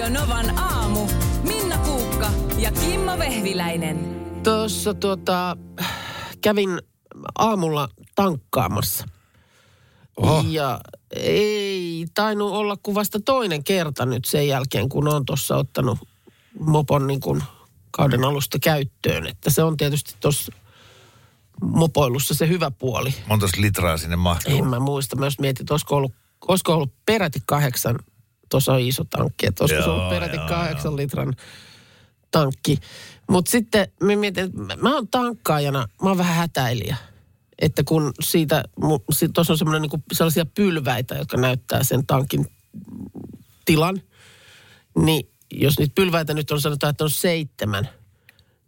Radio 0.00 0.20
Novan 0.20 0.58
aamu. 0.58 1.06
Minna 1.42 1.78
Kuukka 1.78 2.30
ja 2.58 2.72
Kimmo 2.72 3.18
Vehviläinen. 3.18 4.26
Tuossa 4.44 4.94
tuota, 4.94 5.56
kävin 6.40 6.80
aamulla 7.38 7.88
tankkaamassa. 8.14 9.06
Oho. 10.16 10.44
Ja 10.48 10.80
ei 11.16 12.06
tainnut 12.14 12.50
olla 12.50 12.76
kuin 12.82 12.94
vasta 12.94 13.20
toinen 13.20 13.64
kerta 13.64 14.06
nyt 14.06 14.24
sen 14.24 14.48
jälkeen, 14.48 14.88
kun 14.88 15.08
on 15.08 15.24
tuossa 15.24 15.56
ottanut 15.56 15.98
mopon 16.58 17.06
niin 17.06 17.20
kuin 17.20 17.42
kauden 17.90 18.24
alusta 18.24 18.58
käyttöön. 18.58 19.26
Että 19.26 19.50
se 19.50 19.62
on 19.62 19.76
tietysti 19.76 20.14
tuossa 20.20 20.52
mopoilussa 21.62 22.34
se 22.34 22.48
hyvä 22.48 22.70
puoli. 22.70 23.14
Montas 23.26 23.50
litraa 23.56 23.96
sinne 23.96 24.16
mahtuu? 24.16 24.58
En 24.58 24.66
mä 24.66 24.78
muista. 24.78 25.16
Mä 25.16 25.26
just 25.26 25.40
mietin, 25.40 25.62
että 25.62 25.74
olisiko 25.74 25.96
ollut, 25.96 26.12
olisiko 26.48 26.74
ollut 26.74 26.92
peräti 27.06 27.42
kahdeksan, 27.46 27.98
tuossa 28.50 28.72
on 28.72 28.80
iso 28.80 29.04
tankki, 29.04 29.46
että 29.46 29.64
olisiko 29.64 29.82
se 29.82 29.90
ollut 29.90 30.08
peräti 30.10 30.36
joo, 30.36 30.48
kahdeksan 30.48 30.96
litran 30.96 31.34
tankki. 32.30 32.78
Mutta 33.30 33.50
sitten 33.50 33.88
mä 34.02 34.16
mietin, 34.16 34.44
että 34.44 34.76
mä- 34.76 34.94
oon 34.94 35.08
tankkaajana, 35.08 35.88
mä 36.02 36.08
oon 36.08 36.18
vähän 36.18 36.36
hätäilijä. 36.36 36.96
Että 37.58 37.82
kun 37.84 38.12
siitä, 38.20 38.64
tuossa 39.34 39.52
on 39.52 39.58
semmoinen 39.58 39.82
niinku 39.82 40.02
sellaisia 40.12 40.46
pylväitä, 40.46 41.14
jotka 41.14 41.36
näyttää 41.36 41.82
sen 41.82 42.06
tankin 42.06 42.46
tilan, 43.64 44.02
niin 44.98 45.30
jos 45.52 45.78
niitä 45.78 45.92
pylväitä 45.94 46.34
nyt 46.34 46.50
on 46.50 46.60
sanotaan, 46.60 46.90
että 46.90 47.04
on 47.04 47.10
seitsemän, 47.10 47.88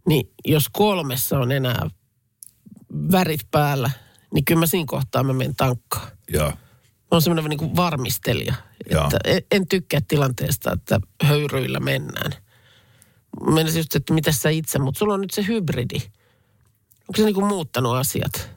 niin 0.08 0.30
jos 0.44 0.68
kolmessa 0.72 1.38
on 1.38 1.52
enää 1.52 1.90
värit 3.12 3.50
päällä, 3.50 3.90
niin 4.34 4.44
kyllä 4.44 4.60
mä 4.60 4.66
siinä 4.66 4.86
kohtaa 4.86 5.22
mä 5.22 5.32
menen 5.32 5.56
tankkaan. 5.56 6.08
Joo. 6.28 6.50
Mä 6.50 6.56
oon 7.10 7.22
semmoinen 7.22 7.58
niin 7.58 7.76
varmistelija. 7.76 8.54
Että 8.86 9.18
en, 9.24 9.42
en 9.50 9.68
tykkää 9.68 10.00
tilanteesta, 10.08 10.72
että 10.72 11.00
höyryillä 11.22 11.80
mennään. 11.80 12.32
Menisin 13.54 13.78
just, 13.78 13.96
että 13.96 14.14
mitä 14.14 14.32
sä 14.32 14.50
itse, 14.50 14.78
mutta 14.78 14.98
sulla 14.98 15.14
on 15.14 15.20
nyt 15.20 15.30
se 15.30 15.46
hybridi. 15.48 15.96
Onko 17.00 17.16
se 17.16 17.22
niin 17.24 17.34
kuin 17.34 17.46
muuttanut 17.46 17.96
asiat? 17.96 18.50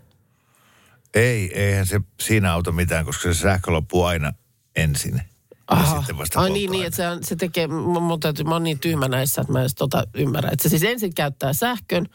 Ei, 1.14 1.60
eihän 1.60 1.86
se 1.86 2.02
siinä 2.20 2.54
auta 2.54 2.72
mitään, 2.72 3.06
koska 3.06 3.34
se 3.34 3.40
sähkö 3.40 3.72
loppuu 3.72 4.04
aina 4.04 4.34
ensin. 4.76 5.22
Ja 5.72 5.86
sitten 5.98 6.18
vasta 6.18 6.40
Ai 6.40 6.50
niin, 6.50 6.72
niin, 6.72 6.86
että 6.86 6.98
se, 6.98 7.08
on- 7.08 7.24
se 7.24 7.36
tekee, 7.36 7.68
mun, 7.68 8.04
mun 8.04 8.20
täytyy, 8.20 8.46
mä 8.46 8.52
oon 8.52 8.64
niin 8.64 8.80
tyhmä 8.80 9.08
näissä, 9.08 9.42
että 9.42 9.54
mä 9.54 9.64
en 9.64 9.70
tota 9.78 10.04
ymmärrä. 10.14 10.50
Että 10.54 10.64
se 10.64 10.70
siis 10.70 10.84
ensin 10.84 11.14
käyttää 11.16 11.54
sähkön, 11.54 12.06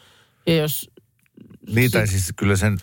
ja 0.47 0.55
jos, 0.55 0.89
Niin, 1.73 1.91
tai 1.91 2.07
siis 2.07 2.33
kyllä 2.35 2.55
sen... 2.55 2.77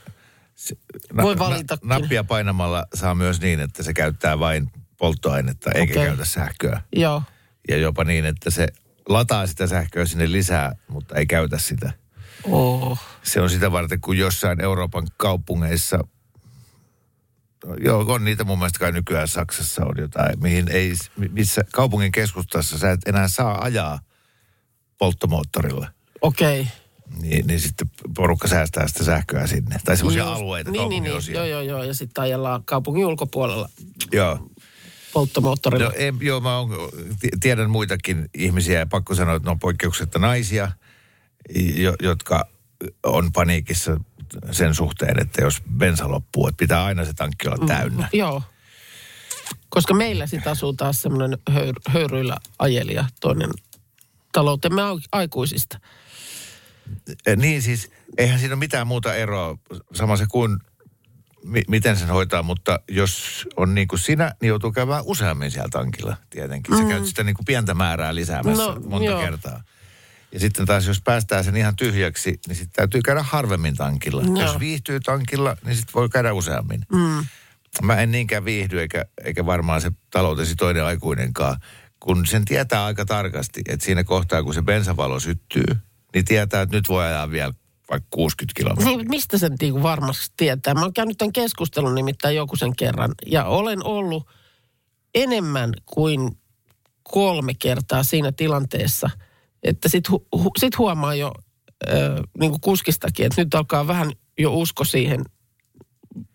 Se, 0.54 0.76
Voi 1.22 1.38
valitakin. 1.38 1.88
nappia 1.88 2.24
painamalla 2.24 2.86
saa 2.94 3.14
myös 3.14 3.40
niin, 3.40 3.60
että 3.60 3.82
se 3.82 3.94
käyttää 3.94 4.38
vain 4.38 4.70
polttoainetta, 4.98 5.70
eikä 5.74 5.92
Okei. 5.92 6.06
käytä 6.06 6.24
sähköä. 6.24 6.80
joo, 6.96 7.22
Ja 7.68 7.76
jopa 7.76 8.04
niin, 8.04 8.24
että 8.24 8.50
se 8.50 8.68
lataa 9.08 9.46
sitä 9.46 9.66
sähköä 9.66 10.04
sinne 10.04 10.32
lisää, 10.32 10.72
mutta 10.88 11.14
ei 11.14 11.26
käytä 11.26 11.58
sitä. 11.58 11.92
oh. 12.44 12.98
Se 13.22 13.40
on 13.40 13.50
sitä 13.50 13.72
varten, 13.72 14.00
kun 14.00 14.18
jossain 14.18 14.60
Euroopan 14.60 15.06
kaupungeissa, 15.16 15.98
joo, 17.80 18.04
on 18.08 18.24
niitä 18.24 18.44
mun 18.44 18.58
mielestä 18.58 18.78
kai 18.78 18.92
nykyään 18.92 19.28
Saksassa 19.28 19.84
on 19.84 19.94
jotain, 19.98 20.42
mihin 20.42 20.68
ei, 20.70 20.94
missä 21.30 21.62
kaupungin 21.72 22.12
keskustassa 22.12 22.78
sä 22.78 22.90
et 22.90 23.00
enää 23.06 23.28
saa 23.28 23.62
ajaa 23.64 23.98
polttomoottorilla. 24.98 25.88
okei. 26.22 26.60
Okay. 26.60 26.72
Niin, 27.22 27.46
niin 27.46 27.60
sitten 27.60 27.90
porukka 28.16 28.48
säästää 28.48 28.88
sitä 28.88 29.04
sähköä 29.04 29.46
sinne. 29.46 29.76
Tai 29.84 29.96
semmoisia 29.96 30.32
alueita, 30.32 30.70
niin, 30.70 30.88
niin, 30.88 31.02
niin, 31.02 31.32
joo, 31.32 31.44
joo, 31.44 31.60
joo, 31.60 31.82
ja 31.84 31.94
sitten 31.94 32.22
ajellaan 32.22 32.64
kaupungin 32.64 33.06
ulkopuolella 33.06 33.68
joo. 34.12 34.50
Polttomoottorilla. 35.18 35.84
No, 35.84 35.92
ei, 35.96 36.12
joo, 36.20 36.40
mä 36.40 36.58
on, 36.58 36.70
tiedän 37.40 37.70
muitakin 37.70 38.30
ihmisiä 38.34 38.78
ja 38.78 38.86
pakko 38.86 39.14
sanoa, 39.14 39.36
että 39.36 39.46
ne 39.46 39.50
on 39.50 39.58
poikkeuksetta 39.58 40.18
naisia, 40.18 40.72
jo, 41.74 41.94
jotka 42.02 42.48
on 43.02 43.32
paniikissa 43.32 44.00
sen 44.50 44.74
suhteen, 44.74 45.20
että 45.20 45.42
jos 45.42 45.62
bensa 45.76 46.10
loppuu, 46.10 46.48
että 46.48 46.58
pitää 46.58 46.84
aina 46.84 47.04
se 47.04 47.12
tankki 47.12 47.48
olla 47.48 47.66
täynnä. 47.66 48.08
Joo. 48.12 48.42
Koska 49.68 49.94
meillä 49.94 50.26
sitten 50.26 50.52
asuu 50.52 50.72
taas 50.72 51.02
semmoinen 51.02 51.38
höyr, 51.50 51.74
höyryillä 51.88 52.36
ajelija, 52.58 53.04
toinen 53.20 53.50
taloutemme 54.32 54.82
aikuisista. 55.12 55.80
Niin 57.36 57.62
siis, 57.62 57.90
eihän 58.18 58.38
siinä 58.38 58.54
ole 58.54 58.58
mitään 58.58 58.86
muuta 58.86 59.14
eroa, 59.14 59.58
sama 59.94 60.16
se 60.16 60.26
kuin 60.30 60.58
mi- 61.48 61.64
miten 61.68 61.96
sen 61.96 62.08
hoitaa, 62.08 62.42
mutta 62.42 62.80
jos 62.88 63.44
on 63.56 63.74
niin 63.74 63.88
kuin 63.88 63.98
sinä, 64.00 64.32
niin 64.40 64.48
joutuu 64.48 64.72
käymään 64.72 65.02
useammin 65.04 65.50
siellä 65.50 65.68
tankilla 65.68 66.16
tietenkin. 66.30 66.78
Sä 66.78 66.84
käyt 66.84 67.06
sitä 67.06 67.24
niin 67.24 67.34
kuin 67.36 67.44
pientä 67.44 67.74
määrää 67.74 68.14
lisäämässä 68.14 68.62
No, 68.62 68.74
no, 68.74 68.80
monta 68.80 69.10
joo. 69.10 69.20
kertaa. 69.20 69.62
Ja 70.32 70.40
sitten 70.40 70.66
taas, 70.66 70.86
jos 70.86 71.00
päästään 71.04 71.44
sen 71.44 71.56
ihan 71.56 71.76
tyhjäksi, 71.76 72.40
niin 72.46 72.56
sitten 72.56 72.72
täytyy 72.76 73.02
käydä 73.02 73.22
harvemmin 73.22 73.76
tankilla. 73.76 74.22
Joo. 74.22 74.36
Jos 74.42 74.60
viihtyy 74.60 75.00
tankilla, 75.00 75.56
niin 75.64 75.76
sitten 75.76 75.94
voi 75.94 76.08
käydä 76.08 76.32
useammin. 76.32 76.86
Mm. 76.92 77.26
Mä 77.82 77.96
en 77.96 78.10
niinkään 78.10 78.44
viihdy, 78.44 78.80
eikä, 78.80 79.04
eikä 79.24 79.46
varmaan 79.46 79.80
se 79.80 79.92
taloutesi 80.10 80.56
toinen 80.56 80.84
aikuinenkaan, 80.84 81.56
kun 82.00 82.26
sen 82.26 82.44
tietää 82.44 82.84
aika 82.84 83.04
tarkasti, 83.04 83.60
että 83.68 83.86
siinä 83.86 84.04
kohtaa, 84.04 84.42
kun 84.42 84.54
se 84.54 84.62
bensavalo 84.62 85.20
syttyy, 85.20 85.64
niin 86.14 86.24
tietää, 86.24 86.62
että 86.62 86.76
nyt 86.76 86.88
voi 86.88 87.04
ajaa 87.04 87.30
vielä 87.30 87.52
vaikka 87.90 88.08
60 88.10 88.56
kilometriä. 88.56 88.96
Niin, 88.96 89.08
mistä 89.08 89.38
sen 89.38 89.54
niin 89.60 89.82
varmasti 89.82 90.26
tietää? 90.36 90.74
Mä 90.74 90.80
oon 90.82 90.92
käynyt 90.92 91.18
tämän 91.18 91.32
keskustelun 91.32 91.94
nimittäin 91.94 92.36
joku 92.36 92.56
sen 92.56 92.76
kerran. 92.76 93.14
Ja 93.26 93.44
olen 93.44 93.86
ollut 93.86 94.28
enemmän 95.14 95.72
kuin 95.86 96.38
kolme 97.02 97.52
kertaa 97.54 98.02
siinä 98.02 98.32
tilanteessa, 98.32 99.10
että 99.62 99.88
sit, 99.88 100.10
hu, 100.10 100.26
hu, 100.36 100.50
sit 100.58 100.78
huomaa 100.78 101.14
jo 101.14 101.32
ö, 101.88 102.22
niin 102.38 102.50
kuin 102.50 102.60
kuskistakin, 102.60 103.26
että 103.26 103.40
nyt 103.40 103.54
alkaa 103.54 103.86
vähän 103.86 104.12
jo 104.38 104.54
usko 104.54 104.84
siihen, 104.84 105.24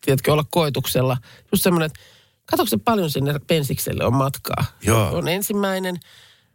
tiedätkö, 0.05 0.33
olla 0.33 0.45
koetuksella. 0.51 1.17
Just 1.51 1.63
semmoinen, 1.63 1.85
että 1.85 2.65
se 2.65 2.77
paljon 2.77 3.09
sinne 3.09 3.39
pensikselle 3.47 4.05
on 4.05 4.15
matkaa. 4.15 4.65
Joo. 4.81 5.17
On 5.17 5.27
ensimmäinen, 5.27 5.95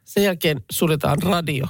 sen 0.04 0.24
jälkeen 0.24 0.60
suljetaan 0.70 1.22
radio. 1.22 1.66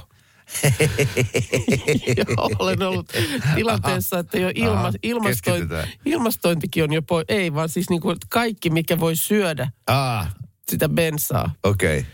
Joo, 2.17 2.49
olen 2.59 2.81
ollut 2.83 3.11
tilanteessa, 3.55 4.19
että 4.19 4.37
jo 4.37 4.51
ilma, 4.55 4.79
Aha, 4.79 4.91
ilmastoin, 5.03 5.69
ilmastointikin 6.05 6.83
on 6.83 6.93
jo 6.93 7.01
pois. 7.01 7.25
Ei, 7.27 7.53
vaan 7.53 7.69
siis 7.69 7.89
niin 7.89 8.01
kuin 8.01 8.17
kaikki, 8.29 8.69
mikä 8.69 8.99
voi 8.99 9.15
syödä 9.15 9.71
Ah, 9.87 10.35
sitä 10.71 10.89
bensaa. 10.89 11.53
okei. 11.63 11.99
Okay. 11.99 12.11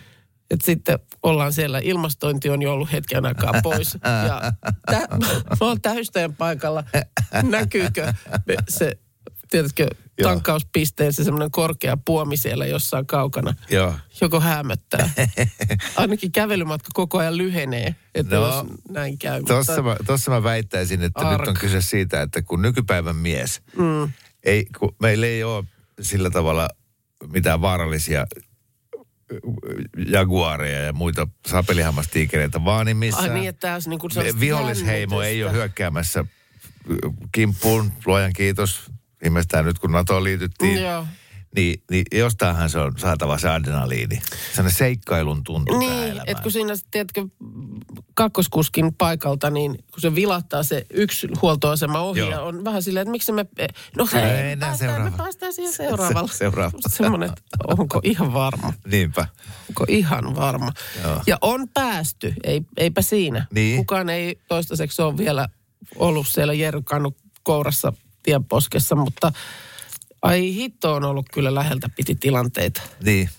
Et 0.51 0.61
sitten 0.61 0.99
ollaan 1.23 1.53
siellä, 1.53 1.79
ilmastointi 1.83 2.49
on 2.49 2.61
jo 2.61 2.73
ollut 2.73 2.91
hetken 2.91 3.25
aikaa 3.25 3.53
pois. 3.63 3.97
Ja 4.27 4.51
tä, 4.85 5.07
mä 5.61 5.67
oon 5.67 5.81
täystäjän 5.81 6.35
paikalla. 6.35 6.83
Näkyykö 7.43 8.13
se, 8.69 8.97
tiedätkö, 9.49 9.87
Joo. 10.17 10.41
se 11.11 11.23
semmoinen 11.23 11.51
korkea 11.51 11.97
puomi 11.97 12.37
siellä 12.37 12.65
jossain 12.65 13.05
kaukana. 13.05 13.53
Joo. 13.69 13.93
Joko 14.21 14.39
hämöttää. 14.39 15.09
Ainakin 15.95 16.31
kävelymatka 16.31 16.89
koko 16.93 17.17
ajan 17.17 17.37
lyhenee, 17.37 17.95
että 18.15 18.35
No, 18.35 18.45
jos 18.45 18.65
näin 18.89 19.17
käy. 19.17 19.43
Tossa 19.43 19.81
mä, 19.81 19.95
tossa 20.05 20.31
mä 20.31 20.43
väittäisin, 20.43 21.01
että 21.01 21.19
Arka. 21.19 21.37
nyt 21.37 21.47
on 21.47 21.53
kyse 21.59 21.81
siitä, 21.81 22.21
että 22.21 22.41
kun 22.41 22.61
nykypäivän 22.61 23.15
mies, 23.15 23.61
mm. 23.77 24.11
ei, 24.43 24.65
kun 24.79 24.95
meillä 25.01 25.25
ei 25.25 25.43
ole 25.43 25.65
sillä 26.01 26.29
tavalla 26.29 26.69
mitään 27.27 27.61
vaarallisia 27.61 28.25
jaguareja 30.07 30.81
ja 30.81 30.93
muita 30.93 31.27
sapelihammastiikereitä, 31.47 32.65
vaan 32.65 32.85
niin 32.85 32.97
missä 32.97 33.21
Ai 33.21 33.29
niin, 33.29 33.49
että 33.49 33.77
niin 33.87 34.39
vihollisheimo 34.39 35.21
ei 35.21 35.43
ole 35.43 35.51
hyökkäämässä 35.51 36.25
kimppuun, 37.31 37.91
luojan 38.05 38.33
kiitos, 38.33 38.91
viimeistään 39.25 39.65
nyt 39.65 39.79
kun 39.79 39.91
NATOon 39.91 40.23
liityttiin. 40.23 40.81
Joo. 40.81 41.05
Niin, 41.55 41.83
niin 41.91 42.05
jostainhan 42.11 42.69
se 42.69 42.79
on 42.79 42.93
saatava 42.97 43.37
se 43.37 43.49
adrenaliini. 43.49 44.21
Sellainen 44.53 44.77
seikkailun 44.77 45.43
tuntu 45.43 45.77
Niin, 45.77 46.21
että 46.27 46.43
kun 46.43 46.51
siinä, 46.51 46.73
tiedätkö, 46.91 47.27
kakkoskuskin 48.13 48.93
paikalta, 48.93 49.49
niin 49.49 49.71
kun 49.71 50.01
se 50.01 50.15
vilahtaa 50.15 50.63
se 50.63 50.85
yksi 50.93 51.27
huoltoasema 51.41 51.99
ohi 51.99 52.19
Joo. 52.19 52.29
ja 52.29 52.41
on 52.41 52.63
vähän 52.63 52.83
silleen, 52.83 53.01
että 53.01 53.11
miksi 53.11 53.31
me... 53.31 53.45
No 53.97 54.07
hei, 54.13 54.21
Ei, 54.23 54.31
me 54.43 54.51
enää 54.51 54.67
päästään, 54.67 54.91
me 54.91 54.95
seuraava. 54.97 55.17
päästään 55.17 55.53
siihen 55.53 55.73
seuraavalla. 55.73 56.27
Se- 56.27 56.37
seuraava. 56.37 56.77
Semmoinen, 56.89 57.29
että 57.29 57.41
onko 57.67 58.01
ihan 58.03 58.33
varma. 58.33 58.73
Niinpä. 58.91 59.27
Onko 59.69 59.85
ihan 59.87 60.35
varma. 60.35 60.71
Joo. 61.03 61.21
Ja 61.27 61.37
on 61.41 61.67
päästy, 61.73 62.33
ei, 62.43 62.61
eipä 62.77 63.01
siinä. 63.01 63.45
Niin. 63.53 63.77
Kukaan 63.77 64.09
ei 64.09 64.39
toistaiseksi 64.47 65.01
ole 65.01 65.17
vielä 65.17 65.49
ollut 65.95 66.27
siellä 66.27 66.53
jerkannut 66.53 67.17
kourassa 67.43 67.93
tienposkessa, 68.25 68.95
mutta 68.95 69.31
ai 70.21 70.41
hitto 70.55 70.93
on 70.93 71.03
ollut 71.03 71.25
kyllä 71.33 71.55
läheltä 71.55 71.89
piti 71.89 72.15
tilanteita. 72.15 72.81
Niin. 73.03 73.29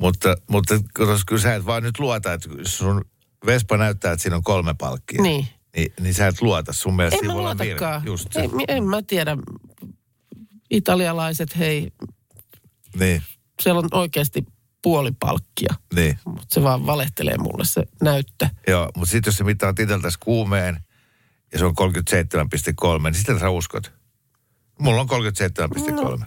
Mutta, 0.00 0.36
mutta 0.50 0.74
kyllä 0.94 1.40
sä 1.40 1.54
et 1.54 1.66
vaan 1.66 1.82
nyt 1.82 1.98
luota, 1.98 2.32
että 2.32 2.48
sun 2.64 3.04
Vespa 3.46 3.76
näyttää, 3.76 4.12
että 4.12 4.22
siinä 4.22 4.36
on 4.36 4.42
kolme 4.42 4.74
palkkia. 4.78 5.22
Niin. 5.22 5.46
Niin, 5.76 5.92
niin 6.00 6.14
sä 6.14 6.26
et 6.26 6.42
luota. 6.42 6.72
Sun 6.72 6.96
mielestä 6.96 7.18
En 7.22 7.26
mä 7.26 7.34
luotakaan. 7.34 8.02
Just 8.04 8.32
se. 8.32 8.40
Ei, 8.40 8.48
en 8.68 8.84
mä 8.84 9.02
tiedä. 9.02 9.36
Italialaiset, 10.70 11.58
hei, 11.58 11.92
Niin. 12.98 13.22
siellä 13.62 13.78
on 13.78 13.88
oikeasti 13.92 14.46
puolipalkkia. 14.82 15.74
Niin. 15.94 16.18
Mutta 16.24 16.46
se 16.50 16.62
vaan 16.62 16.86
valehtelee 16.86 17.38
mulle 17.38 17.64
se 17.64 17.82
näyttö. 18.02 18.46
Joo, 18.68 18.90
mutta 18.96 19.10
sitten 19.10 19.30
jos 19.30 19.36
se 19.36 19.44
mittaa 19.44 19.74
iteltäisi 19.80 20.18
kuumeen 20.20 20.80
ja 21.52 21.58
se 21.58 21.64
on 21.64 21.74
37,3, 22.98 23.02
niin 23.02 23.14
sitten 23.14 23.40
sä 23.40 23.50
uskot. 23.50 23.92
Mulla 24.78 25.00
on 25.00 25.08
37,3. 26.20 26.24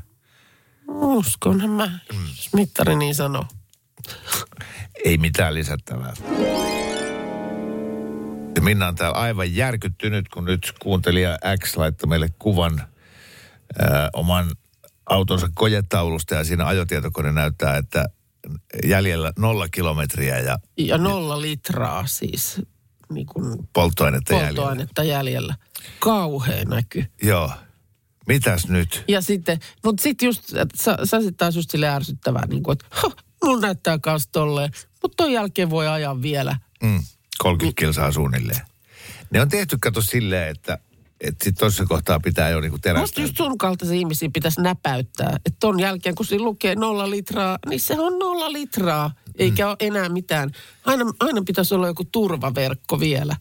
Uskonhan 0.87 1.69
mä, 1.69 1.99
jos 2.13 2.49
mittari 2.53 2.95
niin 2.95 3.15
sanoo. 3.15 3.45
Ei 5.05 5.17
mitään 5.17 5.53
lisättävää. 5.53 6.13
Ja 8.55 8.61
Minna 8.61 8.87
on 8.87 8.95
täällä 8.95 9.17
aivan 9.17 9.55
järkyttynyt, 9.55 10.29
kun 10.29 10.45
nyt 10.45 10.73
kuuntelija 10.81 11.37
X 11.63 11.77
laittoi 11.77 12.09
meille 12.09 12.29
kuvan 12.39 12.81
ää, 13.79 14.09
oman 14.13 14.51
autonsa 15.09 15.49
kojetaulusta 15.53 16.35
ja 16.35 16.43
siinä 16.43 16.65
ajotietokone 16.65 17.31
näyttää, 17.31 17.77
että 17.77 18.05
jäljellä 18.85 19.33
nolla 19.37 19.67
kilometriä 19.69 20.39
ja 20.39 20.59
Ja 20.77 20.97
nolla 20.97 21.41
litraa 21.41 22.07
siis 22.07 22.61
niin 23.13 23.25
kuin 23.27 23.69
polttoainetta 23.73 24.33
jäljellä. 24.33 24.55
polttoainetta 24.55 25.03
jäljellä. 25.03 25.55
Kauhea 25.99 26.65
näky. 26.65 27.05
Joo. 27.23 27.51
Mitäs 28.27 28.67
nyt? 28.67 29.03
Ja 29.07 29.21
sitten, 29.21 29.59
mutta 29.83 30.03
sitten 30.03 30.25
just, 30.25 30.53
että 30.55 30.83
sä, 30.83 30.97
sä 31.03 31.21
sit 31.21 31.37
taas 31.37 31.55
just 31.55 31.69
sille 31.69 31.87
ärsyttävää, 31.89 32.45
niin 32.47 32.63
kuin, 32.63 32.73
että 32.73 32.85
mulla 33.43 33.61
näyttää 33.61 33.99
kans 33.99 34.27
tolleen, 34.27 34.69
mutta 35.01 35.23
ton 35.23 35.31
jälkeen 35.31 35.69
voi 35.69 35.87
ajaa 35.87 36.21
vielä. 36.21 36.55
Mm, 36.83 37.03
30 37.37 37.79
kilsaa 37.79 38.11
suunnilleen. 38.11 38.61
Ne 39.29 39.41
on 39.41 39.49
tehty, 39.49 39.77
kato 39.81 40.01
silleen, 40.01 40.49
että, 40.51 40.77
että 41.21 41.43
sit 41.43 41.55
tuossa 41.57 41.85
kohtaa 41.85 42.19
pitää 42.19 42.49
jo 42.49 42.59
niinku 42.61 42.75
Musta 42.75 42.83
terästä. 42.89 43.21
just 43.21 43.37
sun 43.37 43.57
kaltaisia 43.57 43.95
ihmisiä 43.95 44.29
pitäisi 44.33 44.61
näpäyttää, 44.61 45.35
että 45.45 45.57
ton 45.59 45.79
jälkeen 45.79 46.15
kun 46.15 46.25
siinä 46.25 46.43
lukee 46.43 46.75
nolla 46.75 47.09
litraa, 47.09 47.59
niin 47.69 47.79
se 47.79 47.99
on 47.99 48.19
nolla 48.19 48.53
litraa, 48.53 49.11
eikä 49.37 49.63
mm. 49.65 49.69
ole 49.69 49.77
enää 49.79 50.09
mitään. 50.09 50.51
Aina, 50.85 51.05
aina 51.19 51.41
pitäisi 51.45 51.75
olla 51.75 51.87
joku 51.87 52.03
turvaverkko 52.11 52.99
vielä. 52.99 53.35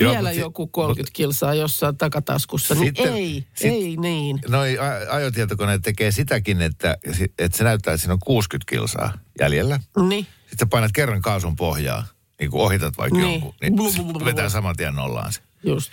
Joo, 0.00 0.12
vielä 0.12 0.32
joku 0.32 0.66
30 0.66 1.16
kilsaa 1.16 1.54
jossain 1.54 1.96
takataskussa, 1.98 2.74
niin 2.74 2.86
Sitten- 2.86 3.14
ei, 3.14 3.46
sit- 3.54 3.72
ei 3.72 3.96
niin. 3.96 4.38
Noi 4.48 4.78
a- 4.78 5.14
ajotietokoneet 5.14 5.82
tekee 5.82 6.10
sitäkin, 6.10 6.62
että, 6.62 6.96
että 7.38 7.58
se 7.58 7.64
näyttää, 7.64 7.94
että 7.94 8.00
siinä 8.02 8.12
on 8.12 8.18
60 8.24 8.70
kilsaa 8.70 9.18
jäljellä. 9.40 9.80
Niin. 10.08 10.24
Sitten 10.40 10.58
sä 10.58 10.66
painat 10.66 10.92
kerran 10.92 11.22
kaasun 11.22 11.56
pohjaa, 11.56 12.06
niin 12.40 12.50
kuin 12.50 12.62
ohitat 12.62 12.98
vaikka 12.98 13.18
Niin. 13.18 13.32
jonkun, 13.32 13.54
niin 13.62 13.92
se 13.92 14.24
vetää 14.24 14.48
saman 14.48 14.76
tien 14.76 14.94
nollaan 14.94 15.32
se. 15.32 15.40
Just. 15.64 15.92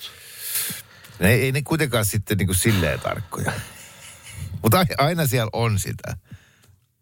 Ne, 1.19 1.33
ei 1.33 1.51
ne 1.51 1.61
kuitenkaan 1.61 2.05
sitten 2.05 2.37
niin 2.37 2.47
kuin 2.47 2.55
silleen 2.57 2.99
tarkkoja. 2.99 3.51
Mutta 4.61 4.85
aina 4.97 5.27
siellä 5.27 5.49
on 5.53 5.79
sitä. 5.79 6.17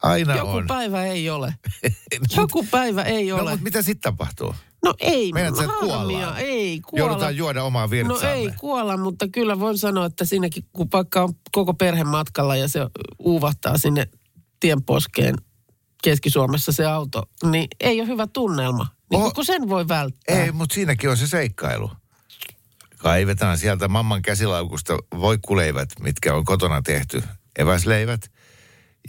Aina 0.04 0.36
Joku 0.36 0.50
on. 0.52 0.68
päivä 0.68 1.04
ei 1.06 1.30
ole. 1.30 1.56
Joku 2.38 2.66
päivä 2.72 3.04
ei 3.04 3.30
No, 3.30 3.36
ole. 3.36 3.50
mutta 3.50 3.64
mitä 3.64 3.82
sitten 3.82 4.12
tapahtuu? 4.14 4.56
No 4.86 4.94
ei, 5.00 5.32
Meinaat 5.34 5.56
sä, 5.56 5.68
kuollaan? 5.80 6.38
ei 6.38 6.82
kuolla. 6.82 7.06
Joudutaan 7.08 7.38
juoda 7.38 7.64
omaa 7.64 7.86
No 7.86 7.90
virtsaamme. 7.90 8.32
ei 8.32 8.52
kuolla, 8.60 8.98
mutta 8.98 9.28
kyllä 9.28 9.60
voin 9.60 9.78
sanoa, 9.78 10.06
että 10.06 10.26
siinäkin 10.26 10.64
kun 10.74 10.88
vaikka 10.94 11.24
on 11.24 11.34
koko 11.52 11.74
perhe 11.74 12.04
matkalla 12.04 12.56
ja 12.56 12.68
se 12.68 12.80
uuvahtaa 13.20 13.78
sinne 13.78 14.08
tienposkeen 14.60 15.36
Keski-Suomessa 16.04 16.72
se 16.72 16.86
auto, 16.86 17.24
niin 17.52 17.68
ei 17.80 18.00
ole 18.02 18.08
hyvä 18.08 18.28
tunnelma. 18.28 18.88
Niin 19.10 19.22
Oh. 19.22 19.34
kun 19.34 19.46
sen 19.46 19.70
voi 19.70 19.88
välttää. 19.88 20.44
Ei, 20.44 20.52
mutta 20.52 20.74
siinäkin 20.76 21.10
on 21.10 21.18
se 21.18 21.28
seikkailu. 21.28 21.92
Kaivetaan 22.98 23.58
sieltä 23.58 23.88
mamman 23.88 24.22
käsilaukusta 24.22 24.98
voikkuleivät, 25.20 25.90
mitkä 26.00 26.34
on 26.36 26.46
kotona 26.46 26.82
tehty, 26.82 27.24
eväsleivät. 27.60 28.32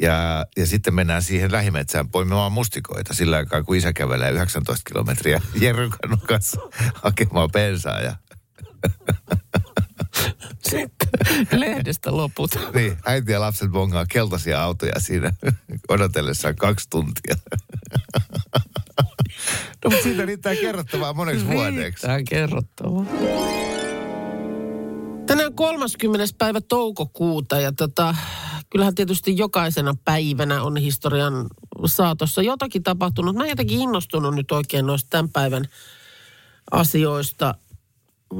Ja, 0.00 0.46
ja 0.56 0.66
sitten 0.66 0.94
mennään 0.94 1.22
siihen 1.22 1.52
lähimetsään 1.52 2.08
poimimaan 2.08 2.52
mustikoita 2.52 3.14
sillä 3.14 3.36
aikaa, 3.36 3.62
kun 3.62 3.76
isä 3.76 3.92
kävelee 3.92 4.30
19 4.30 4.90
kilometriä 4.90 5.40
Jerrykannon 5.60 6.20
kanssa 6.20 6.60
hakemaan 6.94 7.50
bensaa. 7.52 8.00
Ja, 8.00 8.16
Sitten 10.70 11.08
lehdestä 11.60 12.16
loput. 12.16 12.50
niin, 12.74 12.96
äiti 13.06 13.32
ja 13.32 13.40
lapset 13.40 13.70
bongaa 13.70 14.06
keltaisia 14.06 14.62
autoja 14.62 15.00
siinä 15.00 15.32
odotellessaan 15.88 16.56
kaksi 16.56 16.90
tuntia. 16.90 17.34
no, 19.84 19.90
mutta 19.90 20.02
siitä 20.02 20.24
riittää 20.24 20.56
kerrottavaa 20.56 21.12
moneksi 21.12 21.46
vuodeksi. 21.46 22.06
Riittää 22.06 22.18
kerrottavaa. 22.28 23.06
Tänään 25.26 25.54
30. 25.54 26.34
päivä 26.38 26.60
toukokuuta 26.60 27.60
ja 27.60 27.72
tota, 27.72 28.14
kyllähän 28.74 28.94
tietysti 28.94 29.36
jokaisena 29.36 29.94
päivänä 30.04 30.62
on 30.62 30.76
historian 30.76 31.46
saatossa 31.86 32.42
jotakin 32.42 32.82
tapahtunut. 32.82 33.36
Mä 33.36 33.42
oon 33.42 33.48
jotenkin 33.48 33.80
innostunut 33.80 34.34
nyt 34.34 34.52
oikein 34.52 34.86
noista 34.86 35.10
tämän 35.10 35.28
päivän 35.28 35.64
asioista, 36.70 37.54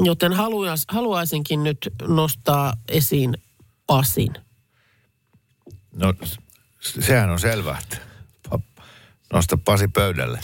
joten 0.05 0.33
haluais, 0.33 0.85
haluaisinkin 0.89 1.65
nyt 1.65 1.79
nostaa 2.03 2.73
esiin 2.89 3.37
Pasin. 3.87 4.35
No, 5.93 6.15
sehän 6.81 7.31
on 7.31 7.41
selvää, 7.41 7.79
että 7.79 7.99
nosta 9.33 9.57
Pasi 9.57 9.89
pöydälle. 9.89 10.41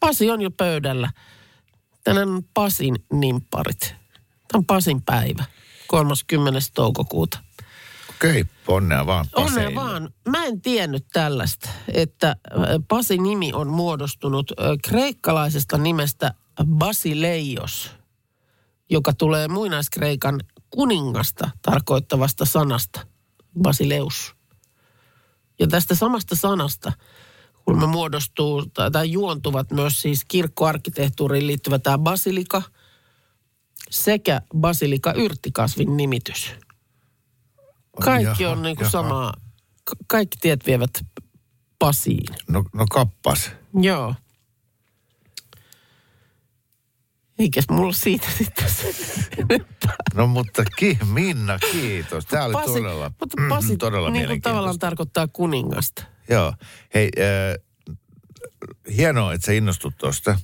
Pasi 0.00 0.30
on 0.30 0.42
jo 0.42 0.50
pöydällä. 0.50 1.10
Tänään 2.04 2.28
on 2.28 2.44
Pasin 2.54 3.04
nimpparit. 3.12 3.80
Tämä 3.80 4.58
on 4.58 4.64
Pasin 4.64 5.02
päivä, 5.02 5.44
30. 5.86 6.60
toukokuuta. 6.74 7.38
Okei, 8.10 8.44
onnea 8.68 9.06
vaan 9.06 9.26
Onnea 9.36 9.50
Paseille. 9.50 9.74
vaan. 9.74 10.10
Mä 10.28 10.44
en 10.44 10.60
tiennyt 10.60 11.06
tällaista, 11.12 11.68
että 11.94 12.28
äh, 12.28 12.62
Pasin 12.88 13.22
nimi 13.22 13.52
on 13.52 13.68
muodostunut 13.68 14.50
äh, 14.50 14.66
kreikkalaisesta 14.84 15.78
nimestä 15.78 16.34
Basileios, 16.66 17.90
joka 18.90 19.12
tulee 19.12 19.48
muinaiskreikan 19.48 20.40
kuningasta 20.70 21.50
tarkoittavasta 21.62 22.44
sanasta, 22.44 23.06
Basileus. 23.62 24.34
Ja 25.58 25.66
tästä 25.66 25.94
samasta 25.94 26.36
sanasta, 26.36 26.92
kun 27.64 27.78
me 27.78 27.86
muodostuu 27.86 28.66
tai, 28.66 28.90
tai 28.90 29.12
juontuvat 29.12 29.70
myös 29.70 30.02
siis 30.02 30.24
kirkkoarkkitehtuuriin 30.24 31.46
liittyvä 31.46 31.78
tämä 31.78 31.98
basilika 31.98 32.62
sekä 33.90 34.42
basilika 34.56 35.12
yrttikasvin 35.12 35.96
nimitys. 35.96 36.52
Kaikki 38.00 38.42
Jaha, 38.42 38.52
on 38.52 38.62
niin 38.62 38.76
kuin 38.76 38.84
jaha. 38.84 38.90
samaa. 38.90 39.34
Ka- 39.84 39.96
kaikki 40.06 40.38
tiet 40.40 40.66
vievät 40.66 40.90
Pasiin. 41.78 42.34
No, 42.48 42.64
no 42.74 42.86
kappas. 42.90 43.50
Joo. 43.80 44.14
Eikäs 47.38 47.64
mulla 47.70 47.92
siitä 47.92 48.26
sitten. 48.38 48.66
No 50.14 50.26
mutta 50.26 50.62
ki, 50.78 50.98
Minna, 51.12 51.58
kiitos. 51.72 52.26
Tämä 52.26 52.44
oli 52.44 52.52
Pasi, 52.52 52.66
todella, 52.72 53.10
mutta 53.20 53.40
mm, 53.40 53.48
Pasi 53.48 53.76
todella 53.76 54.10
niin 54.10 54.26
kuin 54.26 54.40
tavallaan 54.42 54.78
tarkoittaa 54.78 55.28
kuningasta. 55.28 56.04
Joo. 56.28 56.54
Hei, 56.94 57.10
äh, 57.18 57.96
hienoa, 58.96 59.32
että 59.32 59.46
sä 59.46 59.52
innostut 59.52 59.94
tuosta. 59.98 60.38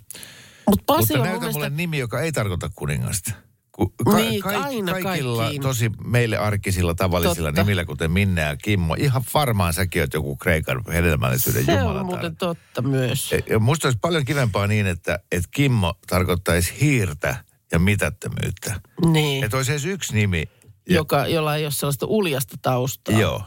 Mut 0.68 0.82
Pasi 0.86 1.00
Mutta 1.00 1.14
on 1.14 1.18
mun 1.18 1.24
näytä 1.24 1.38
mielestä, 1.40 1.58
mulle 1.58 1.70
nimi, 1.70 1.98
joka 1.98 2.20
ei 2.20 2.32
tarkoita 2.32 2.70
kuningasta. 2.74 3.30
Ku, 3.78 3.92
Niin, 4.14 4.46
aina 4.46 4.92
kaikilla 5.02 5.42
kaikkiin. 5.42 5.62
tosi 5.62 5.90
meille 6.04 6.36
arkisilla 6.36 6.94
tavallisilla 6.94 7.48
Totta. 7.48 7.62
nimillä, 7.62 7.84
kuten 7.84 8.10
Minne 8.10 8.40
ja 8.40 8.56
Kimmo. 8.56 8.94
Ihan 8.98 9.22
varmaan 9.34 9.74
säkin 9.74 10.02
oot 10.02 10.14
joku 10.14 10.36
Kreikan 10.36 10.82
hedelmällisyyden 10.92 11.64
se 11.64 11.72
jumalatar. 11.72 12.00
on 12.00 12.06
muuten 12.06 12.36
totta 12.36 12.82
myös. 12.82 13.32
Ja- 13.32 13.40
Ja 13.50 13.58
musta 13.58 13.88
olisi 13.88 13.98
paljon 14.02 14.24
kivempaa 14.24 14.66
niin, 14.66 14.86
että, 14.86 15.18
että 15.32 15.48
Kimmo 15.54 15.94
tarkoittaisi 16.06 16.74
hiirtä 16.80 17.44
ja 17.72 17.78
mitättömyyttä. 17.78 18.80
Niin, 19.12 19.44
Että 19.44 19.56
olisi 19.56 19.72
edes 19.72 19.84
yksi 19.84 20.14
nimi. 20.14 20.44
Ja, 20.88 20.94
joka, 20.94 21.26
jolla 21.26 21.56
ei 21.56 21.64
ole 21.64 21.70
sellaista 21.72 22.06
uljasta 22.06 22.56
taustaa. 22.62 23.18
Joo. 23.20 23.42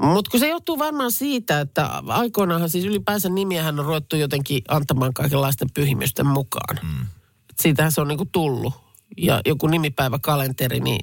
Mutta 0.00 0.30
kun 0.30 0.40
se 0.40 0.48
johtuu 0.48 0.78
varmaan 0.78 1.12
siitä, 1.12 1.60
että 1.60 1.86
aikoinaanhan 2.06 2.70
siis 2.70 2.84
ylipäänsä 2.84 3.28
nimiähän 3.28 3.80
on 3.80 3.86
ruvettu 3.86 4.16
jotenkin 4.16 4.62
antamaan 4.68 5.14
kaikenlaisten 5.14 5.68
pyhimysten 5.74 6.26
mukaan. 6.26 6.78
Mm. 6.82 7.06
Siitähän 7.60 7.92
se 7.92 8.00
on 8.00 8.08
niinku 8.08 8.24
tullut. 8.32 8.74
Ja 9.16 9.40
joku 9.46 9.66
nimipäiväkalenteri, 9.66 10.80
niin 10.80 11.00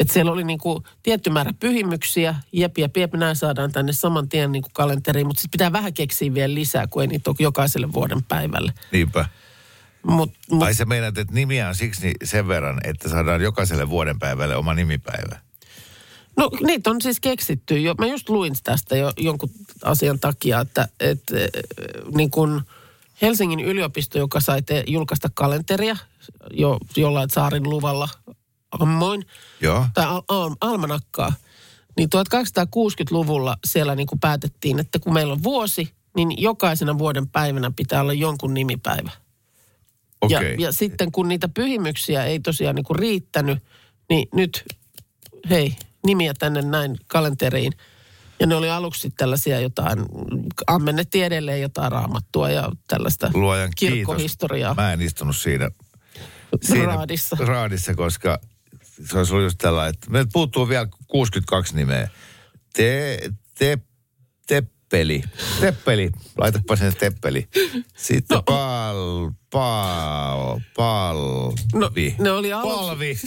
että 0.00 0.12
siellä 0.12 0.32
oli 0.32 0.44
niinku 0.44 0.84
tietty 1.02 1.30
määrä 1.30 1.52
pyhimyksiä, 1.60 2.34
jep 2.52 2.78
ja 2.78 2.88
piep, 2.88 3.14
nämä 3.14 3.34
saadaan 3.34 3.72
tänne 3.72 3.92
saman 3.92 4.28
tien 4.28 4.52
niinku 4.52 4.68
kalenteriin, 4.72 5.26
mutta 5.26 5.40
sitten 5.40 5.58
pitää 5.58 5.72
vähän 5.72 5.94
keksiä 5.94 6.34
vielä 6.34 6.54
lisää, 6.54 6.86
kun 6.86 7.02
ei 7.02 7.08
niitä 7.08 7.30
ole 7.30 7.36
jokaiselle 7.38 7.92
vuoden 7.92 8.24
päivälle. 8.24 8.72
Niinpä. 8.92 9.24
Mut, 10.02 10.32
mut, 10.50 10.62
Ai 10.62 10.74
sä 10.74 10.84
meinaat, 10.84 11.18
että 11.18 11.34
nimiä 11.34 11.68
on 11.68 11.74
siksi 11.74 12.12
sen 12.24 12.48
verran, 12.48 12.80
että 12.84 13.08
saadaan 13.08 13.40
jokaiselle 13.40 13.88
vuoden 13.88 14.18
päivälle 14.18 14.56
oma 14.56 14.74
nimipäivä. 14.74 15.40
No 16.36 16.50
niitä 16.66 16.90
on 16.90 17.00
siis 17.02 17.20
keksitty 17.20 17.78
jo. 17.78 17.94
Mä 17.98 18.06
just 18.06 18.28
luin 18.28 18.54
tästä 18.64 18.96
jo 18.96 19.12
jonkun 19.16 19.50
asian 19.84 20.20
takia, 20.20 20.60
että, 20.60 20.88
että 21.00 21.36
äh, 21.36 21.48
niin 22.14 22.30
kun 22.30 22.62
Helsingin 23.22 23.60
yliopisto, 23.60 24.18
joka 24.18 24.40
sai 24.40 24.62
te 24.62 24.84
julkaista 24.86 25.28
kalenteria 25.34 25.96
jo 26.52 26.78
jollain 26.96 27.30
saarin 27.30 27.70
luvalla 27.70 28.08
ammoin, 28.70 29.26
Joo. 29.60 29.86
tai 29.94 30.04
al, 30.06 30.22
al, 30.28 30.54
almanakkaa, 30.60 31.32
Niin 31.96 32.08
1860-luvulla 32.16 33.56
siellä 33.66 33.94
niin 33.94 34.06
kuin 34.06 34.20
päätettiin, 34.20 34.78
että 34.78 34.98
kun 34.98 35.12
meillä 35.12 35.32
on 35.32 35.42
vuosi, 35.42 35.94
niin 36.16 36.42
jokaisena 36.42 36.98
vuoden 36.98 37.28
päivänä 37.28 37.72
pitää 37.76 38.00
olla 38.00 38.12
jonkun 38.12 38.54
nimipäivä. 38.54 39.10
Ja, 40.28 40.38
Okei. 40.38 40.56
ja 40.58 40.72
sitten 40.72 41.12
kun 41.12 41.28
niitä 41.28 41.48
pyhimyksiä 41.48 42.24
ei 42.24 42.40
tosiaan 42.40 42.74
niin 42.74 42.84
kuin 42.84 42.98
riittänyt, 42.98 43.58
niin 44.10 44.28
nyt 44.34 44.64
hei, 45.50 45.76
nimiä 46.06 46.34
tänne 46.38 46.62
näin 46.62 46.96
kalenteriin. 47.06 47.72
Ja 48.40 48.46
ne 48.46 48.54
oli 48.54 48.70
aluksi 48.70 49.10
tällaisia 49.10 49.60
jotain, 49.60 49.98
ammennettiin 50.66 51.24
edelleen 51.24 51.60
jotain 51.60 51.92
raamattua 51.92 52.50
ja 52.50 52.72
tällaista 52.88 53.30
Luojan 53.34 53.70
kirkkohistoriaa. 53.76 54.70
kiitos. 54.70 54.84
Mä 54.84 54.92
en 54.92 55.02
istunut 55.02 55.36
siinä, 55.36 55.70
siinä 56.62 56.86
Raadissa. 56.86 57.36
raadissa, 57.40 57.94
koska 57.94 58.40
se 59.04 59.18
olisi 59.18 59.32
ollut 59.32 59.46
just 59.46 59.58
tällainen, 59.58 59.94
että 59.94 60.10
meiltä 60.10 60.30
puuttuu 60.32 60.68
vielä 60.68 60.88
62 61.06 61.76
nimeä. 61.76 62.08
Te, 62.74 63.18
te, 63.58 63.78
teppeli. 64.90 65.22
Teppeli. 65.60 66.10
Laitapa 66.38 66.76
sinne 66.76 66.92
teppeli. 66.92 67.48
Sitten 67.96 68.34
no. 68.36 68.42
pal, 68.42 69.30
pal, 69.50 70.60
palvi. 70.76 72.14
No, 72.18 72.24
ne 72.24 72.30
oli 72.30 72.52
aluksi- 72.52 72.76
Palvi. 72.76 73.18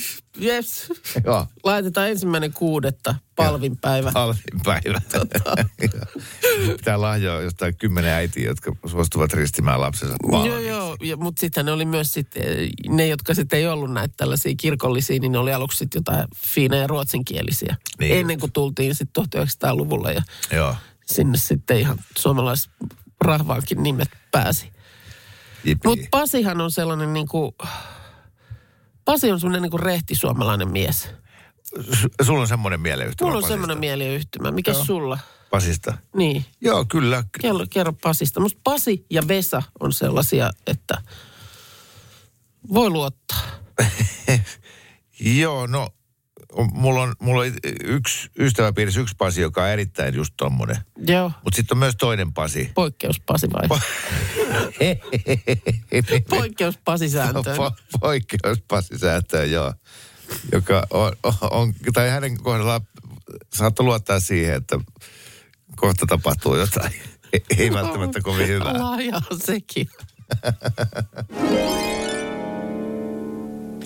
Yes. 0.42 0.88
Joo. 1.26 1.48
Laitetaan 1.64 2.10
ensimmäinen 2.10 2.54
kuudetta, 2.54 3.16
palvin 3.36 3.78
päivä. 3.78 4.12
Palvin 4.14 4.62
päivä. 4.64 5.02
Pitää 6.78 7.02
lahjoa 7.02 7.42
jostain 7.42 7.78
kymmenen 7.78 8.12
äitiä, 8.14 8.46
jotka 8.46 8.76
suostuvat 8.86 9.34
ristimään 9.34 9.82
lapsensa 9.82 10.16
Joo, 10.24 10.32
palviksi. 10.32 10.68
joo, 10.68 10.98
ja, 11.02 11.18
mutta 11.18 11.40
sitten 11.40 11.66
ne 11.66 11.72
oli 11.72 11.86
myös 11.86 12.14
sitten, 12.14 12.44
eh, 12.44 12.70
ne 12.90 13.08
jotka 13.08 13.34
sitten 13.34 13.60
ei 13.60 13.68
ollut 13.68 13.92
näitä 13.92 14.14
tällaisia 14.18 14.54
kirkollisia, 14.58 15.20
niin 15.20 15.32
ne 15.32 15.38
oli 15.38 15.54
aluksi 15.54 15.78
sitten 15.78 16.00
jotain 16.00 16.28
ja 16.80 16.88
ruotsinkielisiä. 16.88 17.76
Niin 18.00 18.18
Ennen 18.18 18.40
kuin 18.40 18.52
tultiin 18.52 18.96
sitten 18.96 19.24
1900-luvulla 19.24 20.12
ja 20.12 20.22
Joo. 20.52 20.76
Sinne 21.06 21.38
sitten 21.38 21.80
ihan 21.80 21.98
suomalaisrahvaankin 22.18 23.84
nimet 23.84 24.10
pääsi. 24.32 24.72
Mutta 25.86 26.06
Pasihan 26.12 26.62
on 26.62 26.72
sellainen 26.72 27.14
niin 27.14 27.28
kuin, 27.28 27.52
Pasi 29.06 29.32
on 29.32 29.40
semmoinen 29.40 29.62
niin 29.62 29.72
kuin 29.72 29.84
rehti 29.84 30.16
suomalainen 30.16 30.72
mies. 30.72 31.10
S- 31.94 32.08
Sulla 32.26 32.42
on 32.42 32.48
semmoinen 32.48 32.80
mieleyhtymä 32.82 33.28
Mulla 33.28 33.38
on 33.38 33.42
Pasista. 33.42 33.54
semmoinen 33.54 33.78
mieliyhtymä. 33.80 34.52
Mikä 34.52 34.72
Joo. 34.72 34.86
sulla? 34.86 35.20
Pasista. 35.50 35.98
Niin. 36.16 36.46
Joo, 36.62 36.86
kyllä. 36.86 37.24
Kerro, 37.42 37.66
kerro 37.70 37.94
Pasista. 37.94 38.40
Musta 38.40 38.60
Pasi 38.64 39.06
ja 39.10 39.22
Vesa 39.28 39.64
on 39.80 39.94
sellaisia, 39.94 40.50
että 40.68 41.02
voi 42.74 42.90
luottaa. 42.90 43.42
Joo, 45.40 45.68
no 45.68 45.90
mulla 46.74 47.02
on, 47.02 47.16
mulla 47.20 47.42
on 47.42 47.52
yksi 47.84 48.30
ystäväpiirissä 48.40 49.02
yksi 49.02 49.16
Pasi, 49.18 49.42
joka 49.42 49.64
on 49.64 49.70
erittäin 49.70 50.16
just 50.16 50.34
tommonen. 50.38 50.78
Joo, 51.08 51.32
Mutta 51.44 51.56
sitten 51.56 51.76
on 51.76 51.80
myös 51.80 51.96
toinen 52.00 52.34
Pasi. 52.34 52.72
poikkeus 52.76 53.20
Pasi 53.26 53.48
vai? 53.54 53.80
Poikkeus 56.30 56.78
Pasi 56.86 57.10
sääntöön. 57.10 57.58
Po- 57.58 57.74
poikkeus 58.00 58.62
Pasi 58.68 58.98
sääntöön, 58.98 59.52
joo. 59.52 59.74
Joka 60.52 60.88
on, 60.90 61.12
on, 61.24 61.34
on, 61.52 61.74
tai 61.94 62.10
hänen 62.10 62.38
kohdallaan 62.44 62.82
saattaa 63.54 63.86
luottaa 63.86 64.20
siihen, 64.20 64.56
että 64.56 64.80
kohta 65.76 66.06
tapahtuu 66.06 66.56
jotain. 66.56 66.94
Ei- 67.34 67.44
Ei 67.58 67.74
välttämättä 67.74 68.22
kovin 68.22 68.48
hyvää. 68.48 68.80
Laaja 68.84 69.22
sekin. 69.46 69.88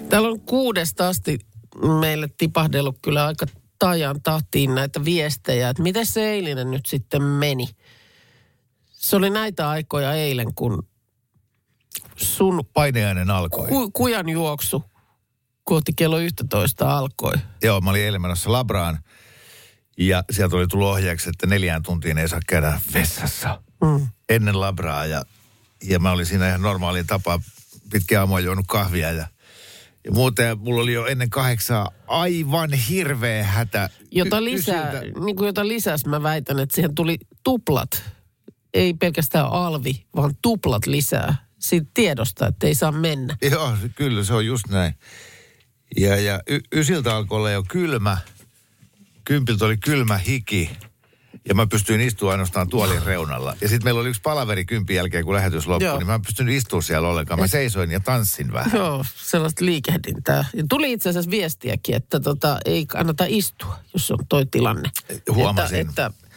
Täällä 0.10 0.30
on 0.30 0.40
kuudesta 0.40 1.08
asti 1.08 1.40
meille 2.00 2.28
tipahdellut 2.38 2.98
kyllä 3.02 3.26
aika 3.26 3.46
tajan 3.80 4.22
tahtiin 4.22 4.76
näitä 4.76 5.06
viestejä, 5.06 5.70
että 5.70 5.84
miten 5.84 6.06
se 6.06 6.30
eilinen 6.32 6.72
nyt 6.72 6.86
sitten 6.86 7.22
meni. 7.22 7.68
Se 8.86 9.16
oli 9.16 9.30
näitä 9.30 9.70
aikoja 9.70 10.14
eilen, 10.14 10.54
kun 10.56 10.88
sun 12.16 12.64
Paineainen 12.74 13.30
alkoi. 13.30 13.68
ku, 13.68 13.92
kujan 13.92 14.30
juoksu 14.30 14.84
kohti 15.64 15.92
kello 15.96 16.18
11 16.20 16.98
alkoi. 16.98 17.34
Joo, 17.64 17.82
mä 17.82 17.90
olin 17.90 18.04
eilen 18.06 18.22
menossa 18.22 18.52
Labraan 18.52 19.00
ja 19.98 20.24
sieltä 20.32 20.56
oli 20.56 20.68
tullut 20.68 20.88
ohjeeksi, 20.88 21.30
että 21.30 21.48
neljään 21.48 21.84
tuntiin 21.84 22.18
ei 22.18 22.28
saa 22.28 22.40
käydä 22.48 22.82
vessassa 22.94 23.62
Mm. 23.84 24.08
ennen 24.30 24.60
Labraa. 24.60 25.06
Ja, 25.06 25.24
ja 25.84 26.00
mä 26.00 26.12
olin 26.12 26.26
siinä 26.26 26.48
ihan 26.48 26.62
normaaliin 26.62 27.08
tapaan 27.08 27.40
pitkä 27.92 28.20
aamua 28.20 28.40
juonut 28.40 28.66
kahvia 28.68 29.12
ja, 29.12 29.28
ja 30.08 30.14
muuten 30.14 30.60
mulla 30.60 30.82
oli 30.82 30.94
jo 30.94 31.06
ennen 31.06 31.30
kahdeksaa 31.30 31.92
aivan 32.08 32.74
hirveä 32.74 33.44
hätä. 33.44 33.90
Jota 34.12 34.44
lisää, 34.44 35.02
niin 35.02 35.36
kuin 35.36 35.46
jota 35.46 35.68
lisäs 35.68 36.06
mä 36.06 36.24
väitän, 36.24 36.60
että 36.60 36.76
siihen 36.76 36.96
tuli 36.96 37.18
tuplat. 37.44 38.04
Ei 38.74 38.94
pelkästään 38.94 39.46
alvi, 39.46 40.06
vaan 40.16 40.34
tuplat 40.42 40.88
lisää. 40.88 41.36
Siitä 41.60 41.88
tiedosta, 41.94 42.48
että 42.48 42.68
ei 42.68 42.76
saa 42.76 42.92
mennä. 42.92 43.38
Joo, 43.52 43.74
kyllä 43.96 44.24
se 44.24 44.34
on 44.34 44.46
just 44.46 44.68
näin. 44.70 44.94
Ja, 45.98 46.16
ja 46.16 46.40
y- 46.48 46.60
ysiltä 46.76 47.16
alkoi 47.16 47.38
olla 47.38 47.52
jo 47.52 47.64
kylmä. 47.70 48.18
Kympiltä 49.26 49.66
oli 49.66 49.78
kylmä 49.78 50.18
hiki. 50.18 50.70
Ja 51.48 51.56
mä 51.56 51.68
pystyin 51.68 52.02
istumaan 52.02 52.32
ainoastaan 52.32 52.70
tuolin 52.70 53.04
reunalla. 53.04 53.56
Ja 53.62 53.70
sitten 53.70 53.88
meillä 53.88 54.02
oli 54.02 54.10
yksi 54.10 54.22
palaveri 54.22 54.66
kympin 54.66 54.96
jälkeen, 54.96 55.26
kun 55.26 55.34
lähetys 55.34 55.68
loppui, 55.68 55.88
Joo. 55.88 55.98
niin 55.98 56.08
mä 56.08 56.16
en 56.16 56.22
pystynyt 56.22 56.56
istumaan 56.56 56.84
siellä 56.84 57.08
ollenkaan. 57.08 57.40
Mä 57.40 57.48
seisoin 57.48 57.92
ja 57.92 58.00
tanssin 58.00 58.54
vähän. 58.54 58.72
Joo, 58.76 59.06
sellaista 59.16 59.66
liikehdintää. 59.66 60.46
Ja 60.54 60.64
tuli 60.70 60.92
itse 60.92 61.10
asiassa 61.10 61.32
viestiäkin, 61.32 61.96
että 61.96 62.20
tota, 62.20 62.58
ei 62.66 62.86
kannata 62.86 63.26
istua, 63.28 63.80
jos 63.94 64.12
on 64.12 64.20
toi 64.30 64.46
tilanne. 64.46 64.90
Huomasin. 65.34 65.80
Että, 65.80 66.06
että 66.06 66.28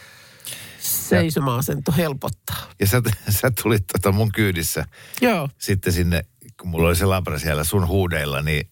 seisoma-asento 0.80 1.92
helpottaa. 1.96 2.70
Ja 2.80 2.86
sä, 2.86 3.02
sä 3.28 3.50
tulit 3.62 3.84
tota 3.92 4.12
mun 4.12 4.32
kyydissä 4.32 4.84
Joo, 5.20 5.48
sitten 5.58 5.92
sinne, 5.92 6.24
kun 6.60 6.68
mulla 6.68 6.88
oli 6.88 6.96
se 6.96 7.04
labra 7.04 7.38
siellä 7.38 7.64
sun 7.64 7.86
huudeilla, 7.88 8.42
niin, 8.42 8.70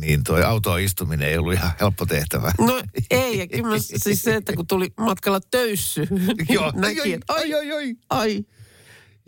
niin 0.00 0.24
toi 0.24 0.42
autoon 0.42 0.80
istuminen 0.80 1.28
ei 1.28 1.38
ollut 1.38 1.52
ihan 1.52 1.72
helppo 1.80 2.06
tehtävä. 2.06 2.52
no 2.58 2.82
ei, 3.10 3.38
ja 3.38 3.46
kyllä 3.46 3.78
siis 3.78 4.22
se, 4.22 4.34
että 4.34 4.52
kun 4.52 4.66
tuli 4.66 4.92
matkalla 4.96 5.40
töyssy, 5.40 6.06
niin 6.10 6.46
Joo, 6.48 6.72
näki, 6.74 7.00
ai, 7.00 7.12
että 7.12 7.32
ai, 7.32 7.54
ai, 7.54 7.72
ai. 7.72 7.96
ai. 8.10 8.44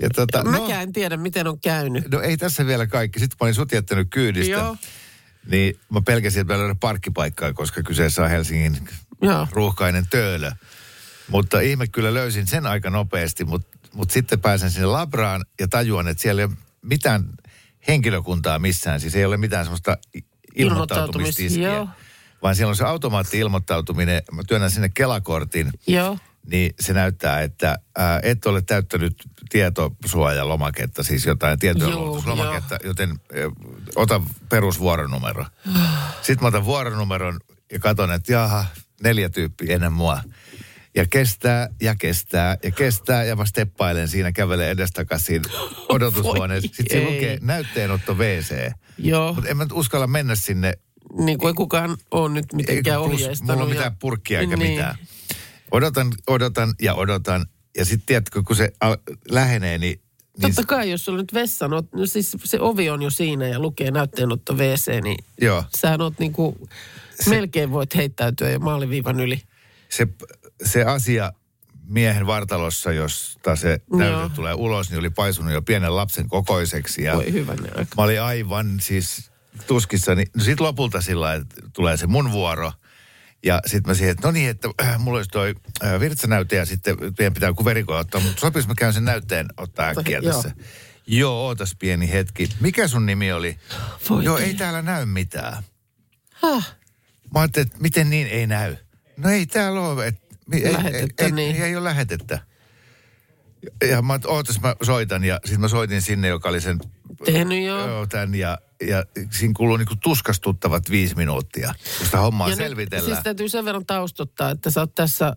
Ja 0.02 0.10
tota, 0.10 0.44
Mäkään 0.44 0.82
en 0.82 0.92
tiedä, 0.92 1.16
miten 1.16 1.46
on 1.46 1.60
käynyt. 1.60 2.10
No 2.10 2.20
ei 2.20 2.36
tässä 2.36 2.66
vielä 2.66 2.86
kaikki. 2.86 3.18
Sitten 3.18 3.36
mä 3.40 3.44
olin 3.44 3.54
sut 3.54 3.72
jättänyt 3.72 4.08
kyydistä. 4.10 4.52
Joo. 4.52 4.76
Niin 5.50 5.80
mä 5.92 6.00
pelkäsin, 6.00 6.40
että 6.40 6.54
mä 6.54 6.58
löydän 6.58 6.78
parkkipaikkaa, 6.78 7.52
koska 7.52 7.82
kyseessä 7.82 8.22
on 8.22 8.30
Helsingin 8.30 8.88
Joo. 9.22 9.48
ruuhkainen 9.52 10.06
töölö. 10.10 10.50
Mutta 11.28 11.60
ihme 11.60 11.86
kyllä 11.86 12.14
löysin 12.14 12.46
sen 12.46 12.66
aika 12.66 12.90
nopeasti, 12.90 13.44
mutta 13.44 13.78
mut 13.94 14.10
sitten 14.10 14.40
pääsen 14.40 14.70
sinne 14.70 14.86
labraan 14.86 15.44
ja 15.60 15.68
tajuan, 15.68 16.08
että 16.08 16.22
siellä 16.22 16.42
ei 16.42 16.46
ole 16.46 16.56
mitään 16.82 17.24
henkilökuntaa 17.88 18.58
missään. 18.58 19.00
Siis 19.00 19.16
ei 19.16 19.24
ole 19.24 19.36
mitään 19.36 19.64
semmoista 19.64 19.96
ilmoittautumistiskiä. 20.56 21.68
Joo. 21.68 21.88
Vaan 22.42 22.56
siellä 22.56 22.70
on 22.70 22.76
se 22.76 22.84
automaatti-ilmoittautuminen. 22.84 24.22
Mä 24.32 24.42
työnnän 24.48 24.70
sinne 24.70 24.88
Kelakortin, 24.88 25.72
Joo. 25.86 26.18
niin 26.46 26.74
se 26.80 26.92
näyttää, 26.92 27.42
että 27.42 27.78
ää, 27.98 28.20
et 28.22 28.46
ole 28.46 28.62
täyttänyt 28.62 29.14
tietosuojalomaketta, 29.48 31.02
siis 31.02 31.26
jotain 31.26 31.58
tietosuojalomaketta, 31.58 32.78
joten 32.84 33.10
ä, 33.10 33.14
ota 33.96 34.20
perusvuoronumero. 34.48 35.46
Sitten 36.22 36.38
mä 36.40 36.48
otan 36.48 36.64
vuoronumeron 36.64 37.40
ja 37.72 37.78
katson, 37.78 38.12
että 38.12 38.32
jaha, 38.32 38.64
neljä 39.02 39.28
tyyppiä 39.28 39.74
ennen 39.74 39.92
mua. 39.92 40.20
Ja 40.96 41.06
kestää 41.10 41.68
ja 41.82 41.94
kestää 41.94 42.56
ja 42.62 42.70
kestää 42.70 43.24
ja 43.24 43.36
mä 43.36 43.44
steppailen 43.44 44.08
siinä, 44.08 44.32
kävelen 44.32 44.68
edestakaisin 44.70 45.42
odotushuoneessa. 45.88 46.68
Voi 46.68 46.76
Sitten 46.76 47.00
se 47.02 47.06
lukee 47.06 47.38
näytteenotto 47.42 48.14
WC. 48.14 48.70
Joo. 48.98 49.32
Mutta 49.32 49.50
en 49.50 49.56
mä 49.56 49.66
uskalla 49.72 50.06
mennä 50.06 50.34
sinne 50.34 50.72
Niin 51.18 51.38
kuin 51.38 51.48
ei 51.48 51.54
kukaan 51.54 51.96
ole 52.10 52.28
nyt 52.32 52.52
mitenkään 52.52 53.00
ohjeistanut. 53.00 53.40
Mulla 53.56 53.62
on 53.62 53.68
ja- 53.68 53.74
mitään 53.74 53.96
purkkia 53.96 54.40
eikä 54.40 54.56
Niin. 54.56 54.70
mitään. 54.72 54.94
Odotan, 55.70 56.12
odotan 56.26 56.74
ja 56.82 56.94
odotan. 56.94 57.46
Ja 57.76 57.84
sitten 57.84 58.06
tiedätkö, 58.06 58.42
kun 58.46 58.56
se 58.56 58.72
lähenee, 59.30 59.78
niin... 59.78 60.00
niin 60.42 60.54
Totta 60.54 60.68
kai, 60.68 60.90
jos 60.90 61.04
sulla 61.04 61.18
nyt 61.18 61.34
vessan, 61.34 61.70
no, 61.70 61.82
no 61.94 62.06
siis 62.06 62.36
se 62.44 62.60
ovi 62.60 62.90
on 62.90 63.02
jo 63.02 63.10
siinä 63.10 63.48
ja 63.48 63.58
lukee 63.58 63.90
näytteenotto 63.90 64.54
WC, 64.54 65.02
niin 65.02 65.24
Joo, 65.40 65.64
sähän 65.78 66.00
oot 66.00 66.18
niinku, 66.18 66.68
melkein 67.28 67.70
voit 67.70 67.94
heittäytyä 67.94 68.50
jo 68.50 68.58
maaliviivan 68.58 69.20
yli. 69.20 69.42
se, 69.88 70.06
se 70.64 70.84
asia 70.84 71.32
miehen 71.88 72.26
vartalossa, 72.26 72.92
josta 72.92 73.56
se 73.56 73.80
Joo. 73.90 73.98
näyte 73.98 74.34
tulee 74.34 74.54
ulos, 74.54 74.90
niin 74.90 74.98
oli 74.98 75.10
paisunut 75.10 75.52
jo 75.52 75.62
pienen 75.62 75.96
lapsen 75.96 76.28
kokoiseksi. 76.28 77.02
Ja 77.02 77.16
Voi 77.16 77.46
aika. 77.76 77.94
mä 77.96 78.02
olin 78.02 78.22
aivan 78.22 78.80
siis 78.80 79.30
tuskissani. 79.66 80.24
No 80.36 80.44
sitten 80.44 80.66
lopulta 80.66 81.00
sillä 81.00 81.34
että 81.34 81.56
tulee 81.72 81.96
se 81.96 82.06
mun 82.06 82.32
vuoro. 82.32 82.72
Ja 83.44 83.60
sitten 83.66 83.90
mä 83.90 83.94
siihen, 83.94 84.10
että 84.12 84.28
no 84.28 84.32
niin, 84.32 84.50
että 84.50 84.68
äh, 84.82 84.98
mulla 84.98 85.18
olisi 85.18 85.30
toi 85.30 85.54
äh, 85.84 86.00
virtsanäyte 86.00 86.56
ja 86.56 86.66
sitten 86.66 86.96
meidän 87.18 87.34
pitää 87.34 87.48
joku 87.48 87.64
verikoe 87.64 87.98
ottaa, 87.98 88.20
mutta 88.20 88.40
sopisi 88.40 88.68
mä 88.68 88.74
käyn 88.74 88.92
sen 88.92 89.04
näytteen 89.04 89.46
ottaa 89.56 89.88
äkkiä 89.88 90.18
Joo. 90.18 90.32
tässä. 90.32 90.50
Joo, 91.06 91.46
ootas 91.46 91.76
pieni 91.78 92.12
hetki. 92.12 92.48
Mikä 92.60 92.88
sun 92.88 93.06
nimi 93.06 93.32
oli? 93.32 93.58
Voi 94.10 94.24
Joo, 94.24 94.38
ei. 94.38 94.54
täällä 94.54 94.82
näy 94.82 95.06
mitään. 95.06 95.62
Häh? 96.42 96.76
Mä 97.34 97.40
ajattelin, 97.40 97.66
että 97.66 97.78
miten 97.82 98.10
niin 98.10 98.26
ei 98.26 98.46
näy? 98.46 98.76
No 99.16 99.30
ei 99.30 99.46
täällä 99.46 99.80
ole. 99.80 100.06
Et, 100.06 100.20
ei, 100.52 100.72
Lähetettä, 100.72 101.24
ei, 101.24 101.32
niin. 101.32 101.56
ei, 101.56 101.62
ei 101.62 101.76
ole 101.76 101.84
lähetettä. 101.84 102.38
Ja 103.88 104.02
mä, 104.02 104.18
ootas 104.26 104.60
mä 104.60 104.76
soitan 104.82 105.24
ja 105.24 105.40
sitten 105.44 105.60
mä 105.60 105.68
soitin 105.68 106.02
sinne, 106.02 106.28
joka 106.28 106.48
oli 106.48 106.60
sen... 106.60 106.78
Tehnyt 107.24 107.64
jo. 107.64 107.86
Joo, 107.86 108.06
tän 108.06 108.34
ja, 108.34 108.58
ja 108.88 109.04
siinä 109.30 109.52
kuuluu 109.56 109.76
niinku 109.76 109.94
tuskastuttavat 110.02 110.90
viisi 110.90 111.14
minuuttia, 111.14 111.74
kun 111.98 112.06
sitä 112.06 112.18
hommaa 112.20 112.48
Ja 112.48 112.56
nyt, 112.56 112.66
selvitellään. 112.66 113.12
siis 113.14 113.22
täytyy 113.24 113.48
sen 113.48 113.64
verran 113.64 113.86
taustottaa, 113.86 114.50
että 114.50 114.70
sä 114.70 114.80
oot 114.80 114.94
tässä, 114.94 115.36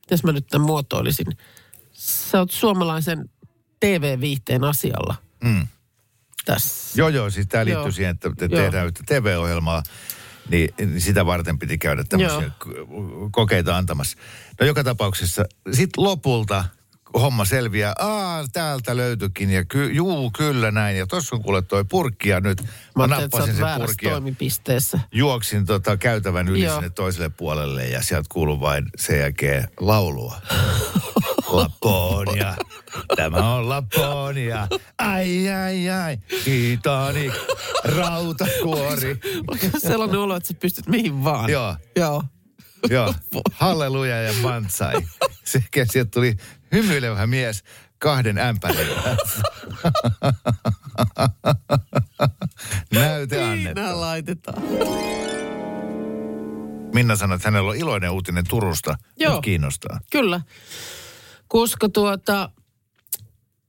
mitäs 0.00 0.24
mä 0.24 0.32
nyt 0.32 0.46
tämän 0.46 0.66
muotoilisin, 0.66 1.26
sä 1.92 2.38
oot 2.38 2.50
suomalaisen 2.50 3.30
TV-viihteen 3.80 4.64
asialla 4.64 5.14
Mm. 5.44 5.66
tässä. 6.44 7.00
Joo, 7.00 7.08
joo, 7.08 7.30
siis 7.30 7.46
tämä 7.46 7.64
liittyy 7.64 7.82
Joo. 7.84 7.90
siihen, 7.90 8.10
että, 8.14 8.28
että 8.28 8.44
Joo. 8.44 8.62
tehdään 8.62 8.86
yhtä 8.86 9.02
TV-ohjelmaa, 9.06 9.82
niin, 10.48 10.74
niin 10.78 11.00
sitä 11.00 11.26
varten 11.26 11.58
piti 11.58 11.78
käydä 11.78 12.04
tämmöisiä 12.04 12.50
Joo. 12.66 13.28
kokeita 13.32 13.76
antamassa. 13.76 14.18
No 14.60 14.66
joka 14.66 14.84
tapauksessa, 14.84 15.44
sitten 15.72 16.04
lopulta 16.04 16.64
homma 17.14 17.44
selviää, 17.44 17.92
aa, 17.98 18.44
täältä 18.52 18.96
löytyikin 18.96 19.50
ja 19.50 19.64
ky, 19.64 19.92
juu, 19.92 20.30
kyllä 20.30 20.70
näin. 20.70 20.96
Ja 20.98 21.06
tossa 21.06 21.36
on 21.36 21.42
kuule 21.42 21.62
toi 21.62 21.84
purkki 21.84 22.28
ja 22.28 22.40
nyt 22.40 22.62
mä, 22.62 22.68
Mä 22.96 23.06
nappasin 23.06 23.54
sen 23.54 23.66
ja 24.02 24.10
toimipisteessä. 24.10 25.00
juoksin 25.12 25.66
tota 25.66 25.96
käytävän 25.96 26.48
yli 26.48 26.62
Joo. 26.62 26.74
sinne 26.74 26.90
toiselle 26.90 27.28
puolelle 27.28 27.86
ja 27.86 28.02
sieltä 28.02 28.26
kuului 28.32 28.60
vain 28.60 28.84
sen 28.98 29.18
jälkeen 29.20 29.68
laulua. 29.80 30.36
Laponia, 31.54 32.54
tämä 33.16 33.54
on 33.54 33.68
Laponia, 33.68 34.68
ai 34.98 35.48
ai 35.50 35.90
ai, 35.90 36.16
Titanic, 36.44 37.32
rautakuori. 37.84 39.18
Onko 39.46 39.78
sellainen 39.78 40.16
olo, 40.18 40.36
että 40.36 40.46
sä 40.48 40.54
pystyt 40.60 40.86
mihin 40.86 41.24
vaan? 41.24 41.50
Joo, 41.50 41.76
Joo. 41.96 42.22
joo, 42.90 43.14
halleluja 43.52 44.22
ja 44.22 44.32
mansai. 44.42 44.94
Sekä 45.44 45.84
sieltä 45.90 46.10
tuli 46.10 46.36
hymyilevä 46.74 47.26
mies 47.26 47.62
kahden 47.98 48.38
ämpärin 48.38 48.88
kanssa. 49.04 49.42
Näyte 52.94 53.44
annettu. 53.44 53.80
Siinä 53.80 54.00
laitetaan. 54.00 54.62
Minna 56.94 57.16
sanoi, 57.16 57.36
että 57.36 57.48
hänellä 57.48 57.70
on 57.70 57.76
iloinen 57.76 58.10
uutinen 58.10 58.44
Turusta. 58.48 58.94
Joo. 59.16 59.34
Nyt 59.34 59.44
kiinnostaa. 59.44 60.00
Kyllä. 60.10 60.40
Koska 61.48 61.88
tuota, 61.88 62.50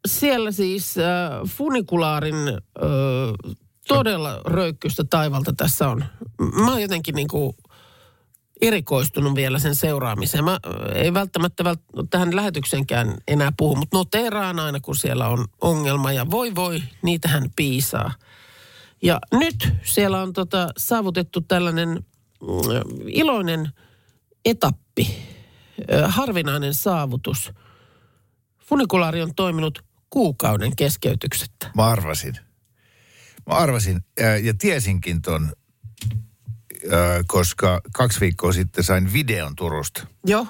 siellä 0.07 0.51
siis 0.51 0.97
äh, 0.97 1.03
funikulaarin 1.49 2.35
äh, 2.35 3.55
todella 3.87 4.41
röykkystä 4.45 5.03
taivalta 5.09 5.53
tässä 5.57 5.89
on. 5.89 6.05
Mä 6.55 6.71
oon 6.71 6.81
jotenkin 6.81 7.15
niin 7.15 7.27
kuin 7.27 7.55
erikoistunut 8.61 9.35
vielä 9.35 9.59
sen 9.59 9.75
seuraamiseen. 9.75 10.43
Mä 10.43 10.59
ei 10.95 11.13
välttämättä 11.13 11.63
vält- 11.63 12.07
tähän 12.09 12.35
lähetykseenkään 12.35 13.17
enää 13.27 13.51
puhu, 13.57 13.75
mutta 13.75 13.97
noteeraan 13.97 14.59
aina, 14.59 14.79
kun 14.79 14.95
siellä 14.95 15.27
on 15.27 15.45
ongelma. 15.61 16.11
Ja 16.11 16.31
voi 16.31 16.55
voi, 16.55 16.83
niitähän 17.01 17.49
piisaa. 17.55 18.11
Ja 19.01 19.19
nyt 19.31 19.73
siellä 19.83 20.21
on 20.21 20.33
tota, 20.33 20.69
saavutettu 20.77 21.41
tällainen 21.41 21.89
mm, 21.89 23.07
iloinen 23.07 23.69
etappi, 24.45 25.17
harvinainen 26.07 26.73
saavutus. 26.73 27.51
Funikulaari 28.59 29.21
on 29.21 29.35
toiminut 29.35 29.83
kuukauden 30.09 30.75
keskeytyksettä. 30.75 31.71
Mä 31.75 31.85
arvasin. 31.85 32.37
Mä 33.47 33.55
arvasin 33.55 34.01
ja 34.43 34.53
tiesinkin 34.53 35.21
ton, 35.21 35.51
koska 37.27 37.81
kaksi 37.93 38.19
viikkoa 38.19 38.53
sitten 38.53 38.83
sain 38.83 39.13
videon 39.13 39.55
Turusta, 39.55 40.07
Joo. 40.25 40.47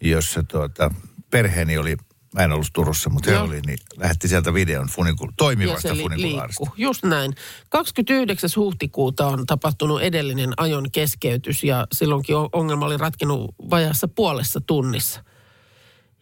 jossa 0.00 0.42
tuota, 0.42 0.90
perheeni 1.30 1.78
oli, 1.78 1.96
mä 2.34 2.42
en 2.44 2.52
ollut 2.52 2.66
Turussa, 2.72 3.10
mutta 3.10 3.30
he 3.30 3.36
Joo. 3.36 3.44
oli, 3.44 3.60
niin 3.66 3.78
lähetti 3.96 4.28
sieltä 4.28 4.54
videon 4.54 4.88
funikul, 4.88 5.28
toimivasta 5.36 5.94
li- 5.96 6.02
funikulaarista. 6.02 6.70
Just 6.76 7.04
näin. 7.04 7.34
29. 7.68 8.50
huhtikuuta 8.56 9.26
on 9.26 9.46
tapahtunut 9.46 10.02
edellinen 10.02 10.52
ajon 10.56 10.90
keskeytys 10.92 11.64
ja 11.64 11.86
silloinkin 11.92 12.36
ongelma 12.52 12.86
oli 12.86 12.96
ratkenut 12.96 13.54
vajassa 13.70 14.08
puolessa 14.08 14.60
tunnissa. 14.60 15.24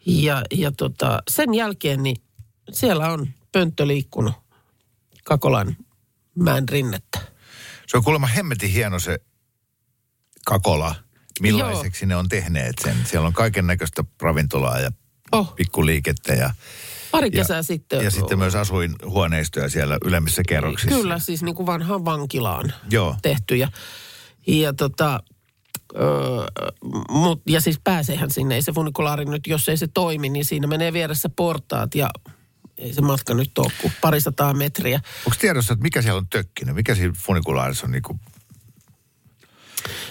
Ja, 0.06 0.42
ja 0.50 0.72
tota, 0.72 1.22
sen 1.30 1.54
jälkeen 1.54 2.02
niin 2.02 2.16
siellä 2.72 3.12
on 3.12 3.28
pönttö 3.52 3.86
liikkunut 3.86 4.34
Kakolan 5.24 5.76
mäen 6.34 6.68
rinnettä. 6.68 7.20
Se 7.86 7.96
on 7.96 8.04
kuulemma 8.04 8.26
hemmetin 8.26 8.70
hieno 8.70 8.98
se 8.98 9.18
kakola, 10.44 10.94
millaiseksi 11.40 12.06
ne 12.06 12.16
on 12.16 12.28
tehneet 12.28 12.74
sen. 12.82 12.96
Siellä 13.04 13.26
on 13.26 13.32
kaiken 13.32 13.66
näköistä 13.66 14.04
ravintolaa 14.22 14.80
ja 14.80 14.90
Oh, 15.32 15.54
pikkuliikettä 15.54 16.34
ja, 16.34 16.50
pari 17.10 17.26
ja, 17.26 17.30
kesää 17.30 17.62
sitten. 17.62 18.04
ja 18.04 18.10
sitten 18.10 18.38
myös 18.38 18.54
asuinhuoneistoja 18.54 19.68
siellä 19.68 19.98
ylemmissä 20.04 20.42
kerroksissa. 20.48 20.96
Kyllä, 20.96 21.18
siis 21.18 21.42
niin 21.42 21.54
kuin 21.54 21.66
vanhaan 21.66 22.04
vankilaan 22.04 22.72
Joo. 22.90 23.16
tehty. 23.22 23.56
Ja, 23.56 23.68
ja 24.46 24.72
tota, 24.72 25.20
öö, 25.94 26.46
mut, 27.10 27.42
ja 27.46 27.60
siis 27.60 27.80
pääseehän 27.84 28.30
sinne, 28.30 28.54
ei 28.54 28.62
se 28.62 28.72
funikulaari 28.72 29.24
nyt, 29.24 29.46
jos 29.46 29.68
ei 29.68 29.76
se 29.76 29.88
toimi, 29.94 30.28
niin 30.28 30.44
siinä 30.44 30.66
menee 30.66 30.92
vieressä 30.92 31.28
portaat 31.28 31.94
ja 31.94 32.10
ei 32.76 32.94
se 32.94 33.00
matka 33.00 33.34
nyt 33.34 33.58
ole 33.58 33.72
kuin 33.80 33.92
parisataa 34.00 34.54
metriä. 34.54 35.00
Onko 35.26 35.36
tiedossa, 35.40 35.72
että 35.72 35.82
mikä 35.82 36.02
siellä 36.02 36.18
on 36.18 36.28
tökkinyt? 36.28 36.74
Mikä 36.74 36.94
siinä 36.94 37.14
funikulaarissa 37.16 37.86
on 37.86 37.92
niinku... 37.92 38.20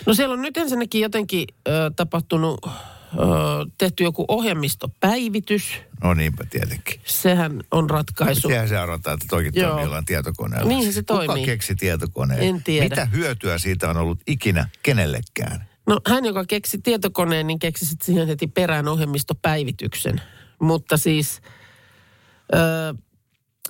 No 0.05 0.13
siellä 0.13 0.33
on 0.33 0.41
nyt 0.41 0.57
ensinnäkin 0.57 1.01
jotenkin 1.01 1.47
ö, 1.67 1.91
tapahtunut, 1.95 2.65
ö, 2.65 2.69
tehty 3.77 4.03
joku 4.03 4.25
ohjelmistopäivitys. 4.27 5.73
No 6.03 6.13
niinpä 6.13 6.43
tietenkin. 6.49 7.01
Sehän 7.05 7.63
on 7.71 7.89
ratkaisu. 7.89 8.47
Sehän 8.47 8.69
se 8.69 8.77
arvotaan, 8.77 9.13
että 9.13 9.25
toikin 9.29 9.51
Joo. 9.55 9.67
toimii 9.69 9.83
jollain 9.85 10.05
tietokoneella. 10.05 10.67
Niinhän 10.69 10.93
se 10.93 11.01
Kuka 11.01 11.13
toimii. 11.25 11.45
keksi 11.45 11.75
tietokoneen? 11.75 12.41
En 12.41 12.63
tiedä. 12.63 12.85
Mitä 12.89 13.05
hyötyä 13.05 13.57
siitä 13.57 13.89
on 13.89 13.97
ollut 13.97 14.19
ikinä 14.27 14.69
kenellekään? 14.83 15.69
No 15.87 15.99
hän, 16.07 16.25
joka 16.25 16.45
keksi 16.45 16.77
tietokoneen, 16.77 17.47
niin 17.47 17.59
keksi 17.59 17.85
sitten 17.85 18.05
siihen 18.05 18.27
heti 18.27 18.47
perään 18.47 18.87
ohjelmistopäivityksen. 18.87 20.21
Mutta 20.59 20.97
siis 20.97 21.41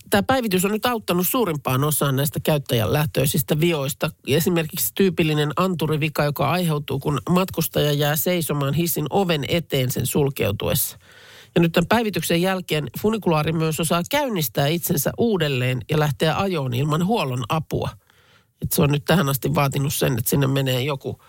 tämä 0.10 0.24
päivitys 0.24 0.66
on 0.66 0.72
nyt 0.72 0.86
auttanut 0.86 1.28
suurimpaan 1.28 1.84
osaan 1.84 2.16
näistä 2.16 2.40
käyttäjän 2.40 2.94
lähtöisistä 2.94 3.60
vioista. 3.60 4.10
Esimerkiksi 4.28 4.92
tyypillinen 4.96 5.52
anturivika, 5.56 6.24
joka 6.24 6.50
aiheutuu, 6.50 7.00
kun 7.00 7.22
matkustaja 7.30 7.94
jää 7.94 8.16
seisomaan 8.16 8.74
hissin 8.74 9.06
oven 9.10 9.46
eteen 9.48 9.92
sen 9.92 10.06
sulkeutuessa. 10.06 10.98
Ja 11.56 11.62
nyt 11.62 11.72
tämän 11.72 11.88
päivityksen 11.88 12.42
jälkeen 12.42 12.88
funikulaari 13.02 13.52
myös 13.52 13.80
osaa 13.80 14.02
käynnistää 14.12 14.68
itsensä 14.68 15.12
uudelleen 15.18 15.82
ja 15.90 16.00
lähteä 16.00 16.38
ajoon 16.38 16.74
ilman 16.74 17.06
huollon 17.06 17.44
apua. 17.50 17.90
Et 18.62 18.72
se 18.72 18.82
on 18.82 18.92
nyt 18.92 19.06
tähän 19.06 19.30
asti 19.30 19.56
vaatinut 19.56 19.94
sen, 19.94 20.18
että 20.18 20.30
sinne 20.30 20.48
menee 20.48 20.82
joku 20.84 21.22